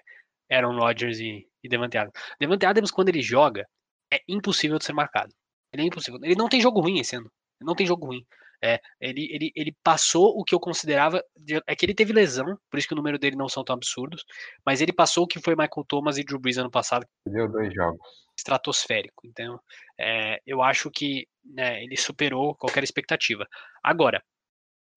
Aaron 0.52 0.78
Rodgers 0.78 1.20
e, 1.20 1.48
e 1.64 1.70
Devante 1.70 1.98
Adams. 1.98 2.14
Devante 2.40 2.66
Adams, 2.66 2.92
quando 2.92 3.10
ele 3.10 3.22
joga, 3.22 3.68
é 4.12 4.20
impossível 4.28 4.80
de 4.80 4.86
ser 4.86 4.94
marcado. 4.94 5.34
Ele 5.72 5.84
é 5.84 5.86
impossível. 5.86 6.20
Ele 6.24 6.36
não 6.36 6.50
tem 6.50 6.60
jogo 6.60 6.82
ruim 6.82 7.00
esse 7.00 7.16
ano. 7.16 7.32
Ele 7.60 7.68
não 7.68 7.76
tem 7.76 7.86
jogo 7.86 8.08
ruim. 8.08 8.26
É, 8.62 8.80
ele, 9.00 9.30
ele, 9.32 9.52
ele 9.56 9.76
passou 9.84 10.38
o 10.38 10.44
que 10.44 10.54
eu 10.54 10.60
considerava. 10.60 11.24
De, 11.38 11.62
é 11.66 11.76
que 11.76 11.86
ele 11.86 11.94
teve 11.94 12.12
lesão, 12.12 12.58
por 12.70 12.78
isso 12.78 12.88
que 12.88 12.94
o 12.94 12.98
número 12.98 13.20
dele 13.20 13.36
não 13.36 13.48
são 13.48 13.64
tão 13.64 13.76
absurdos. 13.76 14.26
Mas 14.66 14.82
ele 14.82 14.92
passou 14.92 15.24
o 15.24 15.28
que 15.28 15.40
foi 15.40 15.56
Michael 15.56 15.86
Thomas 15.88 16.18
e 16.18 16.24
Drew 16.24 16.40
Brees 16.40 16.58
ano 16.58 16.72
passado. 16.72 17.06
Deu 17.26 17.48
dois 17.48 17.74
jogos. 17.74 18.00
Estratosférico. 18.40 19.28
Então, 19.28 19.60
é, 19.98 20.42
eu 20.46 20.62
acho 20.62 20.90
que 20.90 21.28
né, 21.44 21.84
ele 21.84 21.98
superou 21.98 22.56
qualquer 22.56 22.84
expectativa. 22.84 23.48
Agora, 23.84 24.24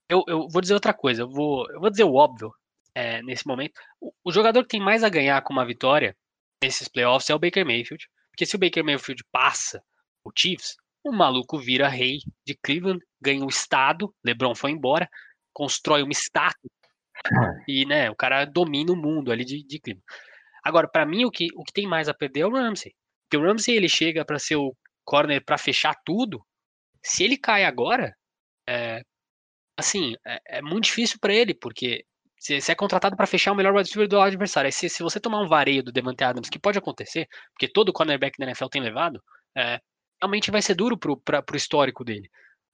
eu, 0.09 0.25
eu 0.27 0.49
vou 0.49 0.61
dizer 0.61 0.75
outra 0.75 0.95
coisa. 0.95 1.23
Eu 1.23 1.29
vou, 1.29 1.71
eu 1.71 1.81
vou 1.81 1.91
dizer 1.91 2.05
o 2.05 2.15
óbvio 2.15 2.53
é, 2.95 3.23
nesse 3.23 3.47
momento. 3.47 3.75
O, 4.01 4.13
o 4.25 4.33
jogador 4.33 4.63
que 4.63 4.71
tem 4.71 4.81
mais 4.81 5.03
a 5.05 5.09
ganhar 5.09 5.41
com 5.43 5.53
uma 5.53 5.67
vitória 5.67 6.17
nesses 6.63 6.89
playoffs 6.89 7.31
é 7.31 7.35
o 7.35 7.39
Baker 7.39 7.65
Mayfield. 7.67 8.09
Porque 8.31 8.47
se 8.47 8.57
o 8.57 8.59
Baker 8.59 8.85
Mayfield 8.85 9.23
passa 9.31 9.83
o 10.25 10.31
Chiefs, 10.37 10.77
o 11.05 11.13
maluco 11.13 11.59
vira 11.59 11.89
rei 11.89 12.19
de 12.47 12.55
Cleveland, 12.55 13.05
ganha 13.21 13.45
o 13.45 13.49
estado, 13.49 14.15
LeBron 14.25 14.55
foi 14.55 14.71
embora, 14.71 15.09
constrói 15.53 16.03
uma 16.03 16.13
estátua 16.13 16.71
e, 17.69 17.85
né, 17.85 18.11
o 18.11 18.17
cara 18.17 18.45
domina 18.45 18.93
o 18.93 18.97
mundo 18.97 19.31
ali 19.33 19.45
de, 19.45 19.63
de 19.65 19.81
Cleveland. 19.81 20.05
Agora, 20.63 20.89
para 20.89 21.05
mim, 21.05 21.25
o 21.25 21.31
que, 21.31 21.49
o 21.57 21.65
que 21.65 21.73
tem 21.73 21.87
mais 21.87 22.09
a 22.09 22.15
perder 22.15 22.41
é 22.41 22.47
o 22.47 22.53
Ramsey. 22.53 22.95
Porque 23.33 23.39
o 23.39 23.49
Ramsey, 23.49 23.75
ele 23.75 23.89
chega 23.89 24.27
para 24.27 24.39
ser 24.39 24.57
o 24.57 24.77
corner 25.07 25.43
para 25.43 25.57
fechar 25.57 25.95
tudo. 26.05 26.45
Se 27.03 27.25
ele 27.25 27.39
cai 27.39 27.65
agora, 27.65 28.15
é, 28.69 29.01
assim, 29.75 30.15
é, 30.27 30.59
é 30.59 30.63
muito 30.63 30.85
difícil 30.85 31.17
para 31.19 31.33
ele, 31.33 31.55
porque 31.55 32.05
você 32.39 32.61
é 32.73 32.75
contratado 32.75 33.17
para 33.17 33.27
fechar 33.27 33.53
o 33.53 33.55
melhor 33.55 33.73
wide 33.73 33.89
receiver 33.89 34.07
do 34.07 34.21
adversário. 34.21 34.69
Aí 34.69 34.73
se, 34.73 34.87
se, 34.91 35.03
você 35.03 35.19
tomar 35.19 35.41
um 35.41 35.49
vareio 35.49 35.83
do 35.83 35.91
Devante 35.91 36.23
Adams, 36.23 36.51
que 36.51 36.59
pode 36.59 36.77
acontecer, 36.77 37.27
porque 37.55 37.73
todo 37.73 37.91
cornerback 37.91 38.37
da 38.39 38.45
NFL 38.45 38.67
tem 38.67 38.83
levado, 38.83 39.19
é, 39.57 39.81
realmente 40.21 40.51
vai 40.51 40.61
ser 40.61 40.75
duro 40.75 40.99
pro, 40.99 41.17
pra, 41.17 41.43
pro 41.43 41.57
histórico 41.57 42.05
dele. 42.05 42.29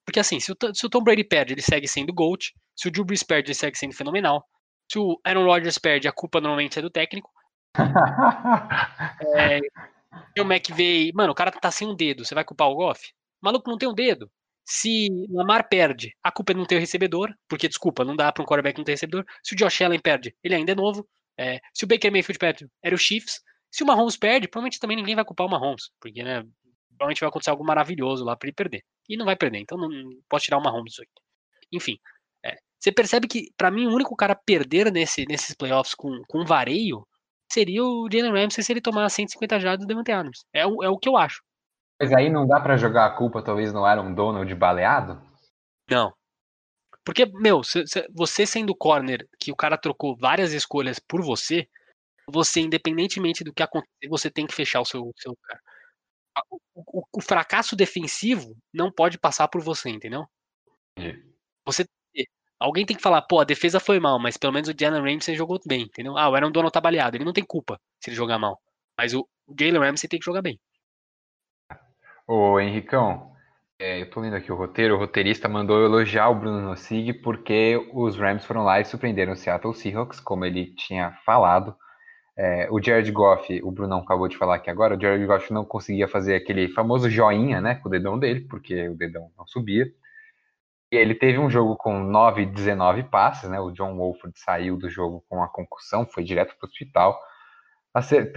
Porque 0.04 0.18
assim, 0.18 0.40
se 0.40 0.50
o, 0.50 0.56
se 0.74 0.84
o 0.84 0.90
Tom 0.90 1.04
Brady 1.04 1.22
perde, 1.22 1.54
ele 1.54 1.62
segue 1.62 1.86
sendo 1.86 2.12
GOAT. 2.12 2.52
Se 2.74 2.88
o 2.88 2.90
Drew 2.90 3.04
Brees 3.04 3.22
perde, 3.22 3.50
ele 3.50 3.54
segue 3.54 3.78
sendo 3.78 3.94
fenomenal. 3.94 4.44
Se 4.90 4.98
o 4.98 5.20
Aaron 5.24 5.44
Rodgers 5.44 5.78
perde, 5.78 6.08
a 6.08 6.12
culpa 6.12 6.40
normalmente 6.40 6.80
é 6.80 6.82
do 6.82 6.90
técnico. 6.90 7.30
é, 9.36 9.60
o 10.38 10.42
McVay, 10.42 11.12
mano, 11.14 11.32
o 11.32 11.34
cara 11.34 11.50
tá 11.50 11.70
sem 11.70 11.86
um 11.86 11.94
dedo, 11.94 12.24
você 12.24 12.34
vai 12.34 12.44
culpar 12.44 12.68
o 12.68 12.74
Goff? 12.74 13.00
O 13.42 13.46
maluco 13.46 13.70
não 13.70 13.78
tem 13.78 13.88
um 13.88 13.94
dedo. 13.94 14.30
Se 14.66 15.08
o 15.30 15.36
Lamar 15.38 15.68
perde, 15.68 16.14
a 16.22 16.30
culpa 16.30 16.52
é 16.52 16.54
não 16.54 16.66
ter 16.66 16.76
o 16.76 16.80
recebedor, 16.80 17.32
porque, 17.48 17.68
desculpa, 17.68 18.04
não 18.04 18.14
dá 18.14 18.30
para 18.30 18.42
um 18.42 18.46
quarterback 18.46 18.76
não 18.76 18.84
ter 18.84 18.92
recebedor. 18.92 19.24
Se 19.42 19.54
o 19.54 19.56
Josh 19.56 19.80
Allen 19.80 20.00
perde, 20.00 20.34
ele 20.42 20.54
ainda 20.54 20.72
é 20.72 20.74
novo. 20.74 21.08
É, 21.38 21.58
se 21.72 21.84
o 21.84 21.88
Baker 21.88 22.12
Mayfield 22.12 22.38
perde, 22.38 22.68
era 22.82 22.94
o 22.94 22.98
Chiefs. 22.98 23.40
Se 23.70 23.82
o 23.82 23.86
Mahomes 23.86 24.16
perde, 24.16 24.48
provavelmente 24.48 24.78
também 24.78 24.96
ninguém 24.96 25.14
vai 25.14 25.24
culpar 25.24 25.46
o 25.46 25.50
Mahomes, 25.50 25.90
porque, 26.00 26.22
né, 26.22 26.42
provavelmente 26.90 27.20
vai 27.20 27.28
acontecer 27.28 27.50
algo 27.50 27.64
maravilhoso 27.64 28.24
lá 28.24 28.36
para 28.36 28.48
ele 28.48 28.54
perder. 28.54 28.82
E 29.08 29.16
não 29.16 29.24
vai 29.24 29.36
perder, 29.36 29.58
então 29.58 29.78
não, 29.78 29.88
não 29.88 30.10
posso 30.28 30.44
tirar 30.44 30.58
o 30.58 30.62
Mahomes 30.62 30.90
disso 30.90 31.02
aqui. 31.02 31.12
Enfim, 31.72 31.96
é, 32.44 32.56
você 32.78 32.92
percebe 32.92 33.26
que, 33.26 33.50
para 33.56 33.70
mim, 33.70 33.86
o 33.86 33.94
único 33.94 34.14
cara 34.16 34.34
a 34.34 34.36
perder 34.36 34.92
nesse, 34.92 35.24
nesses 35.26 35.54
playoffs 35.54 35.94
com, 35.94 36.10
com 36.28 36.44
vareio 36.44 37.06
seria 37.50 37.84
o 37.84 38.08
Jalen 38.10 38.32
Ramsey 38.32 38.62
se 38.62 38.72
ele 38.72 38.80
tomar 38.80 39.08
150 39.08 39.60
jardas 39.60 39.84
do 39.84 39.88
Devante 39.88 40.12
Adams. 40.12 40.44
É 40.52 40.66
o, 40.66 40.82
é 40.82 40.88
o 40.88 40.98
que 40.98 41.08
eu 41.08 41.16
acho. 41.16 41.42
Mas 42.00 42.12
aí 42.12 42.30
não 42.30 42.46
dá 42.46 42.60
para 42.60 42.76
jogar 42.76 43.06
a 43.06 43.16
culpa, 43.16 43.42
talvez, 43.42 43.72
no 43.72 43.84
Aaron 43.84 44.14
Donald 44.14 44.52
baleado? 44.54 45.20
Não. 45.90 46.12
Porque, 47.04 47.26
meu, 47.26 47.62
você 48.14 48.46
sendo 48.46 48.76
corner, 48.76 49.26
que 49.40 49.50
o 49.50 49.56
cara 49.56 49.78
trocou 49.78 50.16
várias 50.16 50.52
escolhas 50.52 50.98
por 50.98 51.22
você, 51.22 51.66
você, 52.28 52.60
independentemente 52.60 53.42
do 53.42 53.52
que 53.52 53.62
acontecer, 53.62 54.08
você 54.08 54.30
tem 54.30 54.46
que 54.46 54.54
fechar 54.54 54.80
o 54.80 54.84
seu, 54.84 55.10
seu 55.16 55.36
cara 55.42 55.60
o, 56.50 56.60
o, 56.74 57.02
o, 57.12 57.20
fracasso 57.20 57.74
defensivo 57.74 58.56
não 58.72 58.92
pode 58.92 59.18
passar 59.18 59.48
por 59.48 59.60
você, 59.60 59.90
entendeu? 59.90 60.26
Você 61.64 61.86
Alguém 62.60 62.84
tem 62.84 62.96
que 62.96 63.02
falar, 63.02 63.22
pô, 63.22 63.40
a 63.40 63.44
defesa 63.44 63.78
foi 63.78 64.00
mal, 64.00 64.18
mas 64.18 64.36
pelo 64.36 64.52
menos 64.52 64.68
o 64.68 64.74
Jalen 64.78 65.00
Ramsey 65.00 65.36
jogou 65.36 65.60
bem, 65.64 65.82
entendeu? 65.82 66.18
Ah, 66.18 66.28
o 66.28 66.34
Aaron 66.34 66.50
Donald 66.50 66.72
tá 66.72 66.80
baleado, 66.80 67.16
ele 67.16 67.24
não 67.24 67.32
tem 67.32 67.44
culpa 67.44 67.80
se 68.00 68.10
ele 68.10 68.16
jogar 68.16 68.38
mal. 68.38 68.60
Mas 68.98 69.14
o, 69.14 69.28
Jalen 69.58 69.80
Ramsey 69.80 70.08
tem 70.08 70.18
que 70.18 70.24
jogar 70.24 70.42
bem. 70.42 70.58
Ô, 72.26 72.58
Henricão, 72.58 73.32
é, 73.78 74.02
eu 74.02 74.10
tô 74.10 74.20
lendo 74.20 74.34
aqui 74.34 74.50
o 74.50 74.56
roteiro, 74.56 74.96
o 74.96 74.98
roteirista 74.98 75.48
mandou 75.48 75.84
elogiar 75.84 76.28
o 76.28 76.34
Bruno 76.34 76.60
Nossig 76.60 77.12
porque 77.22 77.80
os 77.92 78.16
Rams 78.16 78.44
foram 78.44 78.64
lá 78.64 78.80
e 78.80 78.84
surpreenderam 78.84 79.32
o 79.32 79.36
Seattle 79.36 79.74
Seahawks, 79.74 80.18
como 80.18 80.44
ele 80.44 80.74
tinha 80.74 81.12
falado. 81.24 81.76
É, 82.36 82.68
o 82.70 82.82
Jared 82.82 83.10
Goff, 83.12 83.62
o 83.62 83.70
Brunão 83.70 83.98
acabou 83.98 84.28
de 84.28 84.36
falar 84.36 84.56
aqui 84.56 84.68
agora, 84.68 84.96
o 84.96 85.00
Jared 85.00 85.24
Goff 85.26 85.52
não 85.52 85.64
conseguia 85.64 86.08
fazer 86.08 86.34
aquele 86.34 86.68
famoso 86.68 87.08
joinha, 87.08 87.60
né, 87.60 87.76
com 87.76 87.88
o 87.88 87.90
dedão 87.90 88.18
dele, 88.18 88.40
porque 88.42 88.88
o 88.88 88.96
dedão 88.96 89.30
não 89.36 89.46
subia. 89.46 89.86
E 90.90 90.96
ele 90.96 91.14
teve 91.14 91.38
um 91.38 91.50
jogo 91.50 91.76
com 91.76 92.02
9, 92.02 92.46
19 92.46 93.04
passes, 93.04 93.48
né, 93.50 93.60
o 93.60 93.70
John 93.70 93.96
Wolford 93.96 94.38
saiu 94.38 94.76
do 94.76 94.88
jogo 94.88 95.24
com 95.28 95.42
a 95.42 95.48
concussão, 95.48 96.06
foi 96.06 96.24
direto 96.24 96.56
para 96.56 96.66
o 96.66 96.70
hospital, 96.70 97.20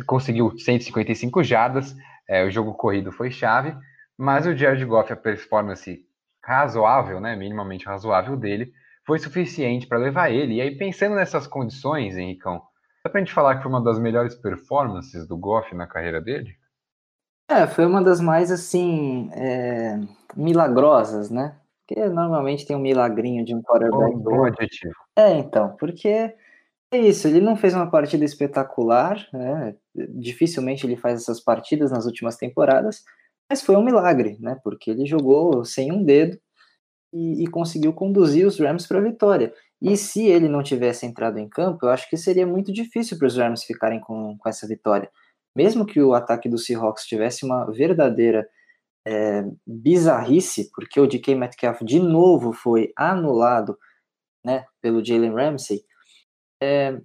conseguiu 0.06 0.58
155 0.58 1.44
jardas, 1.44 1.96
é, 2.28 2.44
o 2.44 2.52
jogo 2.52 2.74
corrido 2.74 3.12
foi 3.12 3.32
chave, 3.32 3.76
mas 4.18 4.46
o 4.46 4.56
Jared 4.56 4.84
Goff, 4.86 5.12
a 5.14 5.16
performance 5.16 6.06
razoável, 6.44 7.22
né, 7.22 7.36
minimamente 7.36 7.86
razoável 7.86 8.36
dele, 8.36 8.74
foi 9.06 9.18
suficiente 9.18 9.88
para 9.88 9.98
levar 9.98 10.30
ele. 10.30 10.56
E 10.56 10.62
aí, 10.62 10.78
pensando 10.78 11.16
nessas 11.16 11.48
condições, 11.48 12.18
Henricão, 12.18 12.62
Dá 13.04 13.10
pra 13.10 13.20
gente 13.20 13.34
falar 13.34 13.56
que 13.56 13.64
foi 13.64 13.72
uma 13.72 13.84
das 13.84 13.98
melhores 13.98 14.36
performances 14.36 15.28
do 15.28 15.36
Goff 15.36 15.74
na 15.74 15.88
carreira 15.88 16.22
dele? 16.22 16.56
É, 17.50 17.66
foi 17.66 17.86
uma 17.86 18.02
das 18.02 18.22
mais, 18.22 18.52
assim, 18.52 19.30
é, 19.34 20.00
milagrosas, 20.36 21.32
né? 21.32 21.56
Porque 21.92 22.10
normalmente 22.10 22.66
tem 22.66 22.76
um 22.76 22.80
milagrinho 22.80 23.44
de 23.44 23.54
um 23.54 23.62
quarterback. 23.62 24.14
Bom, 24.16 24.20
bom 24.20 24.46
adjetivo. 24.46 24.94
É, 25.18 25.34
então, 25.34 25.76
porque 25.78 26.34
é 26.94 26.98
isso, 26.98 27.28
ele 27.28 27.42
não 27.42 27.58
fez 27.58 27.74
uma 27.74 27.92
partida 27.92 28.24
espetacular, 28.24 29.28
né? 29.34 29.76
Dificilmente 29.94 30.86
ele 30.86 30.96
faz 30.96 31.22
essas 31.22 31.42
partidas 31.42 31.92
nas 31.92 32.06
últimas 32.06 32.38
temporadas, 32.38 33.04
mas 33.50 33.62
foi 33.62 33.76
um 33.76 33.84
milagre, 33.84 34.38
né? 34.40 34.58
Porque 34.64 34.90
ele 34.90 35.06
jogou 35.06 35.66
sem 35.66 35.92
um 35.92 36.02
dedo 36.02 36.40
e, 37.14 37.44
e 37.44 37.48
conseguiu 37.48 37.92
conduzir 37.92 38.48
os 38.48 38.58
Rams 38.58 38.88
para 38.88 39.00
a 39.00 39.04
vitória. 39.04 39.54
E 39.82 39.98
se 39.98 40.26
ele 40.28 40.48
não 40.48 40.64
tivesse 40.64 41.06
entrado 41.06 41.40
em 41.40 41.50
campo, 41.50 41.86
eu 41.86 41.90
acho 41.90 42.10
que 42.10 42.16
seria 42.16 42.48
muito 42.48 42.72
difícil 42.72 43.18
para 43.18 43.28
os 43.28 43.36
Rams 43.36 43.64
ficarem 43.64 44.00
com, 44.00 44.38
com 44.38 44.50
essa 44.50 44.66
vitória. 44.66 45.10
Mesmo 45.54 45.86
que 45.86 46.02
o 46.02 46.14
ataque 46.14 46.48
do 46.48 46.58
Seahawks 46.58 47.06
tivesse 47.06 47.46
uma 47.46 47.66
verdadeira 47.70 48.48
é, 49.08 49.44
bizarrice, 49.66 50.70
porque 50.74 51.00
o 51.00 51.08
DK 51.08 51.36
Metcalf 51.36 51.82
de 51.84 52.00
novo 52.00 52.54
foi 52.54 52.92
anulado 52.96 53.78
né, 54.46 54.66
pelo 54.82 55.04
Jalen 55.04 55.34
Ramsey, 55.34 55.84
é, 56.62 57.00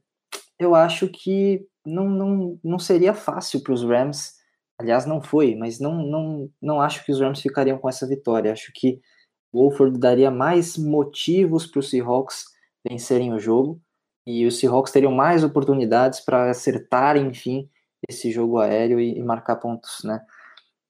eu 0.58 0.74
acho 0.74 1.08
que 1.08 1.66
não, 1.84 2.08
não, 2.08 2.60
não 2.62 2.78
seria 2.78 3.14
fácil 3.14 3.62
para 3.62 3.72
os 3.72 3.82
Rams. 3.82 4.34
Aliás, 4.78 5.06
não 5.06 5.22
foi, 5.22 5.54
mas 5.54 5.80
não, 5.80 5.94
não, 6.06 6.50
não 6.60 6.80
acho 6.80 7.04
que 7.04 7.12
os 7.12 7.20
Rams 7.20 7.40
ficariam 7.40 7.78
com 7.78 7.88
essa 7.88 8.06
vitória. 8.06 8.52
Acho 8.52 8.70
que 8.74 9.00
o 9.52 9.62
Wolford 9.62 9.98
daria 9.98 10.30
mais 10.30 10.76
motivos 10.76 11.66
para 11.66 11.80
os 11.80 11.88
Seahawks 11.88 12.44
vencerem 12.86 13.32
o 13.32 13.38
jogo 13.38 13.80
e 14.26 14.44
os 14.46 14.58
Seahawks 14.58 14.92
teriam 14.92 15.12
mais 15.12 15.44
oportunidades 15.44 16.20
para 16.20 16.50
acertar, 16.50 17.16
enfim, 17.16 17.68
esse 18.08 18.30
jogo 18.30 18.58
aéreo 18.58 19.00
e, 19.00 19.18
e, 19.18 19.22
marcar 19.22 19.56
pontos, 19.56 19.98
né? 20.04 20.20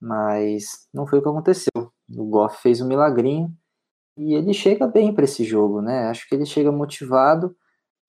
Mas 0.06 0.88
não 0.92 1.06
foi 1.06 1.18
o 1.18 1.22
que 1.22 1.28
aconteceu. 1.28 1.92
O 2.08 2.24
Goff 2.26 2.60
fez 2.62 2.80
um 2.80 2.86
milagrinho 2.86 3.50
e 4.16 4.34
ele 4.34 4.54
chega 4.54 4.86
bem 4.86 5.12
para 5.12 5.24
esse 5.24 5.44
jogo, 5.44 5.80
né? 5.80 6.08
Acho 6.08 6.28
que 6.28 6.34
ele 6.34 6.46
chega 6.46 6.70
motivado. 6.70 7.56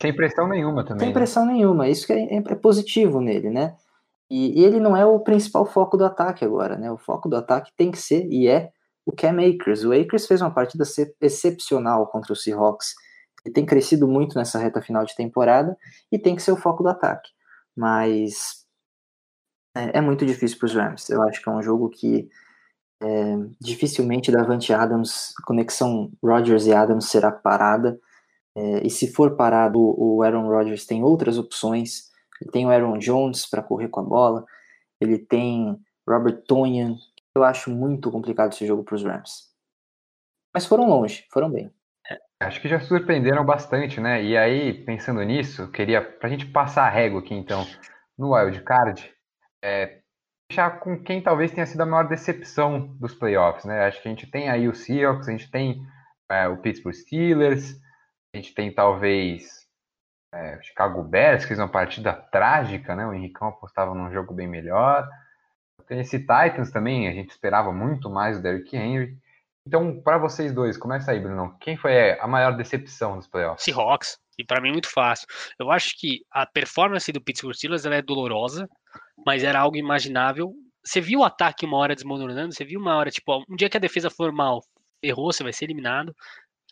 Sem 0.02 0.16
pressão 0.16 0.48
nenhuma 0.48 0.84
também. 0.84 1.00
Sem 1.00 1.08
né? 1.10 1.14
pressão 1.14 1.46
né? 1.46 1.54
nenhuma, 1.54 1.90
isso 1.90 2.06
que 2.06 2.14
é, 2.14 2.36
é, 2.36 2.38
é 2.38 2.56
positivo 2.56 3.20
nele, 3.20 3.50
né? 3.50 3.76
E, 4.30 4.60
e, 4.60 4.64
ele 4.64 4.80
não 4.80 4.96
é 4.96 5.06
o 5.06 5.20
principal 5.22 5.66
foco 5.66 5.98
do 5.98 6.06
ataque 6.06 6.44
agora, 6.44 6.78
né? 6.78 6.92
O 6.92 6.98
foco 6.98 7.30
do 7.30 7.38
ataque 7.38 7.72
tem 7.76 7.90
que 7.90 7.98
ser 7.98 8.28
e 8.28 8.48
é 8.48 8.70
o 9.06 9.12
Cam 9.12 9.38
Akers. 9.40 9.84
O 9.84 9.94
Akers 9.94 10.28
fez 10.28 10.42
uma 10.42 10.52
partida 10.52 10.84
excepcional 11.22 12.08
contra 12.08 12.34
o 12.34 12.36
Seahawks 12.36 12.94
ele 13.48 13.54
tem 13.54 13.66
crescido 13.66 14.08
muito 14.08 14.38
nessa 14.38 14.60
reta 14.60 14.82
final 14.82 15.06
de 15.06 15.16
temporada 15.16 15.78
e 16.12 16.20
tem 16.20 16.36
que 16.36 16.42
ser 16.42 16.52
o 16.52 16.58
foco 16.58 16.84
do 16.84 16.90
ataque. 16.90 17.30
Mas 17.76 18.66
é, 19.78 19.98
é 19.98 20.02
muito 20.02 20.26
difícil 20.26 20.58
para 20.58 20.66
os 20.66 20.74
Rams. 20.74 21.10
Eu 21.10 21.22
acho 21.24 21.42
que 21.42 21.50
é 21.50 21.52
um 21.52 21.62
jogo 21.62 21.90
que 21.90 22.30
é, 23.02 23.08
dificilmente 23.60 24.32
Davante 24.32 24.74
Adams, 24.74 25.34
conexão 25.46 26.12
Rodgers 26.24 26.66
e 26.66 26.74
Adams 26.74 27.10
será 27.10 27.32
parada. 27.32 28.00
É, 28.56 28.86
e 28.86 28.90
se 28.90 29.12
for 29.14 29.36
parado, 29.36 29.80
o 29.80 30.24
Aaron 30.24 30.48
Rodgers 30.48 30.86
tem 30.86 31.04
outras 31.04 31.38
opções. 31.38 32.10
Ele 32.42 32.52
tem 32.52 32.66
o 32.66 32.70
Aaron 32.70 32.98
Jones 32.98 33.46
para 33.46 33.64
correr 33.64 33.90
com 33.90 34.00
a 34.00 34.04
bola. 34.04 34.46
Ele 35.00 35.18
tem 35.18 35.78
Robert 36.08 36.44
Tonyan. 36.48 36.96
Eu 37.36 37.44
acho 37.44 37.70
muito 37.70 38.12
complicado 38.12 38.54
esse 38.54 38.66
jogo 38.66 38.84
para 38.84 38.96
os 38.96 39.04
Rams. 39.04 39.48
Mas 40.54 40.66
foram 40.66 40.90
longe, 40.90 41.26
foram 41.30 41.52
bem. 41.52 41.72
Acho 42.40 42.62
que 42.62 42.68
já 42.68 42.80
surpreenderam 42.80 43.44
bastante, 43.44 44.00
né? 44.00 44.24
E 44.24 44.38
aí, 44.38 44.74
pensando 44.86 45.22
nisso, 45.24 45.72
queria, 45.72 46.02
pra 46.02 46.30
gente 46.30 46.46
passar 46.46 46.84
a 46.84 46.90
régua 46.90 47.20
aqui, 47.20 47.34
então, 47.34 47.66
no 48.18 48.36
Wild 48.36 48.62
Card, 48.62 49.12
é, 49.64 50.00
deixar 50.50 50.80
com 50.80 51.02
quem 51.02 51.22
talvez 51.22 51.52
tenha 51.52 51.66
sido 51.66 51.82
a 51.82 51.86
maior 51.86 52.08
decepção 52.08 52.96
dos 53.00 53.14
playoffs, 53.14 53.66
né? 53.66 53.86
Acho 53.86 54.02
que 54.02 54.08
a 54.08 54.12
gente 54.12 54.28
tem 54.28 54.50
aí 54.50 54.68
o 54.68 54.76
Seahawks, 54.76 55.28
a 55.28 55.32
gente 55.32 55.52
tem 55.52 55.82
é, 56.30 56.48
o 56.48 56.58
Pittsburgh 56.58 56.96
Steelers, 56.96 57.80
a 58.34 58.38
gente 58.38 58.54
tem 58.54 58.74
talvez 58.74 59.68
é, 60.34 60.62
Chicago 60.62 61.04
Bears, 61.04 61.44
que 61.44 61.50
fez 61.50 61.60
uma 61.60 61.72
partida 61.72 62.14
trágica, 62.14 62.96
né? 62.96 63.06
O 63.06 63.14
Henricão 63.14 63.50
apostava 63.50 63.94
num 63.94 64.12
jogo 64.12 64.34
bem 64.34 64.48
melhor. 64.48 65.08
Tem 65.88 66.00
esse 66.00 66.20
Titans 66.20 66.72
também, 66.72 67.08
a 67.08 67.14
gente 67.14 67.30
esperava 67.30 67.72
muito 67.72 68.10
mais 68.10 68.38
do 68.38 68.44
Derrick 68.44 68.76
Henry. 68.76 69.18
Então, 69.66 70.02
para 70.02 70.18
vocês 70.18 70.54
dois, 70.54 70.78
começa 70.78 71.12
aí, 71.12 71.20
Bruno. 71.20 71.58
Quem 71.60 71.76
foi 71.76 72.18
a 72.20 72.28
maior 72.28 72.56
decepção 72.56 73.18
dos 73.18 73.28
playoffs? 73.28 73.64
Seahawks. 73.64 74.18
E 74.38 74.46
para 74.46 74.62
mim, 74.62 74.72
muito 74.72 74.90
fácil. 74.90 75.28
Eu 75.60 75.72
acho 75.72 75.98
que 76.00 76.22
a 76.32 76.46
performance 76.46 77.12
do 77.12 77.22
Pittsburgh 77.22 77.56
Steelers 77.56 77.86
é 77.86 78.02
dolorosa, 78.02 78.70
mas 79.26 79.44
era 79.44 79.60
algo 79.60 79.78
imaginável. 79.78 80.54
Você 80.84 81.02
viu 81.02 81.20
o 81.20 81.24
ataque 81.24 81.66
uma 81.66 81.78
hora 81.78 81.96
desmoronando, 81.96 82.54
você 82.54 82.64
viu 82.64 82.80
uma 82.80 82.96
hora, 82.96 83.12
tipo, 83.12 83.44
um 83.50 83.56
dia 83.56 83.70
que 83.70 83.78
a 83.78 83.80
defesa 83.80 84.10
for 84.10 84.32
mal, 84.32 84.62
errou, 85.02 85.32
você 85.32 85.44
vai 85.44 85.54
ser 85.54 85.66
eliminado. 85.66 86.16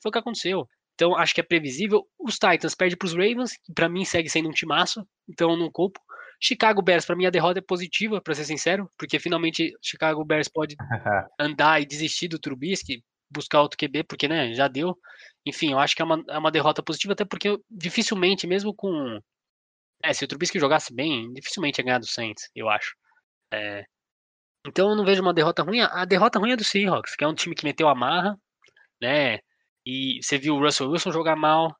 Foi 0.01 0.09
o 0.09 0.11
que 0.11 0.19
aconteceu. 0.19 0.67
Então, 0.95 1.15
acho 1.15 1.33
que 1.33 1.41
é 1.41 1.43
previsível. 1.43 2.07
Os 2.17 2.35
Titans 2.35 2.73
perdem 2.73 2.97
para 2.97 3.05
os 3.05 3.13
Ravens, 3.13 3.51
que 3.63 3.73
para 3.73 3.89
mim 3.89 4.05
segue 4.05 4.29
sendo 4.29 4.49
um 4.49 4.53
timaço, 4.53 5.05
então 5.29 5.51
eu 5.51 5.57
não 5.57 5.69
culpo. 5.69 5.99
Chicago 6.41 6.81
Bears, 6.81 7.05
para 7.05 7.15
mim, 7.15 7.25
a 7.25 7.29
derrota 7.29 7.59
é 7.59 7.61
positiva, 7.61 8.21
para 8.21 8.33
ser 8.33 8.45
sincero, 8.45 8.89
porque 8.97 9.19
finalmente 9.19 9.73
Chicago 9.81 10.23
Bears 10.23 10.47
pode 10.47 10.75
andar 11.39 11.81
e 11.81 11.85
desistir 11.85 12.27
do 12.27 12.39
Trubisky, 12.39 13.03
buscar 13.31 13.61
outro 13.61 13.77
QB, 13.77 14.03
porque, 14.03 14.27
né, 14.27 14.53
já 14.53 14.67
deu. 14.67 14.97
Enfim, 15.45 15.71
eu 15.71 15.79
acho 15.79 15.95
que 15.95 16.01
é 16.01 16.05
uma, 16.05 16.23
é 16.29 16.37
uma 16.37 16.51
derrota 16.51 16.81
positiva, 16.81 17.13
até 17.13 17.25
porque 17.25 17.57
dificilmente, 17.69 18.47
mesmo 18.47 18.73
com. 18.73 19.19
É, 20.03 20.13
se 20.13 20.23
o 20.23 20.27
Trubisky 20.27 20.59
jogasse 20.59 20.93
bem, 20.93 21.31
dificilmente 21.33 21.79
ia 21.79 21.85
ganhar 21.85 21.99
do 21.99 22.07
Saints, 22.07 22.49
eu 22.55 22.69
acho. 22.69 22.95
É, 23.51 23.85
então 24.67 24.89
eu 24.89 24.95
não 24.95 25.05
vejo 25.05 25.21
uma 25.21 25.33
derrota 25.33 25.63
ruim. 25.63 25.81
A 25.81 26.05
derrota 26.05 26.39
ruim 26.39 26.51
é 26.51 26.57
do 26.57 26.63
Seahawks, 26.63 27.15
que 27.15 27.23
é 27.23 27.27
um 27.27 27.35
time 27.35 27.55
que 27.55 27.65
meteu 27.65 27.87
a 27.87 27.95
marra, 27.95 28.37
né? 29.01 29.39
E 29.85 30.19
você 30.21 30.37
viu 30.37 30.55
o 30.55 30.59
Russell 30.59 30.89
Wilson 30.89 31.11
jogar 31.11 31.35
mal, 31.35 31.75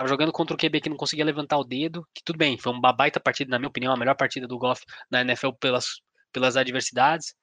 Tava 0.00 0.08
jogando 0.08 0.32
contra 0.32 0.54
o 0.54 0.58
QB 0.58 0.80
que 0.80 0.88
não 0.88 0.96
conseguia 0.96 1.26
levantar 1.26 1.58
o 1.58 1.64
dedo, 1.64 2.08
que 2.14 2.22
tudo 2.24 2.38
bem, 2.38 2.56
foi 2.56 2.72
uma 2.72 2.90
baita 2.90 3.20
partida, 3.20 3.50
na 3.50 3.58
minha 3.58 3.68
opinião, 3.68 3.92
a 3.92 3.98
melhor 3.98 4.16
partida 4.16 4.48
do 4.48 4.56
Goff 4.56 4.82
na 5.10 5.20
NFL 5.20 5.50
pelas, 5.60 6.00
pelas 6.32 6.56
adversidades. 6.56 7.34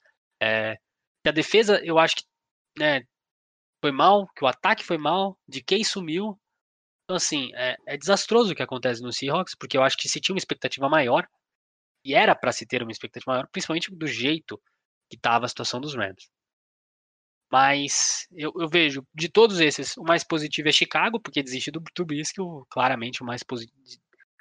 É, 0.41 0.75
a 1.23 1.30
defesa, 1.30 1.80
eu 1.86 1.99
acho 1.99 2.15
que 2.15 2.23
né, 2.80 3.03
foi 3.80 3.91
mal, 3.91 4.28
que 4.36 4.43
o 4.43 4.47
ataque 4.47 4.84
foi 4.84 4.97
mal, 4.97 5.38
de 5.47 5.61
quem 5.61 5.84
sumiu. 5.84 6.36
Então, 7.07 7.15
assim, 7.15 7.51
é, 7.55 7.77
é 7.85 7.97
desastroso 7.97 8.51
o 8.51 8.55
que 8.55 8.61
acontece 8.61 9.01
no 9.01 9.13
Seahawks, 9.13 9.55
porque 9.57 9.77
eu 9.77 9.81
acho 9.81 9.95
que 9.95 10.09
se 10.09 10.19
tinha 10.19 10.33
uma 10.33 10.39
expectativa 10.39 10.89
maior, 10.89 11.25
e 12.03 12.13
era 12.13 12.35
para 12.35 12.51
se 12.51 12.65
ter 12.65 12.83
uma 12.83 12.91
expectativa 12.91 13.31
maior, 13.31 13.47
principalmente 13.49 13.95
do 13.95 14.05
jeito 14.05 14.61
que 15.09 15.15
estava 15.15 15.45
a 15.45 15.47
situação 15.47 15.79
dos 15.79 15.95
Rams. 15.95 16.29
Mas 17.49 18.27
eu, 18.35 18.51
eu, 18.59 18.67
vejo, 18.67 19.07
de 19.15 19.29
todos 19.29 19.61
esses, 19.61 19.95
o 19.95 20.03
mais 20.03 20.21
positivo 20.21 20.67
é 20.67 20.71
Chicago, 20.73 21.17
porque 21.17 21.41
desiste 21.41 21.71
do 21.71 21.81
Trubisky, 21.93 22.41
claramente 22.69 23.23
o 23.23 23.25
mais 23.25 23.41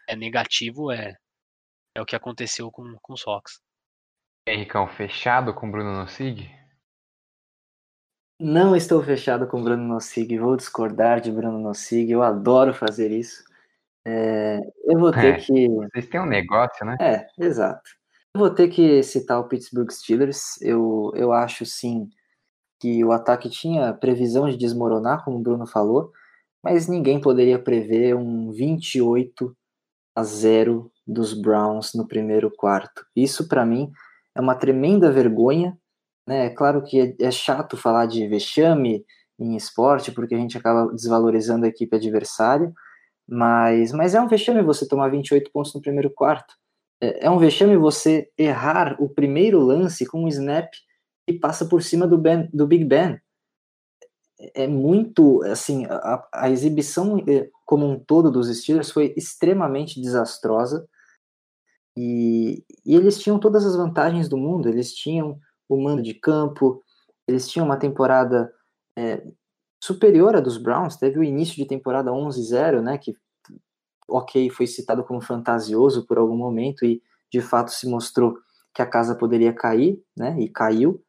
é 0.08 0.16
negativo 0.16 0.90
é, 0.90 1.14
é 1.94 2.02
o 2.02 2.04
que 2.04 2.16
aconteceu 2.16 2.68
com, 2.72 2.96
com 3.00 3.12
os 3.12 3.24
Hawks. 3.24 3.60
Henricão, 4.44 4.88
fechado 4.88 5.54
com 5.54 5.70
Bruno 5.70 5.92
Nossig? 5.92 6.50
Não 8.38 8.76
estou 8.76 9.02
fechado 9.02 9.46
com 9.46 9.62
Bruno 9.62 9.82
Nossig, 9.82 10.38
vou 10.38 10.56
discordar 10.56 11.20
de 11.20 11.32
Bruno 11.32 11.58
Nossig, 11.58 12.10
eu 12.10 12.22
adoro 12.22 12.74
fazer 12.74 13.10
isso. 13.10 13.42
É, 14.04 14.60
eu 14.84 14.98
vou 14.98 15.10
ter 15.10 15.34
é, 15.34 15.36
que. 15.38 15.68
Vocês 15.68 16.06
têm 16.06 16.20
um 16.20 16.26
negócio, 16.26 16.84
né? 16.84 16.96
É, 17.00 17.26
exato. 17.38 17.90
Eu 18.34 18.40
vou 18.40 18.50
ter 18.50 18.68
que 18.68 19.02
citar 19.02 19.40
o 19.40 19.48
Pittsburgh 19.48 19.90
Steelers. 19.90 20.60
Eu, 20.60 21.10
eu 21.16 21.32
acho 21.32 21.64
sim 21.64 22.08
que 22.78 23.02
o 23.02 23.10
ataque 23.10 23.48
tinha 23.48 23.94
previsão 23.94 24.48
de 24.48 24.56
desmoronar, 24.56 25.24
como 25.24 25.38
o 25.38 25.42
Bruno 25.42 25.66
falou, 25.66 26.12
mas 26.62 26.86
ninguém 26.86 27.20
poderia 27.20 27.58
prever 27.58 28.14
um 28.14 28.52
28 28.52 29.56
a 30.14 30.22
0 30.22 30.92
dos 31.06 31.32
Browns 31.32 31.94
no 31.94 32.06
primeiro 32.06 32.50
quarto. 32.50 33.06
Isso 33.14 33.48
para 33.48 33.64
mim 33.64 33.90
é 34.34 34.40
uma 34.40 34.54
tremenda 34.54 35.10
vergonha, 35.10 35.76
né? 36.26 36.46
É 36.46 36.50
claro 36.50 36.82
que 36.82 37.00
é, 37.00 37.26
é 37.26 37.30
chato 37.30 37.76
falar 37.76 38.06
de 38.06 38.26
vexame 38.26 39.04
em 39.38 39.56
esporte, 39.56 40.10
porque 40.10 40.34
a 40.34 40.38
gente 40.38 40.56
acaba 40.56 40.90
desvalorizando 40.92 41.66
a 41.66 41.68
equipe 41.68 41.94
adversária, 41.94 42.72
mas, 43.28 43.92
mas 43.92 44.14
é 44.14 44.20
um 44.20 44.28
vexame 44.28 44.62
você 44.62 44.86
tomar 44.88 45.10
28 45.10 45.50
pontos 45.52 45.74
no 45.74 45.80
primeiro 45.80 46.10
quarto. 46.10 46.54
É, 47.00 47.26
é 47.26 47.30
um 47.30 47.38
vexame 47.38 47.76
você 47.76 48.30
errar 48.38 48.96
o 49.00 49.08
primeiro 49.08 49.60
lance 49.60 50.06
com 50.06 50.24
um 50.24 50.28
snap 50.28 50.68
e 51.28 51.32
passa 51.32 51.66
por 51.66 51.82
cima 51.82 52.06
do, 52.06 52.18
ben, 52.18 52.48
do 52.52 52.66
Big 52.66 52.84
Ben. 52.84 53.20
É 54.54 54.66
muito, 54.66 55.42
assim, 55.44 55.86
a, 55.86 56.26
a 56.32 56.50
exibição 56.50 57.18
eh, 57.26 57.48
como 57.64 57.86
um 57.86 57.98
todo 57.98 58.30
dos 58.30 58.54
Steelers 58.54 58.90
foi 58.90 59.14
extremamente 59.16 60.00
desastrosa 60.00 60.86
e, 61.96 62.62
e 62.84 62.94
eles 62.94 63.18
tinham 63.18 63.38
todas 63.38 63.64
as 63.64 63.74
vantagens 63.74 64.28
do 64.28 64.36
mundo, 64.36 64.68
eles 64.68 64.92
tinham 64.92 65.40
o 65.68 65.82
mando 65.82 66.02
de 66.02 66.14
campo, 66.14 66.82
eles 67.26 67.48
tinham 67.48 67.66
uma 67.66 67.76
temporada 67.76 68.52
é, 68.96 69.22
superior 69.82 70.36
à 70.36 70.40
dos 70.40 70.58
Browns, 70.58 70.96
teve 70.96 71.18
o 71.18 71.24
início 71.24 71.56
de 71.56 71.66
temporada 71.66 72.10
11-0, 72.10 72.82
né, 72.82 72.98
que, 72.98 73.14
ok, 74.08 74.50
foi 74.50 74.66
citado 74.66 75.04
como 75.04 75.20
fantasioso 75.20 76.06
por 76.06 76.18
algum 76.18 76.36
momento 76.36 76.84
e 76.84 77.02
de 77.32 77.40
fato 77.40 77.70
se 77.70 77.88
mostrou 77.88 78.36
que 78.74 78.82
a 78.82 78.86
casa 78.86 79.16
poderia 79.16 79.52
cair, 79.52 80.00
né, 80.16 80.36
e 80.38 80.48
caiu, 80.48 81.02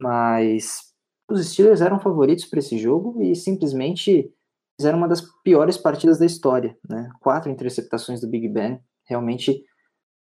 mas 0.00 0.90
os 1.30 1.46
Steelers 1.46 1.80
eram 1.80 2.00
favoritos 2.00 2.44
para 2.44 2.58
esse 2.58 2.76
jogo 2.78 3.22
e 3.22 3.34
simplesmente 3.36 4.32
fizeram 4.78 4.98
uma 4.98 5.08
das 5.08 5.22
piores 5.44 5.76
partidas 5.76 6.18
da 6.18 6.26
história, 6.26 6.76
né? 6.88 7.08
Quatro 7.20 7.50
interceptações 7.50 8.20
do 8.20 8.26
Big 8.26 8.48
Ben, 8.48 8.80
realmente 9.04 9.62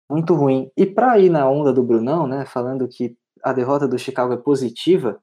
muito 0.09 0.34
ruim. 0.34 0.70
E 0.76 0.86
para 0.86 1.18
ir 1.18 1.28
na 1.28 1.48
onda 1.50 1.72
do 1.72 1.82
Brunão, 1.82 2.26
né, 2.26 2.46
falando 2.46 2.88
que 2.88 3.16
a 3.47 3.53
derrota 3.53 3.86
do 3.86 3.97
Chicago 3.97 4.32
é 4.32 4.36
positiva, 4.36 5.22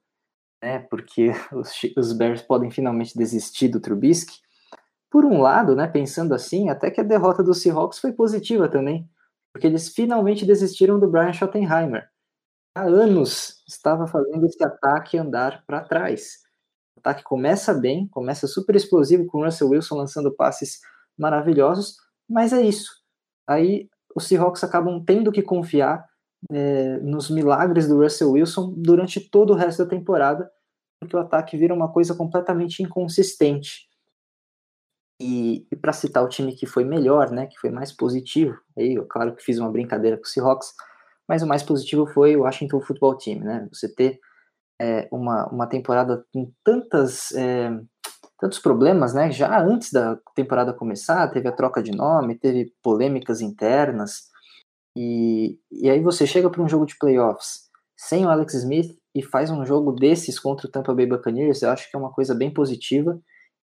né, 0.63 0.80
porque 0.80 1.32
os, 1.51 1.74
os 1.97 2.13
Bears 2.13 2.41
podem 2.41 2.71
finalmente 2.71 3.17
desistir 3.17 3.67
do 3.67 3.82
Trubisky. 3.82 4.39
Por 5.11 5.26
um 5.26 5.41
lado, 5.41 5.76
né, 5.76 5.88
pensando 5.88 6.34
assim, 6.34 6.69
até 6.69 6.89
que 6.89 7.01
a 7.01 7.03
derrota 7.03 7.43
do 7.43 7.53
Seahawks 7.53 7.99
foi 7.99 8.13
positiva 8.13 8.69
também, 8.69 9.09
porque 9.51 9.67
eles 9.67 9.89
finalmente 9.89 10.45
desistiram 10.45 10.97
do 10.97 11.11
Brian 11.11 11.34
Schottenheimer, 11.34 12.07
há 12.74 12.84
anos 12.84 13.61
estava 13.67 14.07
fazendo 14.07 14.45
esse 14.45 14.63
ataque 14.63 15.17
andar 15.17 15.65
para 15.67 15.84
trás. 15.84 16.38
O 16.95 17.01
ataque 17.01 17.24
começa 17.24 17.74
bem, 17.74 18.07
começa 18.07 18.47
super 18.47 18.74
explosivo 18.74 19.26
com 19.26 19.39
o 19.39 19.43
Russell 19.43 19.69
Wilson 19.69 19.95
lançando 19.95 20.34
passes 20.34 20.80
maravilhosos, 21.17 21.97
mas 22.28 22.53
é 22.53 22.61
isso. 22.61 22.89
Aí 23.45 23.89
os 24.15 24.26
Seahawks 24.28 24.63
acabam 24.63 25.03
tendo 25.05 25.30
que 25.30 25.41
confiar 25.41 26.05
é, 26.52 26.98
nos 27.00 27.30
milagres 27.30 27.88
do 27.88 28.02
Russell 28.02 28.32
Wilson 28.32 28.74
durante 28.78 29.20
todo 29.20 29.54
o 29.54 29.56
resto 29.56 29.84
da 29.84 29.89
temporada, 29.89 30.50
porque 31.00 31.16
o 31.16 31.20
ataque 31.20 31.58
vira 31.58 31.74
uma 31.74 31.91
coisa 31.91 32.16
completamente 32.16 32.82
inconsistente. 32.82 33.88
E, 35.22 35.66
e 35.72 35.76
para 35.76 35.94
citar 35.94 36.24
o 36.24 36.28
time 36.28 36.56
que 36.56 36.66
foi 36.66 36.84
melhor, 36.84 37.32
né, 37.32 37.46
que 37.48 37.58
foi 37.60 37.70
mais 37.70 37.91
positivo, 37.91 38.58
aí 38.78 38.96
eu 38.96 39.06
claro 39.06 39.36
que 39.36 39.44
fiz 39.44 39.60
uma 39.60 39.72
brincadeira 39.72 40.18
com 40.18 40.24
o 40.24 40.28
Seahawks, 40.28 40.74
mas 41.28 41.41
o 41.41 41.48
mais 41.48 41.64
positivo 41.64 42.06
foi 42.06 42.36
o 42.36 42.41
Washington 42.41 42.82
Football 42.82 43.18
Team, 43.18 43.39
né? 43.39 43.68
Você 43.72 43.88
ter 43.88 44.20
é, 44.82 45.08
uma, 45.12 45.48
uma 45.48 45.68
temporada 45.68 46.26
com 46.34 46.52
tantas, 46.64 47.32
é, 47.32 47.72
tantos 48.38 48.60
problemas, 48.60 49.14
né? 49.14 49.32
Já 49.32 49.62
antes 49.62 49.91
da 49.91 50.18
temporada 50.36 50.74
começar, 50.74 51.26
teve 51.30 51.48
a 51.48 51.54
troca 51.54 51.82
de 51.82 51.91
nome, 51.91 52.36
teve 52.36 52.74
polêmicas 52.84 53.39
internas, 53.39 54.32
e, 54.96 55.60
e 55.72 55.89
aí 55.89 56.00
você 56.00 56.26
chega 56.28 56.50
para 56.50 56.62
um 56.62 56.68
jogo 56.68 56.86
de 56.86 56.98
playoffs 56.98 57.64
sem 57.98 58.26
o 58.26 58.30
Alex 58.30 58.54
Smith 58.54 58.98
e 59.16 59.22
faz 59.24 59.50
um 59.50 59.66
jogo 59.66 59.91
desses 59.91 60.39
contra 60.39 60.68
o 60.68 60.72
Tampa 60.72 60.94
Bay 60.94 61.06
Buccaneers, 61.06 61.62
eu 61.62 61.70
acho 61.70 61.89
que 61.89 61.96
é 61.96 62.00
uma 62.00 62.12
coisa 62.12 62.36
bem 62.36 62.52
positiva, 62.52 63.20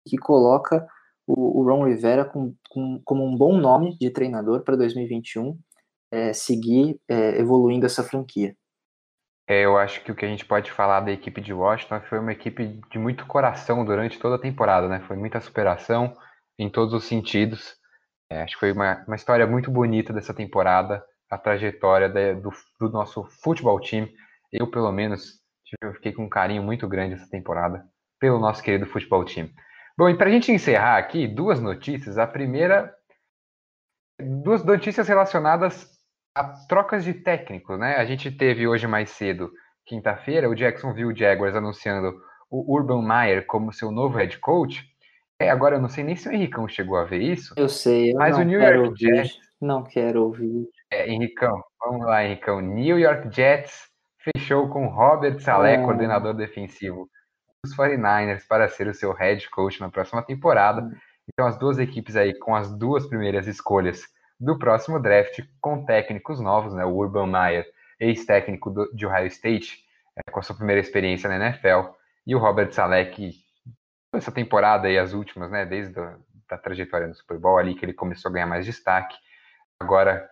que 0.06 0.16
coloca 0.18 0.86
o, 1.26 1.60
o 1.60 1.64
Ron 1.64 1.84
Rivera 1.84 2.24
com, 2.24 2.54
com, 2.68 3.00
como 3.04 3.24
um 3.24 3.36
bom 3.36 3.56
nome 3.58 3.96
de 3.98 4.10
treinador 4.10 4.62
para 4.62 4.76
2021, 4.76 5.58
é, 6.12 6.32
seguir 6.32 7.00
é, 7.08 7.38
evoluindo 7.40 7.86
essa 7.86 8.02
franquia. 8.02 8.54
É, 9.48 9.64
eu 9.64 9.78
acho 9.78 10.02
que 10.02 10.10
o 10.10 10.14
que 10.14 10.24
a 10.24 10.28
gente 10.28 10.44
pode 10.44 10.72
falar 10.72 11.00
da 11.00 11.12
equipe 11.12 11.40
de 11.40 11.52
Washington 11.52 12.00
foi 12.08 12.18
uma 12.18 12.32
equipe 12.32 12.80
de 12.90 12.98
muito 12.98 13.26
coração 13.26 13.84
durante 13.84 14.18
toda 14.18 14.34
a 14.34 14.40
temporada, 14.40 14.88
né? 14.88 15.00
Foi 15.06 15.16
muita 15.16 15.40
superação 15.40 16.16
em 16.58 16.68
todos 16.68 16.92
os 16.92 17.04
sentidos. 17.04 17.76
É, 18.30 18.42
acho 18.42 18.54
que 18.54 18.60
foi 18.60 18.72
uma, 18.72 19.04
uma 19.06 19.14
história 19.14 19.46
muito 19.46 19.70
bonita 19.70 20.12
dessa 20.12 20.34
temporada, 20.34 21.04
a 21.30 21.38
trajetória 21.38 22.08
do, 22.34 22.50
do, 22.80 22.90
nosso 22.90 23.24
futebol 23.42 23.80
time. 23.80 24.12
Eu, 24.52 24.70
pelo 24.70 24.92
menos, 24.92 25.40
eu 25.82 25.92
fiquei 25.94 26.12
com 26.12 26.24
um 26.24 26.28
carinho 26.28 26.62
muito 26.62 26.86
grande 26.88 27.14
essa 27.14 27.28
temporada 27.28 27.84
pelo 28.18 28.38
nosso 28.38 28.62
querido 28.62 28.86
futebol 28.86 29.24
time. 29.24 29.52
Bom, 29.98 30.08
e 30.08 30.16
para 30.16 30.28
a 30.28 30.32
gente 30.32 30.52
encerrar 30.52 30.98
aqui, 30.98 31.26
duas 31.26 31.60
notícias. 31.60 32.18
A 32.18 32.26
primeira, 32.26 32.94
duas 34.20 34.64
notícias 34.64 35.08
relacionadas 35.08 35.90
a 36.34 36.44
trocas 36.68 37.02
de 37.02 37.14
técnico, 37.14 37.76
né? 37.76 37.96
A 37.96 38.04
gente 38.04 38.30
teve 38.30 38.68
hoje 38.68 38.86
mais 38.86 39.10
cedo, 39.10 39.50
quinta-feira, 39.86 40.50
o 40.50 40.54
Jacksonville 40.54 41.16
Jaguars 41.16 41.56
anunciando 41.56 42.14
o 42.50 42.74
Urban 42.74 43.02
Meyer 43.02 43.46
como 43.46 43.72
seu 43.72 43.90
novo 43.90 44.18
head 44.18 44.38
coach. 44.38 44.84
É, 45.40 45.50
agora 45.50 45.76
eu 45.76 45.80
não 45.80 45.88
sei 45.88 46.04
nem 46.04 46.16
se 46.16 46.28
o 46.28 46.32
Henricão 46.32 46.68
chegou 46.68 46.96
a 46.96 47.04
ver 47.04 47.20
isso. 47.20 47.54
Eu 47.56 47.68
sei, 47.68 48.12
eu 48.12 48.18
mas 48.18 48.36
o 48.36 48.42
New 48.42 48.60
York 48.60 48.78
ouvir. 48.78 49.16
Jets. 49.16 49.38
Não 49.60 49.82
quero 49.82 50.24
ouvir. 50.24 50.68
É, 50.90 51.08
Henricão, 51.10 51.62
vamos 51.80 52.06
lá, 52.06 52.24
Henricão. 52.24 52.60
New 52.60 52.98
York 52.98 53.34
Jets 53.34 53.88
fechou 54.18 54.68
com 54.68 54.86
Robert 54.86 55.40
Saleh, 55.40 55.76
Ah. 55.76 55.82
coordenador 55.84 56.34
defensivo 56.34 57.08
dos 57.64 57.74
49ers, 57.74 58.46
para 58.46 58.68
ser 58.68 58.86
o 58.86 58.94
seu 58.94 59.12
head 59.12 59.48
coach 59.50 59.80
na 59.80 59.90
próxima 59.90 60.22
temporada. 60.22 60.82
Hum. 60.82 60.92
Então, 61.32 61.46
as 61.46 61.58
duas 61.58 61.78
equipes 61.78 62.14
aí 62.14 62.38
com 62.38 62.54
as 62.54 62.70
duas 62.72 63.06
primeiras 63.08 63.46
escolhas 63.48 64.02
do 64.38 64.58
próximo 64.58 65.00
draft, 65.00 65.40
com 65.60 65.84
técnicos 65.84 66.40
novos, 66.40 66.72
né? 66.74 66.84
O 66.84 66.94
Urban 66.94 67.26
Meyer, 67.26 67.66
ex-técnico 67.98 68.70
do- 68.70 68.94
de 68.94 69.06
Ohio 69.06 69.26
State, 69.26 69.78
é, 70.16 70.30
com 70.30 70.38
a 70.38 70.42
sua 70.42 70.54
primeira 70.54 70.80
experiência 70.80 71.28
na 71.28 71.36
NFL, 71.36 71.90
e 72.26 72.34
o 72.34 72.38
Robert 72.38 72.70
Saleh, 72.72 73.06
que 73.10 73.32
essa 74.14 74.30
temporada 74.30 74.88
e 74.88 74.98
as 74.98 75.12
últimas, 75.12 75.50
né? 75.50 75.64
Desde 75.66 75.98
a 75.98 76.16
da 76.48 76.56
trajetória 76.56 77.08
no 77.08 77.14
Super 77.14 77.38
Bowl 77.38 77.58
ali 77.58 77.74
que 77.74 77.84
ele 77.84 77.92
começou 77.92 78.28
a 78.30 78.32
ganhar 78.32 78.46
mais 78.46 78.64
destaque, 78.64 79.16
agora 79.80 80.30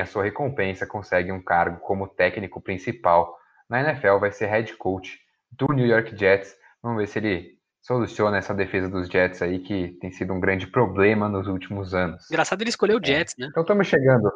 a 0.00 0.06
sua 0.06 0.24
recompensa, 0.24 0.86
consegue 0.86 1.30
um 1.32 1.42
cargo 1.42 1.80
como 1.80 2.08
técnico 2.08 2.60
principal 2.60 3.36
na 3.68 3.80
NFL, 3.80 4.18
vai 4.18 4.30
ser 4.32 4.46
head 4.46 4.74
coach 4.76 5.18
do 5.50 5.66
New 5.72 5.86
York 5.86 6.16
Jets. 6.16 6.54
Vamos 6.82 6.98
ver 6.98 7.06
se 7.08 7.18
ele 7.18 7.56
soluciona 7.80 8.38
essa 8.38 8.54
defesa 8.54 8.88
dos 8.88 9.08
Jets 9.08 9.42
aí, 9.42 9.60
que 9.60 9.96
tem 10.00 10.10
sido 10.10 10.32
um 10.32 10.40
grande 10.40 10.66
problema 10.66 11.28
nos 11.28 11.46
últimos 11.46 11.94
anos. 11.94 12.28
Engraçado 12.30 12.60
ele 12.62 12.70
escolheu 12.70 12.98
o 12.98 13.04
Jets, 13.04 13.34
né? 13.38 13.46
Então 13.50 13.62
estamos 13.62 13.86
chegando. 13.86 14.30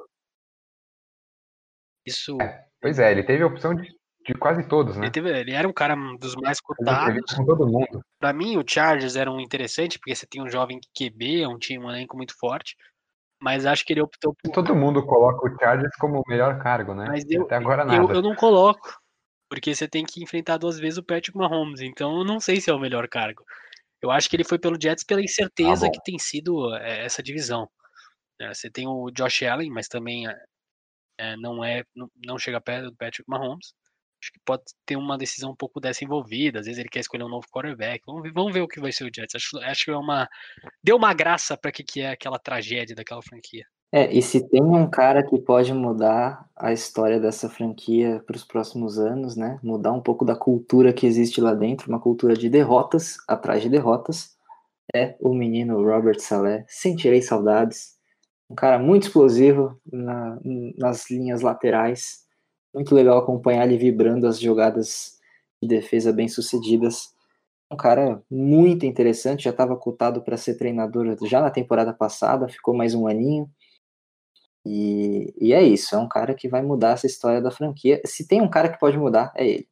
Isso. 2.06 2.36
Pois 2.80 2.98
é, 2.98 3.11
ele 3.12 3.22
teve 3.22 3.42
a 3.42 3.46
opção 3.46 3.74
de, 3.74 3.88
de 4.26 4.34
quase 4.34 4.66
todos, 4.68 4.96
né? 4.96 5.04
Ele, 5.06 5.12
teve- 5.12 5.38
ele 5.38 5.52
era 5.52 5.68
um 5.68 5.72
cara 5.72 5.94
dos 6.18 6.34
mais 6.36 6.61
cotados. 6.61 7.34
com 7.34 7.44
todo 7.44 7.66
mundo. 7.66 8.00
Pra 8.18 8.32
mim, 8.32 8.56
o 8.56 8.64
Chargers 8.66 9.16
era 9.16 9.30
um 9.30 9.40
interessante, 9.40 9.98
porque 9.98 10.14
você 10.14 10.26
tem 10.26 10.42
um 10.42 10.48
jovem 10.48 10.80
QB, 10.96 11.46
um 11.46 11.58
time, 11.58 11.84
um 11.84 11.90
elenco 11.90 12.16
muito 12.16 12.34
forte. 12.38 12.74
Mas 13.41 13.64
acho 13.64 13.84
que 13.84 13.93
ele 13.93 14.03
optou 14.03 14.34
por. 14.34 14.53
Todo 14.53 14.76
mundo 14.76 15.05
coloca 15.07 15.47
o 15.49 15.59
Chargers 15.59 15.95
como 15.97 16.20
o 16.20 16.28
melhor 16.28 16.62
cargo, 16.62 16.95
né? 16.95 17.07
Mas 17.09 17.24
eu- 17.28 17.45
Até 17.45 17.57
agora 17.57 17.84
nada. 17.84 18.12
Eu, 18.12 18.16
eu 18.16 18.22
não 18.22 18.34
coloco. 18.34 19.01
Porque 19.49 19.74
você 19.74 19.88
tem 19.88 20.05
que 20.05 20.22
enfrentar 20.22 20.59
duas 20.59 20.78
vezes 20.78 20.99
o 20.99 21.03
Patrick 21.03 21.36
Mahomes. 21.36 21.80
Então 21.80 22.18
eu 22.18 22.24
não 22.24 22.38
sei 22.38 22.61
se 22.61 22.70
é 22.70 22.74
o 22.74 22.78
melhor 22.78 23.09
cargo. 23.09 23.45
Eu 24.01 24.11
acho 24.11 24.30
que 24.30 24.36
ele 24.36 24.45
foi 24.45 24.59
pelo 24.59 24.80
Jets 24.80 25.05
pela 25.05 25.22
incerteza 25.22 25.86
Ah, 25.86 25.91
que 25.91 26.03
tem 26.05 26.18
sido 26.18 26.74
é, 26.76 27.05
essa 27.05 27.22
divisão. 27.22 27.68
É, 28.41 28.55
você 28.55 28.70
tem 28.70 28.86
o 28.86 29.11
Josh 29.11 29.43
Allen, 29.43 29.70
mas 29.70 29.88
também 29.88 30.26
é, 31.18 31.36
não 31.36 31.64
é 31.64 31.82
não 32.24 32.38
chega 32.38 32.61
perto 32.61 32.91
do 32.91 32.97
Patrick 32.97 33.28
Mahomes. 33.28 33.74
Acho 34.22 34.32
que 34.32 34.40
pode 34.44 34.62
ter 34.84 34.96
uma 34.96 35.16
decisão 35.16 35.52
um 35.52 35.56
pouco 35.56 35.80
dessa 35.80 36.04
envolvida. 36.04 36.60
Às 36.60 36.66
vezes 36.66 36.78
ele 36.78 36.88
quer 36.88 37.00
escolher 37.00 37.24
um 37.24 37.28
novo 37.28 37.46
quarterback. 37.50 38.02
Vamos 38.06 38.22
ver, 38.22 38.32
vamos 38.32 38.52
ver 38.52 38.60
o 38.60 38.68
que 38.68 38.80
vai 38.80 38.92
ser 38.92 39.04
o 39.04 39.10
Jets. 39.14 39.34
Acho, 39.34 39.58
acho 39.58 39.84
que 39.84 39.90
é 39.90 39.96
uma 39.96 40.28
deu 40.82 40.96
uma 40.96 41.14
graça 41.14 41.56
para 41.56 41.72
que 41.72 41.82
que 41.82 42.00
é 42.00 42.10
aquela 42.10 42.38
tragédia 42.38 42.94
daquela 42.94 43.22
franquia. 43.22 43.64
É, 43.92 44.12
e 44.12 44.22
se 44.22 44.48
tem 44.48 44.62
um 44.62 44.88
cara 44.88 45.20
que 45.26 45.36
pode 45.40 45.74
mudar 45.74 46.48
a 46.54 46.72
história 46.72 47.18
dessa 47.18 47.48
franquia 47.48 48.22
para 48.24 48.36
os 48.36 48.44
próximos 48.44 49.00
anos, 49.00 49.34
né? 49.36 49.58
Mudar 49.64 49.90
um 49.92 50.00
pouco 50.00 50.24
da 50.24 50.36
cultura 50.36 50.92
que 50.92 51.06
existe 51.06 51.40
lá 51.40 51.54
dentro, 51.54 51.88
uma 51.88 51.98
cultura 51.98 52.36
de 52.36 52.48
derrotas, 52.48 53.16
atrás 53.26 53.62
de 53.62 53.68
derrotas, 53.68 54.36
é 54.94 55.16
o 55.20 55.34
menino 55.34 55.82
Robert 55.82 56.20
Saleh. 56.20 56.64
Sentirei 56.68 57.20
saudades. 57.20 57.98
Um 58.48 58.54
cara 58.54 58.78
muito 58.78 59.04
explosivo 59.04 59.80
na- 59.92 60.38
nas 60.78 61.10
linhas 61.10 61.40
laterais. 61.40 62.20
Muito 62.74 62.94
legal 62.94 63.18
acompanhar 63.18 63.66
ele 63.66 63.76
vibrando 63.76 64.26
as 64.26 64.40
jogadas 64.40 65.18
de 65.62 65.68
defesa 65.68 66.12
bem 66.12 66.28
sucedidas. 66.28 67.14
Um 67.70 67.76
cara 67.76 68.22
muito 68.30 68.84
interessante, 68.84 69.44
já 69.44 69.50
estava 69.50 69.76
cotado 69.76 70.22
para 70.22 70.36
ser 70.36 70.56
treinador 70.56 71.16
já 71.26 71.40
na 71.40 71.50
temporada 71.50 71.92
passada, 71.92 72.48
ficou 72.48 72.74
mais 72.74 72.94
um 72.94 73.06
aninho. 73.06 73.48
E, 74.64 75.32
e 75.40 75.52
é 75.52 75.62
isso, 75.62 75.94
é 75.94 75.98
um 75.98 76.08
cara 76.08 76.34
que 76.34 76.48
vai 76.48 76.62
mudar 76.62 76.90
essa 76.90 77.06
história 77.06 77.40
da 77.40 77.50
franquia. 77.50 78.00
Se 78.04 78.26
tem 78.26 78.42
um 78.42 78.50
cara 78.50 78.68
que 78.68 78.78
pode 78.78 78.98
mudar, 78.98 79.32
é 79.36 79.46
ele. 79.46 79.68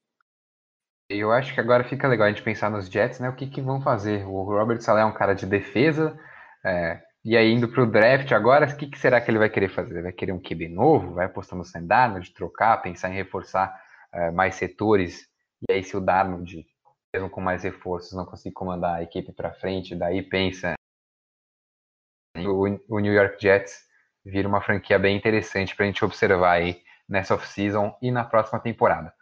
Eu 1.11 1.32
acho 1.32 1.55
que 1.55 1.61
agora 1.61 1.84
fica 1.84 2.07
legal 2.07 2.26
a 2.26 2.30
gente 2.30 2.42
pensar 2.42 2.70
nos 2.70 2.88
Jets, 2.88 3.18
né? 3.18 3.28
O 3.30 3.34
que, 3.34 3.46
que 3.46 3.62
vão 3.62 3.80
fazer? 3.80 4.26
O 4.26 4.42
Robert 4.42 4.80
Saleh 4.80 5.03
é 5.03 5.07
um 5.07 5.14
cara 5.14 5.34
de 5.34 5.46
defesa, 5.46 6.18
é, 6.64 7.03
e 7.29 7.37
aí 7.37 7.53
indo 7.53 7.68
para 7.68 7.83
o 7.83 7.87
draft 7.87 8.33
agora, 8.33 8.66
o 8.66 8.76
que, 8.76 8.87
que 8.87 8.99
será 8.99 9.20
que 9.20 9.31
ele 9.31 9.39
vai 9.39 9.51
querer 9.51 9.68
fazer? 9.68 10.03
Vai 10.03 10.12
querer 10.12 10.33
um 10.33 10.41
QB 10.41 10.68
novo? 10.68 11.12
Vai 11.14 11.26
apostar 11.26 11.59
no 11.59 11.64
Sam 11.64 11.85
Darnold, 11.85 12.33
trocar, 12.33 12.81
pensar 12.81 13.11
em 13.11 13.14
reforçar 13.14 13.79
é, 14.11 14.31
mais 14.31 14.55
setores? 14.55 15.29
E 15.68 15.72
aí 15.72 15.83
se 15.85 15.95
o 15.95 16.01
Darnold, 16.01 16.66
mesmo 17.12 17.29
com 17.29 17.41
mais 17.41 17.64
reforços, 17.64 18.16
não 18.16 18.24
conseguir 18.24 18.55
comandar 18.55 18.97
a 18.97 19.03
equipe 19.03 19.31
para 19.33 19.53
frente, 19.53 19.95
daí 19.95 20.22
pensa 20.22 20.74
o, 22.37 22.64
o 22.89 22.99
New 22.99 23.12
York 23.12 23.37
Jets 23.39 23.87
vira 24.24 24.49
uma 24.49 24.62
franquia 24.62 24.99
bem 24.99 25.16
interessante 25.16 25.74
para 25.76 25.85
a 25.85 25.89
gente 25.89 26.05
observar 26.05 26.53
aí 26.53 26.83
nessa 27.07 27.35
off-season 27.35 27.97
e 28.01 28.11
na 28.11 28.24
próxima 28.24 28.59
temporada. 28.59 29.12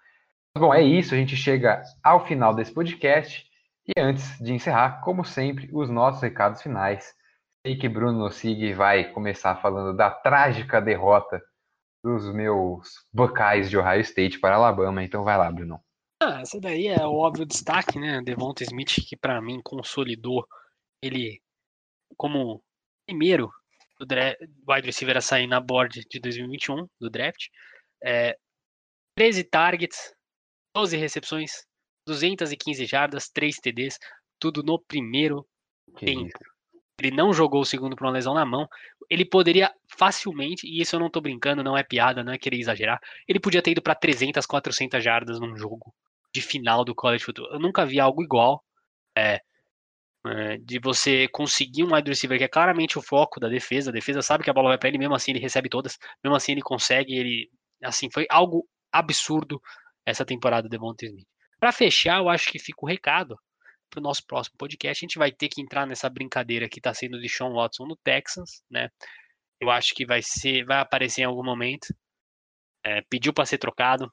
Bom, 0.56 0.72
é 0.72 0.82
isso, 0.82 1.12
a 1.12 1.18
gente 1.18 1.36
chega 1.36 1.82
ao 2.02 2.24
final 2.24 2.54
desse 2.54 2.72
podcast. 2.72 3.44
E 3.86 4.00
antes 4.00 4.38
de 4.38 4.52
encerrar, 4.52 5.00
como 5.02 5.24
sempre, 5.24 5.68
os 5.72 5.88
nossos 5.88 6.20
recados 6.20 6.62
finais. 6.62 7.14
Sei 7.66 7.76
que 7.76 7.88
Bruno 7.88 8.20
Nossig 8.20 8.72
vai 8.74 9.10
começar 9.12 9.56
falando 9.56 9.96
da 9.96 10.08
trágica 10.08 10.80
derrota 10.80 11.42
dos 12.00 12.32
meus 12.32 12.88
Buckeyes 13.12 13.68
de 13.68 13.76
Ohio 13.76 14.02
State 14.02 14.38
para 14.38 14.54
Alabama. 14.54 15.02
Então 15.02 15.24
vai 15.24 15.36
lá, 15.36 15.50
Bruno. 15.50 15.80
Ah, 16.22 16.42
essa 16.42 16.60
daí 16.60 16.86
é 16.86 17.04
o 17.04 17.14
óbvio 17.16 17.44
destaque, 17.44 17.98
né? 17.98 18.22
Devonta 18.22 18.62
Smith, 18.62 19.04
que 19.08 19.16
pra 19.16 19.42
mim 19.42 19.60
consolidou 19.64 20.46
ele 21.02 21.42
como 22.16 22.62
primeiro 23.04 23.50
do 23.98 24.06
dra- 24.06 24.36
wide 24.68 24.86
receiver 24.86 25.16
a 25.16 25.20
sair 25.20 25.48
na 25.48 25.58
board 25.60 26.02
de 26.08 26.20
2021 26.20 26.86
do 27.00 27.10
draft. 27.10 27.48
É, 28.00 28.38
13 29.16 29.42
targets, 29.42 30.14
12 30.72 30.96
recepções, 30.96 31.50
215 32.06 32.86
jardas, 32.86 33.28
3 33.28 33.56
TDs, 33.56 33.98
tudo 34.38 34.62
no 34.62 34.78
primeiro 34.78 35.44
Que 35.96 36.06
Tempo. 36.06 36.26
isso. 36.28 36.55
Ele 36.98 37.14
não 37.14 37.32
jogou 37.32 37.60
o 37.60 37.66
segundo 37.66 37.94
por 37.94 38.06
uma 38.06 38.12
lesão 38.12 38.34
na 38.34 38.44
mão. 38.44 38.68
Ele 39.10 39.24
poderia 39.24 39.72
facilmente, 39.86 40.66
e 40.66 40.80
isso 40.80 40.96
eu 40.96 41.00
não 41.00 41.10
tô 41.10 41.20
brincando, 41.20 41.62
não 41.62 41.76
é 41.76 41.82
piada, 41.82 42.24
não 42.24 42.32
é 42.32 42.38
querer 42.38 42.58
exagerar, 42.58 43.00
ele 43.28 43.40
podia 43.40 43.62
ter 43.62 43.72
ido 43.72 43.82
para 43.82 43.94
300, 43.94 44.44
400 44.46 45.02
jardas 45.02 45.38
num 45.40 45.56
jogo 45.56 45.94
de 46.34 46.40
final 46.40 46.84
do 46.84 46.94
college 46.94 47.24
football. 47.24 47.52
Eu 47.52 47.58
nunca 47.58 47.84
vi 47.86 48.00
algo 48.00 48.22
igual. 48.22 48.62
É, 49.16 49.40
é, 50.26 50.58
de 50.58 50.80
você 50.80 51.28
conseguir 51.28 51.84
um 51.84 51.94
wide 51.94 52.10
receiver 52.10 52.36
que 52.36 52.44
é 52.44 52.48
claramente 52.48 52.98
o 52.98 53.02
foco 53.02 53.38
da 53.38 53.48
defesa. 53.48 53.90
A 53.90 53.92
defesa 53.92 54.22
sabe 54.22 54.42
que 54.42 54.50
a 54.50 54.52
bola 54.52 54.70
vai 54.70 54.78
para 54.78 54.88
ele, 54.88 54.98
mesmo 54.98 55.14
assim 55.14 55.30
ele 55.30 55.38
recebe 55.38 55.68
todas, 55.68 55.96
mesmo 56.22 56.34
assim 56.34 56.52
ele 56.52 56.62
consegue, 56.62 57.14
ele 57.14 57.48
assim 57.82 58.10
foi 58.10 58.26
algo 58.28 58.66
absurdo 58.90 59.60
essa 60.04 60.24
temporada 60.24 60.68
do 60.68 60.70
Devonta 60.70 61.06
Smith. 61.06 61.26
Para 61.60 61.72
fechar, 61.72 62.18
eu 62.18 62.28
acho 62.28 62.50
que 62.50 62.58
fica 62.58 62.78
o 62.82 62.88
recado 62.88 63.36
para 63.90 64.00
o 64.00 64.02
nosso 64.02 64.24
próximo 64.26 64.56
podcast. 64.58 65.04
A 65.04 65.06
gente 65.06 65.18
vai 65.18 65.32
ter 65.32 65.48
que 65.48 65.60
entrar 65.60 65.86
nessa 65.86 66.08
brincadeira 66.08 66.68
que 66.68 66.78
está 66.78 66.92
sendo 66.94 67.20
de 67.20 67.28
Sean 67.28 67.52
Watson 67.52 67.86
no 67.86 67.96
Texans, 67.96 68.62
né? 68.70 68.88
Eu 69.60 69.70
acho 69.70 69.94
que 69.94 70.04
vai 70.06 70.20
ser, 70.22 70.64
vai 70.64 70.78
aparecer 70.78 71.22
em 71.22 71.24
algum 71.24 71.44
momento. 71.44 71.94
É, 72.84 73.02
pediu 73.10 73.32
para 73.32 73.46
ser 73.46 73.58
trocado. 73.58 74.12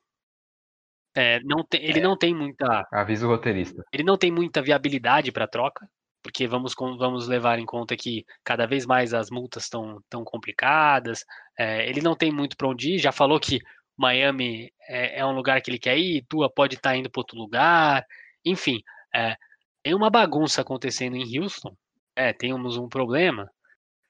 É, 1.16 1.40
não 1.44 1.64
tem- 1.64 1.84
ele 1.84 2.02
não 2.02 2.18
tem 2.18 2.34
muita, 2.34 2.88
Avisa 2.92 3.28
o 3.28 3.30
roteirista. 3.30 3.84
ele 3.94 4.04
não 4.04 4.18
tem 4.18 4.32
muita 4.32 4.62
viabilidade 4.64 5.32
para 5.32 5.48
troca, 5.48 5.88
porque 6.24 6.48
vamos, 6.48 6.74
vamos 6.76 7.28
levar 7.28 7.60
em 7.60 7.66
conta 7.66 7.96
que 7.96 8.26
cada 8.44 8.66
vez 8.66 8.84
mais 8.86 9.14
as 9.14 9.30
multas 9.30 9.64
estão 9.66 10.00
tão 10.10 10.24
complicadas. 10.24 11.24
É, 11.58 11.88
ele 11.88 12.02
não 12.02 12.16
tem 12.16 12.32
muito 12.32 12.58
para 12.58 12.68
onde 12.68 12.96
ir. 12.96 13.00
Já 13.00 13.12
falou 13.12 13.40
que 13.40 13.60
Miami 13.96 14.72
é, 14.90 15.20
é 15.20 15.26
um 15.26 15.34
lugar 15.34 15.62
que 15.62 15.70
ele 15.70 15.78
quer 15.78 15.98
ir, 15.98 16.26
Tua 16.28 16.50
pode 16.52 16.76
estar 16.76 16.96
indo 16.96 17.12
para 17.12 17.20
outro 17.20 17.38
lugar. 17.38 18.04
Enfim, 18.44 18.82
é, 19.14 19.36
tem 19.84 19.94
uma 19.94 20.10
bagunça 20.10 20.62
acontecendo 20.62 21.16
em 21.16 21.40
Houston. 21.40 21.76
É, 22.16 22.32
temos 22.32 22.78
um 22.78 22.88
problema 22.88 23.50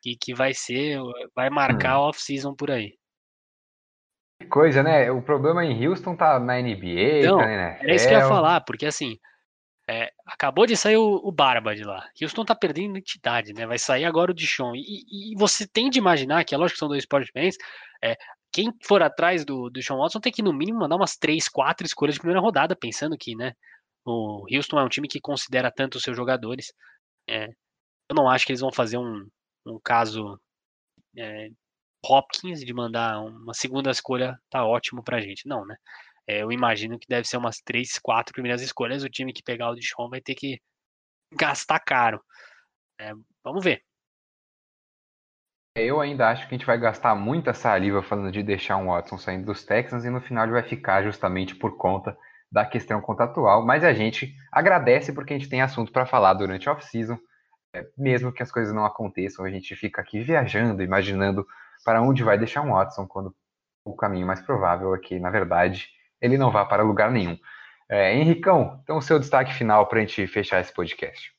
que, 0.01 0.15
que 0.15 0.33
vai 0.33 0.53
ser, 0.53 0.99
vai 1.35 1.49
marcar 1.49 1.93
a 1.93 2.01
off-season 2.01 2.53
por 2.53 2.69
aí. 2.69 2.93
Que 4.39 4.47
coisa, 4.47 4.83
né? 4.83 5.09
O 5.09 5.21
problema 5.21 5.65
em 5.65 5.87
Houston 5.87 6.15
tá 6.15 6.39
na 6.39 6.61
NBA, 6.61 7.21
Então, 7.21 7.37
tá 7.39 7.45
na 7.45 7.53
NFL. 7.53 7.83
Era 7.83 7.95
isso 7.95 8.07
que 8.07 8.13
eu 8.13 8.19
ia 8.19 8.27
falar, 8.27 8.61
porque 8.61 8.85
assim, 8.85 9.17
é, 9.89 10.11
acabou 10.25 10.65
de 10.65 10.77
sair 10.77 10.97
o, 10.97 11.21
o 11.23 11.31
Barba 11.31 11.75
de 11.75 11.83
lá. 11.83 12.07
Houston 12.21 12.45
tá 12.45 12.53
perdendo 12.53 12.97
identidade, 12.97 13.53
né? 13.53 13.65
Vai 13.65 13.79
sair 13.79 14.05
agora 14.05 14.31
o 14.31 14.35
Dishon. 14.35 14.73
E, 14.75 15.31
e 15.31 15.35
você 15.37 15.67
tem 15.67 15.89
de 15.89 15.97
imaginar 15.97 16.43
que, 16.43 16.53
é 16.53 16.57
lógico 16.57 16.75
que 16.75 16.79
são 16.79 16.87
dois 16.87 17.03
diferentes, 17.03 17.57
é, 18.03 18.17
quem 18.51 18.71
for 18.83 19.01
atrás 19.01 19.43
do, 19.43 19.69
do 19.69 19.81
Sean 19.81 19.97
Watson 19.97 20.19
tem 20.19 20.31
que, 20.31 20.43
no 20.43 20.53
mínimo, 20.53 20.79
mandar 20.79 20.95
umas 20.95 21.15
três, 21.15 21.49
quatro 21.49 21.87
escolhas 21.87 22.15
de 22.15 22.19
primeira 22.19 22.39
rodada, 22.39 22.75
pensando 22.75 23.17
que, 23.17 23.35
né? 23.35 23.53
O 24.05 24.45
Houston 24.51 24.79
é 24.79 24.83
um 24.83 24.89
time 24.89 25.07
que 25.07 25.21
considera 25.21 25.71
tanto 25.71 25.97
os 25.97 26.03
seus 26.03 26.15
jogadores. 26.15 26.73
É, 27.27 27.45
eu 28.09 28.15
não 28.15 28.29
acho 28.29 28.45
que 28.45 28.51
eles 28.51 28.61
vão 28.61 28.71
fazer 28.71 28.97
um, 28.97 29.27
um 29.65 29.79
caso 29.83 30.39
é, 31.17 31.49
Hopkins 32.05 32.59
de 32.59 32.73
mandar 32.73 33.19
uma 33.21 33.53
segunda 33.53 33.89
escolha, 33.89 34.37
tá 34.49 34.65
ótimo 34.65 35.03
pra 35.03 35.21
gente. 35.21 35.47
Não, 35.47 35.65
né? 35.65 35.75
É, 36.27 36.41
eu 36.41 36.51
imagino 36.51 36.99
que 36.99 37.07
deve 37.07 37.27
ser 37.27 37.37
umas 37.37 37.57
três, 37.57 37.97
quatro 37.99 38.33
primeiras 38.33 38.61
escolhas. 38.61 39.03
O 39.03 39.09
time 39.09 39.33
que 39.33 39.43
pegar 39.43 39.69
o 39.69 39.75
Deshaun 39.75 40.09
vai 40.09 40.21
ter 40.21 40.35
que 40.35 40.59
gastar 41.33 41.79
caro. 41.79 42.21
É, 42.99 43.11
vamos 43.43 43.63
ver. 43.63 43.81
Eu 45.75 45.99
ainda 45.99 46.29
acho 46.29 46.47
que 46.47 46.53
a 46.53 46.57
gente 46.57 46.67
vai 46.67 46.77
gastar 46.77 47.15
muita 47.15 47.53
saliva 47.53 48.03
falando 48.03 48.31
de 48.31 48.43
deixar 48.43 48.77
um 48.77 48.87
Watson 48.87 49.17
saindo 49.17 49.45
dos 49.45 49.65
Texans 49.65 50.05
e 50.05 50.09
no 50.09 50.21
final 50.21 50.45
ele 50.45 50.53
vai 50.53 50.61
ficar 50.61 51.03
justamente 51.03 51.55
por 51.55 51.77
conta 51.77 52.15
da 52.53 52.63
questão 52.63 53.01
contratual. 53.01 53.65
Mas 53.65 53.83
a 53.83 53.93
gente 53.93 54.35
agradece 54.51 55.11
porque 55.11 55.33
a 55.33 55.37
gente 55.37 55.49
tem 55.49 55.61
assunto 55.61 55.91
para 55.91 56.05
falar 56.05 56.35
durante 56.35 56.69
off-season. 56.69 57.17
É, 57.75 57.83
mesmo 57.97 58.31
que 58.31 58.43
as 58.43 58.51
coisas 58.51 58.71
não 58.71 58.85
aconteçam, 58.85 59.43
a 59.43 59.49
gente 59.49 59.75
fica 59.75 59.99
aqui 59.99 60.21
viajando, 60.21 60.83
imaginando 60.83 61.45
para 61.83 62.03
onde 62.03 62.23
vai 62.23 62.37
deixar 62.37 62.61
um 62.61 62.69
Watson 62.69 63.07
quando 63.07 63.35
o 63.83 63.95
caminho 63.95 64.27
mais 64.27 64.39
provável 64.39 64.93
é 64.93 64.99
que, 64.99 65.19
na 65.19 65.31
verdade, 65.31 65.89
ele 66.21 66.37
não 66.37 66.51
vá 66.51 66.63
para 66.63 66.83
lugar 66.83 67.11
nenhum. 67.11 67.35
É, 67.89 68.15
Henricão, 68.15 68.79
então 68.83 68.97
o 68.97 69.01
seu 69.01 69.19
destaque 69.19 69.53
final 69.53 69.87
para 69.87 69.97
a 69.97 70.01
gente 70.01 70.27
fechar 70.27 70.61
esse 70.61 70.71
podcast. 70.71 71.33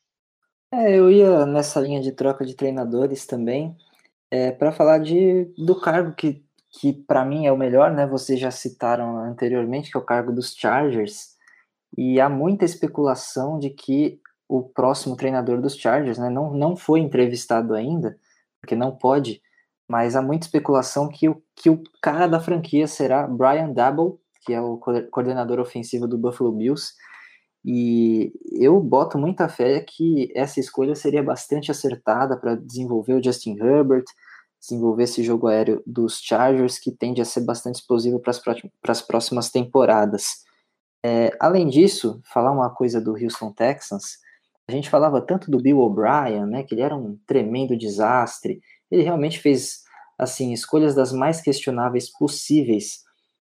É, 0.73 0.99
eu 0.99 1.09
ia 1.09 1.47
nessa 1.47 1.81
linha 1.81 2.01
de 2.01 2.11
troca 2.11 2.45
de 2.45 2.57
treinadores 2.57 3.25
também, 3.25 3.77
é, 4.31 4.51
para 4.51 4.73
falar 4.73 4.99
de, 4.99 5.45
do 5.57 5.81
cargo 5.81 6.13
que, 6.13 6.45
que 6.81 6.93
para 6.93 7.25
mim 7.25 7.47
é 7.47 7.53
o 7.53 7.57
melhor, 7.57 7.93
né? 7.93 8.07
Vocês 8.07 8.39
já 8.39 8.51
citaram 8.51 9.19
anteriormente, 9.19 9.91
que 9.91 9.97
é 9.97 10.01
o 10.01 10.05
cargo 10.05 10.33
dos 10.33 10.55
Chargers, 10.55 11.35
e 11.97 12.21
há 12.21 12.29
muita 12.29 12.65
especulação 12.65 13.59
de 13.59 13.71
que 13.71 14.21
o 14.49 14.63
próximo 14.63 15.17
treinador 15.17 15.61
dos 15.61 15.77
Chargers, 15.77 16.19
né, 16.19 16.29
não, 16.29 16.53
não 16.53 16.77
foi 16.77 17.01
entrevistado 17.01 17.75
ainda, 17.75 18.19
porque 18.61 18.75
não 18.75 18.91
pode, 18.91 19.41
mas 19.89 20.17
há 20.17 20.23
muita 20.23 20.47
especulação 20.47 21.09
que 21.09 21.29
o, 21.29 21.43
que 21.55 21.71
o 21.71 21.83
cara 22.03 22.27
da 22.27 22.41
franquia 22.41 22.87
será 22.87 23.27
Brian 23.27 23.73
Dabble, 23.73 24.19
que 24.45 24.53
é 24.53 24.61
o 24.61 24.79
coordenador 25.11 25.61
ofensivo 25.61 26.07
do 26.07 26.19
Buffalo 26.19 26.53
Bills, 26.53 26.93
e 27.65 28.33
eu 28.53 28.79
boto 28.81 29.17
muita 29.17 29.49
fé 29.49 29.81
que 29.81 30.31
essa 30.35 30.61
escolha 30.61 30.95
seria 30.95 31.23
bastante 31.23 31.71
acertada 31.71 32.37
para 32.37 32.57
desenvolver 32.57 33.15
o 33.15 33.25
Justin 33.25 33.57
Herbert, 33.59 34.05
desenvolver 34.67 35.05
esse 35.05 35.23
jogo 35.23 35.47
aéreo 35.47 35.83
dos 35.87 36.19
Chargers, 36.19 36.79
que 36.79 36.91
tende 36.91 37.21
a 37.21 37.25
ser 37.25 37.45
bastante 37.45 37.77
explosivo 37.77 38.19
para 38.21 38.33
as 38.89 39.03
próximas 39.03 39.51
temporadas. 39.51 40.45
É, 41.05 41.31
além 41.39 41.69
disso, 41.69 42.21
falar 42.33 42.51
uma 42.51 42.71
coisa 42.71 43.01
do 43.01 43.13
Houston 43.13 43.53
Texans, 43.53 44.19
a 44.67 44.73
gente 44.73 44.89
falava 44.89 45.21
tanto 45.21 45.51
do 45.51 45.61
Bill 45.61 45.79
O'Brien, 45.79 46.47
né, 46.47 46.63
que 46.63 46.75
ele 46.75 46.81
era 46.81 46.97
um 46.97 47.19
tremendo 47.27 47.77
desastre, 47.77 48.63
ele 48.91 49.03
realmente 49.03 49.39
fez 49.39 49.85
assim 50.19 50.53
escolhas 50.53 50.95
das 50.95 51.13
mais 51.13 51.41
questionáveis 51.41 52.11
possíveis 52.11 53.03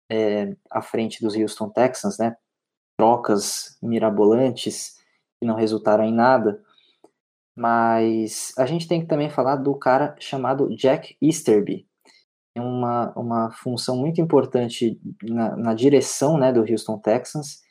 é, 0.10 0.56
à 0.72 0.82
frente 0.82 1.22
dos 1.22 1.36
Houston 1.36 1.70
Texans, 1.70 2.18
né, 2.18 2.36
trocas 2.98 3.78
mirabolantes 3.82 4.96
que 5.40 5.46
não 5.46 5.56
resultaram 5.56 6.04
em 6.04 6.14
nada. 6.14 6.64
Mas 7.56 8.52
a 8.58 8.66
gente 8.66 8.88
tem 8.88 9.00
que 9.00 9.08
também 9.08 9.30
falar 9.30 9.56
do 9.56 9.74
cara 9.76 10.16
chamado 10.20 10.76
Jack 10.76 11.16
Easterby. 11.22 11.88
Uma, 12.58 13.14
uma 13.16 13.52
função 13.52 13.98
muito 13.98 14.20
importante 14.20 15.00
na, 15.24 15.56
na 15.56 15.74
direção 15.74 16.38
né, 16.38 16.52
do 16.52 16.62
Houston 16.62 16.98
Texans. 17.00 17.62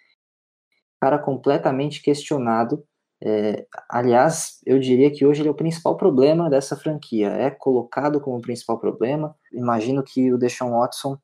Cara 1.00 1.18
completamente 1.18 2.02
questionado. 2.02 2.84
É, 3.22 3.66
aliás, 3.88 4.60
eu 4.66 4.78
diria 4.78 5.10
que 5.10 5.24
hoje 5.24 5.42
ele 5.42 5.48
é 5.48 5.52
o 5.52 5.56
principal 5.56 5.96
problema 5.96 6.48
dessa 6.48 6.76
franquia. 6.76 7.28
É 7.28 7.50
colocado 7.50 8.20
como 8.20 8.38
o 8.38 8.42
principal 8.42 8.78
problema. 8.78 9.36
Imagino 9.52 10.02
que 10.02 10.32
o 10.32 10.38
Deshaun 10.38 10.78
Watson 10.78 11.18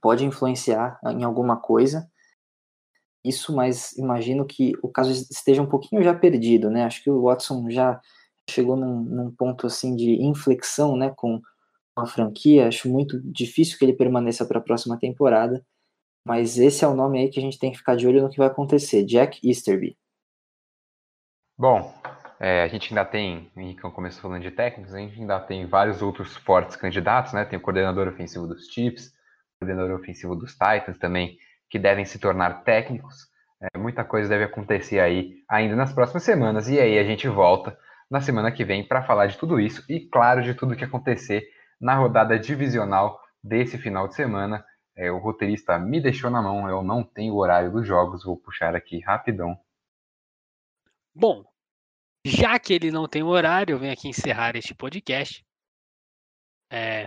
pode 0.00 0.24
influenciar 0.24 1.00
em 1.04 1.24
alguma 1.24 1.56
coisa 1.56 2.08
isso, 3.24 3.54
mas 3.54 3.92
imagino 3.98 4.44
que 4.46 4.72
o 4.82 4.88
caso 4.88 5.10
esteja 5.10 5.62
um 5.62 5.68
pouquinho 5.68 6.02
já 6.02 6.14
perdido, 6.14 6.70
né? 6.70 6.84
Acho 6.84 7.02
que 7.02 7.10
o 7.10 7.22
Watson 7.22 7.68
já 7.70 8.00
chegou 8.48 8.76
num, 8.76 9.02
num 9.02 9.30
ponto 9.30 9.66
assim 9.66 9.94
de 9.94 10.22
inflexão, 10.22 10.96
né, 10.96 11.12
com 11.16 11.40
a 11.96 12.06
franquia. 12.06 12.68
Acho 12.68 12.88
muito 12.88 13.20
difícil 13.20 13.78
que 13.78 13.84
ele 13.84 13.92
permaneça 13.92 14.44
para 14.44 14.58
a 14.58 14.62
próxima 14.62 14.98
temporada, 14.98 15.64
mas 16.26 16.58
esse 16.58 16.84
é 16.84 16.88
o 16.88 16.94
nome 16.94 17.20
aí 17.20 17.28
que 17.28 17.38
a 17.38 17.42
gente 17.42 17.58
tem 17.58 17.70
que 17.70 17.78
ficar 17.78 17.96
de 17.96 18.06
olho 18.06 18.22
no 18.22 18.30
que 18.30 18.38
vai 18.38 18.48
acontecer. 18.48 19.04
Jack 19.04 19.46
Easterby. 19.46 19.96
Bom, 21.58 21.92
é, 22.38 22.62
a 22.62 22.68
gente 22.68 22.88
ainda 22.88 23.04
tem, 23.04 23.50
o 23.54 23.60
Henricão 23.60 23.90
começou 23.90 24.22
falando 24.22 24.42
de 24.42 24.50
técnicos, 24.50 24.94
a 24.94 24.98
gente 24.98 25.20
ainda 25.20 25.38
tem 25.40 25.66
vários 25.66 26.00
outros 26.00 26.34
fortes 26.38 26.74
candidatos, 26.74 27.34
né? 27.34 27.44
Tem 27.44 27.58
o 27.58 27.62
coordenador 27.62 28.08
ofensivo 28.08 28.46
dos 28.46 28.66
Chiefs, 28.66 29.12
coordenador 29.60 30.00
ofensivo 30.00 30.34
dos 30.34 30.52
Titans 30.52 30.96
também 30.98 31.38
que 31.70 31.78
devem 31.78 32.04
se 32.04 32.18
tornar 32.18 32.64
técnicos. 32.64 33.30
É, 33.62 33.78
muita 33.78 34.04
coisa 34.04 34.28
deve 34.28 34.44
acontecer 34.44 34.98
aí 34.98 35.44
ainda 35.48 35.76
nas 35.76 35.92
próximas 35.92 36.24
semanas. 36.24 36.68
E 36.68 36.78
aí 36.80 36.98
a 36.98 37.04
gente 37.04 37.28
volta 37.28 37.78
na 38.10 38.20
semana 38.20 38.50
que 38.50 38.64
vem 38.64 38.86
para 38.86 39.04
falar 39.04 39.26
de 39.26 39.38
tudo 39.38 39.60
isso 39.60 39.84
e, 39.88 40.00
claro, 40.00 40.42
de 40.42 40.52
tudo 40.54 40.74
que 40.74 40.84
acontecer 40.84 41.48
na 41.80 41.94
rodada 41.94 42.38
divisional 42.38 43.20
desse 43.42 43.78
final 43.78 44.08
de 44.08 44.16
semana. 44.16 44.64
É, 44.96 45.10
o 45.10 45.18
roteirista 45.18 45.78
me 45.78 46.00
deixou 46.00 46.28
na 46.28 46.42
mão, 46.42 46.68
eu 46.68 46.82
não 46.82 47.04
tenho 47.04 47.32
o 47.32 47.38
horário 47.38 47.70
dos 47.70 47.86
jogos, 47.86 48.24
vou 48.24 48.36
puxar 48.36 48.74
aqui 48.74 48.98
rapidão. 48.98 49.56
Bom, 51.14 51.44
já 52.26 52.58
que 52.58 52.72
ele 52.72 52.90
não 52.90 53.06
tem 53.06 53.22
o 53.22 53.28
horário, 53.28 53.74
eu 53.74 53.78
venho 53.78 53.92
aqui 53.92 54.08
encerrar 54.08 54.56
este 54.56 54.74
podcast. 54.74 55.44
É, 56.72 57.06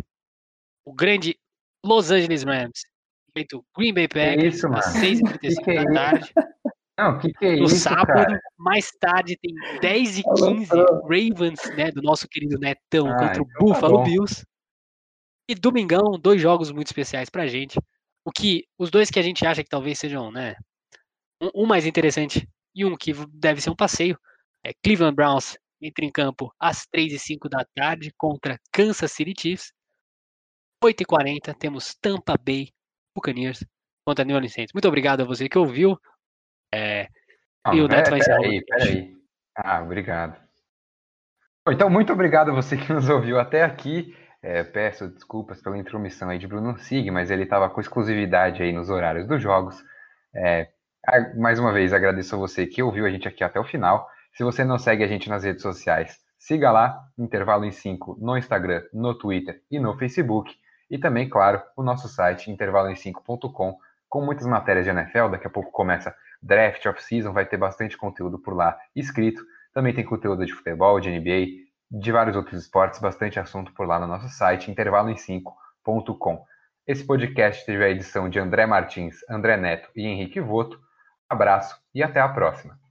o 0.86 0.94
grande 0.94 1.38
Los 1.86 2.12
Angeles 2.12 2.44
Rams 2.44 2.93
feito 3.34 3.66
Green 3.76 3.94
Bay 3.94 4.08
Packers 4.08 4.56
isso, 4.56 4.68
às 4.68 4.94
6h35 4.94 5.66
da 5.66 5.74
é 5.74 5.94
tarde. 5.94 6.34
Não, 6.98 7.18
que 7.18 7.34
que 7.34 7.46
é 7.46 7.56
no 7.56 7.66
isso, 7.66 7.78
sábado, 7.78 8.08
cara? 8.08 8.40
mais 8.58 8.92
tarde, 9.00 9.38
tem 9.38 9.54
10 9.82 10.20
e 10.20 10.24
15 10.24 10.70
Ravens, 11.04 11.76
né, 11.76 11.92
do 11.92 12.04
nosso 12.04 12.28
querido 12.28 12.60
Netão 12.60 13.08
ah, 13.08 13.18
contra 13.18 13.42
o 13.42 13.46
então 13.46 13.48
tá 13.48 13.60
Buffalo 13.60 13.98
tá 13.98 14.04
Bills. 14.04 14.46
E 15.50 15.56
domingão, 15.56 16.20
dois 16.20 16.40
jogos 16.40 16.72
muito 16.72 16.88
especiais 16.88 17.30
pra 17.30 17.48
gente. 17.48 17.80
O 18.24 18.32
que 18.32 18.66
os 18.78 18.92
dois 18.92 19.10
que 19.10 19.20
a 19.20 19.24
gente 19.24 19.46
acha 19.46 19.64
que 19.64 19.70
talvez 19.70 20.00
sejam, 20.00 20.32
né, 20.32 20.56
um, 21.42 21.64
um 21.64 21.66
mais 21.66 21.86
interessante 21.86 22.48
e 22.76 22.86
um 22.86 22.96
que 22.96 23.14
deve 23.30 23.60
ser 23.60 23.72
um 23.72 23.76
passeio. 23.76 24.18
É 24.64 24.72
Cleveland 24.84 25.16
Browns 25.16 25.58
entra 25.82 26.06
em 26.06 26.12
campo 26.12 26.54
às 26.60 26.86
3 26.86 27.14
e 27.14 27.20
5 27.20 27.50
da 27.50 27.66
tarde 27.76 28.14
contra 28.16 28.60
Kansas 28.72 29.12
City 29.12 29.34
Chiefs. 29.38 29.74
8h40 30.82 31.54
temos 31.58 31.96
Tampa 31.96 32.38
Bay 32.38 32.70
Buccaneers 33.16 33.66
contra 34.06 34.26
New 34.26 34.36
Orleans 34.36 34.54
Saints. 34.54 34.74
Muito 34.74 34.88
obrigado 34.88 35.22
a 35.22 35.26
você 35.26 35.48
que 35.48 35.58
ouviu. 35.58 35.98
É, 36.74 37.08
e 37.72 37.82
o 37.82 37.88
Neto 37.88 38.10
vai 38.10 38.20
encerrar. 38.20 38.40
Peraí, 38.40 38.66
peraí. 38.66 39.16
Ah, 39.56 39.82
obrigado. 39.82 40.42
Então, 41.70 41.90
muito 41.90 42.12
obrigado 42.12 42.52
a 42.52 42.54
você 42.54 42.76
que 42.76 42.92
nos 42.92 43.08
ouviu 43.08 43.40
até 43.40 43.64
aqui. 43.64 44.16
É, 44.42 44.62
peço 44.64 45.08
desculpas 45.08 45.62
pela 45.62 45.78
intromissão 45.78 46.30
aí 46.30 46.38
de 46.38 46.48
Bruno 46.48 46.78
Sig, 46.78 47.10
mas 47.10 47.32
ele 47.32 47.44
estava 47.44 47.70
com 47.70 47.80
exclusividade 47.80 48.62
aí 48.62 48.74
nos 48.74 48.90
horários 48.90 49.26
dos 49.26 49.42
jogos. 49.42 49.82
É, 50.36 50.68
mais 51.38 51.60
uma 51.60 51.72
vez, 51.72 51.94
agradeço 51.94 52.36
a 52.36 52.38
você 52.40 52.68
que 52.68 52.84
ouviu 52.84 53.06
a 53.06 53.10
gente 53.10 53.28
aqui 53.28 53.44
até 53.44 53.60
o 53.60 53.64
final. 53.64 54.06
Se 54.34 54.44
você 54.44 54.66
não 54.66 54.78
segue 54.78 55.04
a 55.04 55.08
gente 55.08 55.30
nas 55.30 55.46
redes 55.46 55.62
sociais, 55.62 56.18
siga 56.38 56.72
lá, 56.72 57.00
Intervalo 57.18 57.64
em 57.64 57.72
5, 57.72 58.18
no 58.20 58.38
Instagram, 58.38 58.84
no 58.92 59.18
Twitter 59.18 59.62
e 59.72 59.80
no 59.80 59.98
Facebook. 59.98 60.54
E 60.90 60.98
também, 60.98 61.30
claro, 61.30 61.62
o 61.76 61.84
nosso 61.84 62.08
site 62.08 62.52
intervaloem5.com, 62.52 63.78
com 64.10 64.26
muitas 64.26 64.46
matérias 64.46 64.86
de 64.86 64.92
NFL. 64.92 65.30
Daqui 65.30 65.48
a 65.48 65.50
pouco 65.50 65.72
começa 65.72 66.16
draft 66.42 66.86
off-season, 66.86 67.32
vai 67.32 67.46
ter 67.46 67.58
bastante 67.58 67.98
conteúdo 67.98 68.38
por 68.38 68.54
lá 68.54 68.78
escrito. 68.96 69.44
Também 69.74 69.94
tem 69.94 70.04
conteúdo 70.04 70.46
de 70.46 70.54
futebol, 70.54 71.00
de 71.00 71.10
NBA, 71.10 71.64
de 71.90 72.12
vários 72.12 72.36
outros 72.36 72.62
esportes, 72.62 73.00
bastante 73.00 73.40
assunto 73.40 73.74
por 73.74 73.88
lá 73.88 74.00
no 74.00 74.08
nosso 74.08 74.30
site 74.30 74.72
intervaloem5.com. 74.72 76.46
Esse 76.86 77.06
podcast 77.06 77.66
teve 77.66 77.84
a 77.84 77.90
edição 77.90 78.30
de 78.30 78.40
André 78.40 78.66
Martins, 78.66 79.18
André 79.30 79.56
Neto 79.58 79.90
e 79.96 80.06
Henrique 80.06 80.42
Voto. 80.42 80.80
abraço 81.30 81.82
e 81.96 82.04
até 82.04 82.20
a 82.20 82.28
próxima. 82.28 82.83